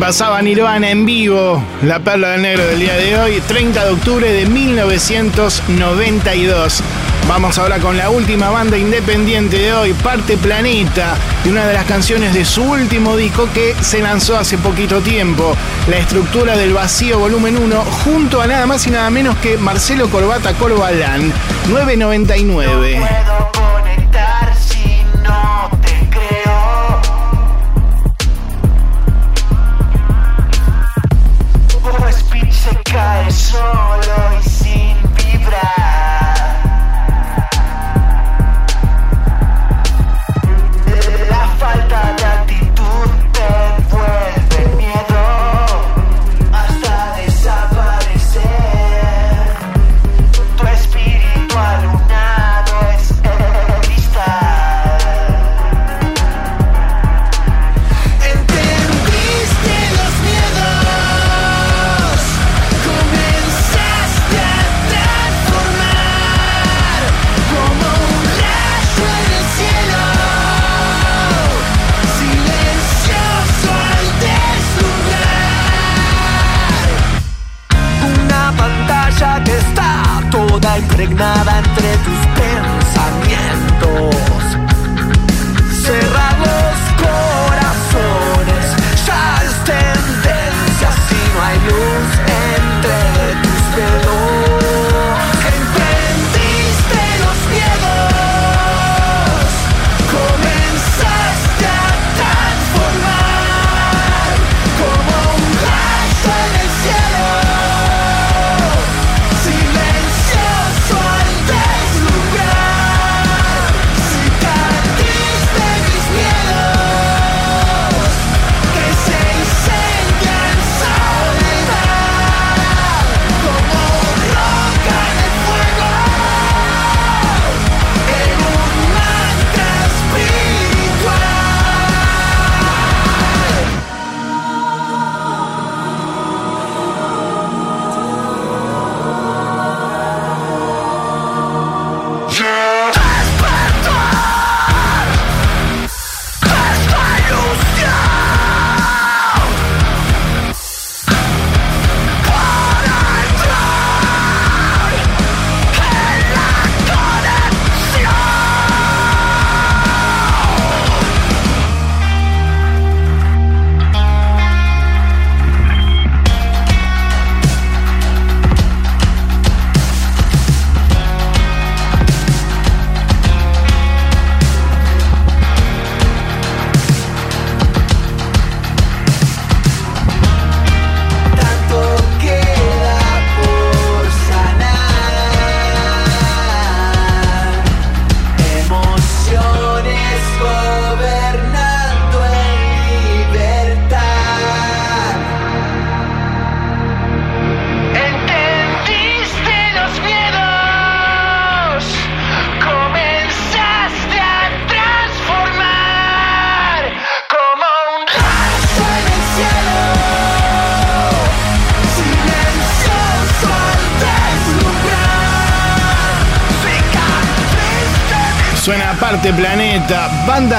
Pasaba 0.00 0.40
Nirvana 0.40 0.90
en 0.90 1.04
vivo, 1.04 1.62
la 1.82 2.00
perla 2.00 2.30
del 2.30 2.40
negro 2.42 2.66
del 2.66 2.80
día 2.80 2.94
de 2.94 3.18
hoy, 3.18 3.42
30 3.46 3.84
de 3.84 3.90
octubre 3.90 4.32
de 4.32 4.46
1992. 4.46 6.82
Vamos 7.28 7.58
ahora 7.58 7.78
con 7.78 7.98
la 7.98 8.08
última 8.08 8.48
banda 8.48 8.78
independiente 8.78 9.58
de 9.58 9.74
hoy, 9.74 9.92
Parte 9.92 10.38
Planeta, 10.38 11.18
y 11.44 11.50
una 11.50 11.66
de 11.66 11.74
las 11.74 11.84
canciones 11.84 12.32
de 12.32 12.46
su 12.46 12.62
último 12.62 13.14
disco 13.16 13.46
que 13.52 13.74
se 13.82 14.00
lanzó 14.00 14.38
hace 14.38 14.56
poquito 14.56 15.02
tiempo, 15.02 15.54
La 15.88 15.98
estructura 15.98 16.56
del 16.56 16.72
vacío 16.72 17.18
volumen 17.18 17.58
1, 17.58 17.84
junto 18.04 18.40
a 18.40 18.46
nada 18.46 18.64
más 18.66 18.86
y 18.86 18.90
nada 18.90 19.10
menos 19.10 19.36
que 19.36 19.58
Marcelo 19.58 20.08
Corbata 20.08 20.54
Corbalán, 20.54 21.30
999. 21.68 22.96
puedo 22.96 23.39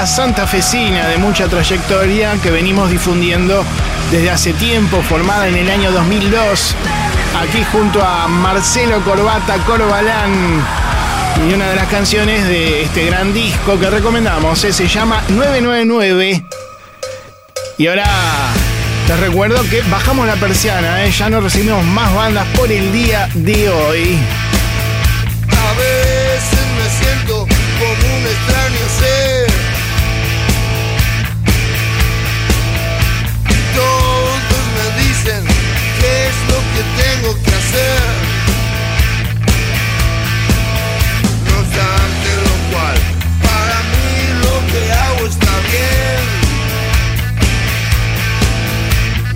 santafesina 0.06 1.08
de 1.08 1.18
mucha 1.18 1.48
trayectoria 1.48 2.34
que 2.42 2.50
venimos 2.50 2.90
difundiendo 2.90 3.64
desde 4.10 4.30
hace 4.30 4.52
tiempo, 4.54 5.02
formada 5.02 5.48
en 5.48 5.56
el 5.56 5.70
año 5.70 5.92
2002, 5.92 6.74
aquí 7.40 7.64
junto 7.70 8.02
a 8.02 8.26
Marcelo 8.28 9.00
Corbata 9.02 9.56
Corbalán. 9.58 10.64
Y 11.48 11.54
una 11.54 11.70
de 11.70 11.76
las 11.76 11.86
canciones 11.88 12.46
de 12.46 12.82
este 12.82 13.06
gran 13.06 13.32
disco 13.32 13.78
que 13.78 13.90
recomendamos 13.90 14.62
eh, 14.64 14.72
se 14.72 14.88
llama 14.88 15.22
999. 15.28 16.44
Y 17.78 17.86
ahora 17.86 18.04
les 19.08 19.20
recuerdo 19.20 19.62
que 19.70 19.82
bajamos 19.82 20.26
la 20.26 20.36
persiana, 20.36 21.04
eh, 21.04 21.10
ya 21.10 21.30
no 21.30 21.40
recibimos 21.40 21.84
más 21.84 22.14
bandas 22.14 22.46
por 22.56 22.70
el 22.70 22.92
día 22.92 23.28
de 23.34 23.68
hoy. 23.68 24.18
Lo 36.52 36.58
que 36.74 36.82
tengo 37.02 37.30
que 37.42 37.52
hacer. 37.60 38.02
No 41.46 41.54
obstante 41.62 42.28
lo 42.46 42.54
cual, 42.70 42.96
para 43.48 43.78
mí 43.92 44.10
lo 44.44 44.54
que 44.70 44.82
hago 45.02 45.22
está 45.32 45.52
bien. 45.72 46.22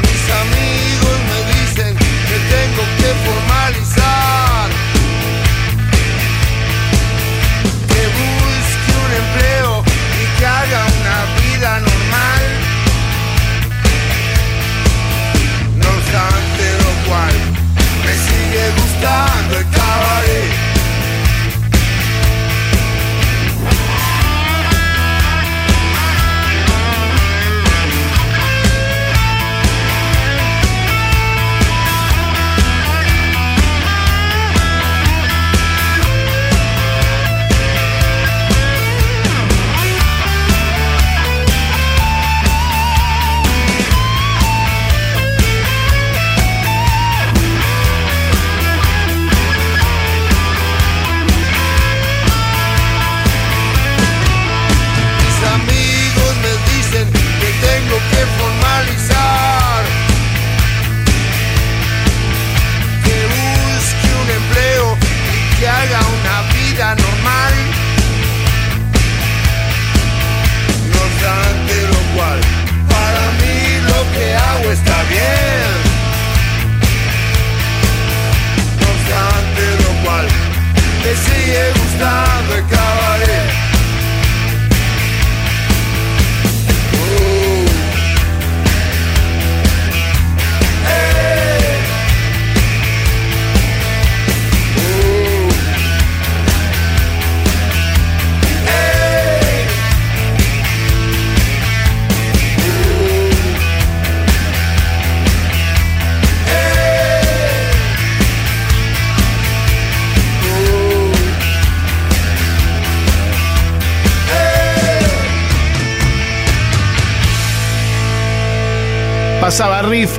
Mis 0.05 0.25
amigos 0.45 1.17
me 1.31 1.39
dicen 1.55 1.93
que 2.29 2.39
tengo 2.55 2.83
que 3.01 3.11
formalizar. 3.27 4.69
que 7.93 8.03
busque 8.21 8.93
un 9.05 9.13
empleo 9.25 9.73
y 10.23 10.39
que 10.39 10.47
haga 10.47 10.81
una 11.01 11.19
vida 11.41 11.71
normal. 11.81 12.66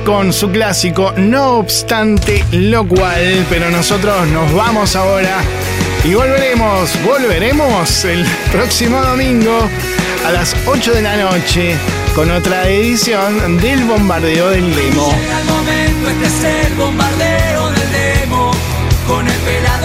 Con 0.08 0.32
su 0.32 0.50
clásico, 0.50 1.12
no 1.18 1.58
obstante 1.58 2.42
lo 2.52 2.88
cual, 2.88 3.44
pero 3.50 3.70
nosotros 3.70 4.26
nos 4.28 4.50
vamos 4.54 4.96
ahora 4.96 5.42
y 6.02 6.14
volveremos, 6.14 6.90
volveremos 7.04 8.06
el 8.06 8.24
próximo 8.50 9.02
domingo 9.02 9.68
a 10.26 10.30
las 10.30 10.56
8 10.64 10.94
de 10.94 11.02
la 11.02 11.14
noche 11.18 11.76
con 12.14 12.30
otra 12.30 12.66
edición 12.70 13.60
del 13.60 13.84
bombardeo 13.84 14.48
del 14.48 14.74
demo. 14.74 15.12
El 15.12 16.22
este 16.24 16.72
bombardeo 16.78 17.70
del 17.70 17.92
demo 17.92 18.50
con 19.06 19.28
el 19.28 19.36
pelado. 19.40 19.78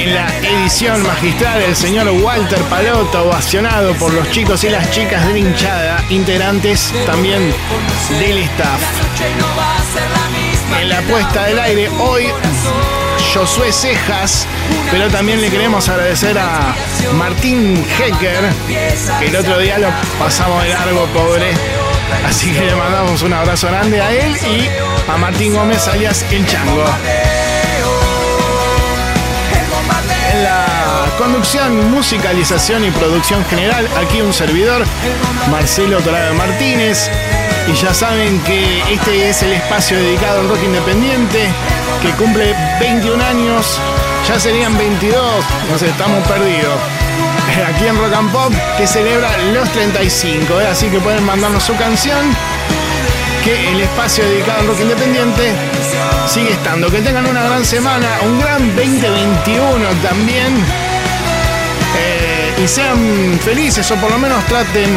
En 0.00 0.14
la 0.14 0.34
edición 0.38 1.02
magistral, 1.02 1.60
el 1.60 1.76
señor 1.76 2.08
Walter 2.08 2.58
Palotto, 2.70 3.22
ovacionado 3.22 3.92
por 3.96 4.14
los 4.14 4.30
chicos 4.30 4.64
y 4.64 4.70
las 4.70 4.90
chicas 4.90 5.26
de 5.26 5.38
hinchada, 5.38 6.02
integrantes 6.08 6.90
también 7.04 7.52
del 8.18 8.38
staff. 8.38 8.80
En 10.80 10.88
la 10.88 11.02
puesta 11.02 11.44
del 11.44 11.58
aire, 11.58 11.90
hoy 11.98 12.28
Josué 13.34 13.70
Cejas, 13.74 14.46
pero 14.90 15.10
también 15.10 15.42
le 15.42 15.50
queremos 15.50 15.86
agradecer 15.90 16.38
a 16.38 16.74
Martín 17.12 17.84
Hecker, 17.98 18.54
que 19.18 19.26
el 19.26 19.36
otro 19.36 19.58
día 19.58 19.76
lo 19.76 19.88
pasamos 20.18 20.62
de 20.62 20.70
largo, 20.70 21.04
pobre. 21.08 21.52
Así 22.26 22.50
que 22.54 22.62
le 22.62 22.74
mandamos 22.74 23.20
un 23.20 23.34
abrazo 23.34 23.66
grande 23.66 24.00
a 24.00 24.10
él 24.12 24.34
y 24.34 25.10
a 25.10 25.18
Martín 25.18 25.54
Gómez 25.54 25.86
alias 25.88 26.24
El 26.30 26.46
Chango. 26.46 26.86
Conducción, 31.20 31.90
musicalización 31.90 32.82
y 32.82 32.90
producción 32.92 33.44
general, 33.44 33.86
aquí 33.98 34.22
un 34.22 34.32
servidor, 34.32 34.82
Marcelo 35.50 35.98
Torado 36.00 36.32
Martínez. 36.34 37.10
Y 37.68 37.74
ya 37.74 37.92
saben 37.92 38.40
que 38.40 38.82
este 38.90 39.28
es 39.28 39.42
el 39.42 39.52
espacio 39.52 39.98
dedicado 39.98 40.40
al 40.40 40.48
rock 40.48 40.62
independiente, 40.64 41.46
que 42.00 42.08
cumple 42.12 42.54
21 42.80 43.22
años, 43.22 43.78
ya 44.26 44.40
serían 44.40 44.78
22, 44.78 45.44
nos 45.70 45.82
estamos 45.82 46.26
perdidos. 46.26 46.80
Aquí 47.68 47.86
en 47.86 47.98
Rock 47.98 48.14
and 48.14 48.32
Pop, 48.32 48.52
que 48.78 48.86
celebra 48.86 49.28
los 49.52 49.68
35, 49.72 50.58
¿eh? 50.58 50.68
así 50.68 50.88
que 50.88 51.00
pueden 51.00 51.22
mandarnos 51.24 51.62
su 51.62 51.76
canción, 51.76 52.34
que 53.44 53.72
el 53.72 53.80
espacio 53.82 54.24
dedicado 54.24 54.60
al 54.60 54.68
rock 54.68 54.80
independiente 54.80 55.52
sigue 56.26 56.52
estando. 56.52 56.90
Que 56.90 57.02
tengan 57.02 57.26
una 57.26 57.42
gran 57.42 57.64
semana, 57.64 58.08
un 58.24 58.40
gran 58.40 58.74
2021 58.74 59.86
también. 60.02 60.79
Y 62.62 62.68
sean 62.68 63.40
felices 63.42 63.90
o 63.90 63.96
por 63.96 64.10
lo 64.10 64.18
menos 64.18 64.44
traten, 64.44 64.90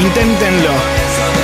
inténtenlo. 0.00 0.70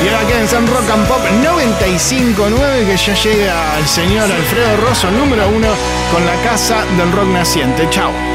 Y 0.05 0.09
ahora 0.09 0.27
quédense 0.27 0.56
en 0.56 0.66
Rock 0.66 0.90
and 0.90 1.06
Pop 1.06 1.20
95.9 1.43 2.86
que 2.86 2.97
ya 2.97 3.15
llega 3.15 3.78
el 3.78 3.86
señor 3.86 4.31
Alfredo 4.31 4.77
Rosso 4.78 5.10
número 5.10 5.48
uno 5.48 5.69
con 6.12 6.27
la 6.27 6.35
casa 6.43 6.85
del 6.97 7.12
rock 7.12 7.28
naciente. 7.28 7.89
Chao. 7.90 8.28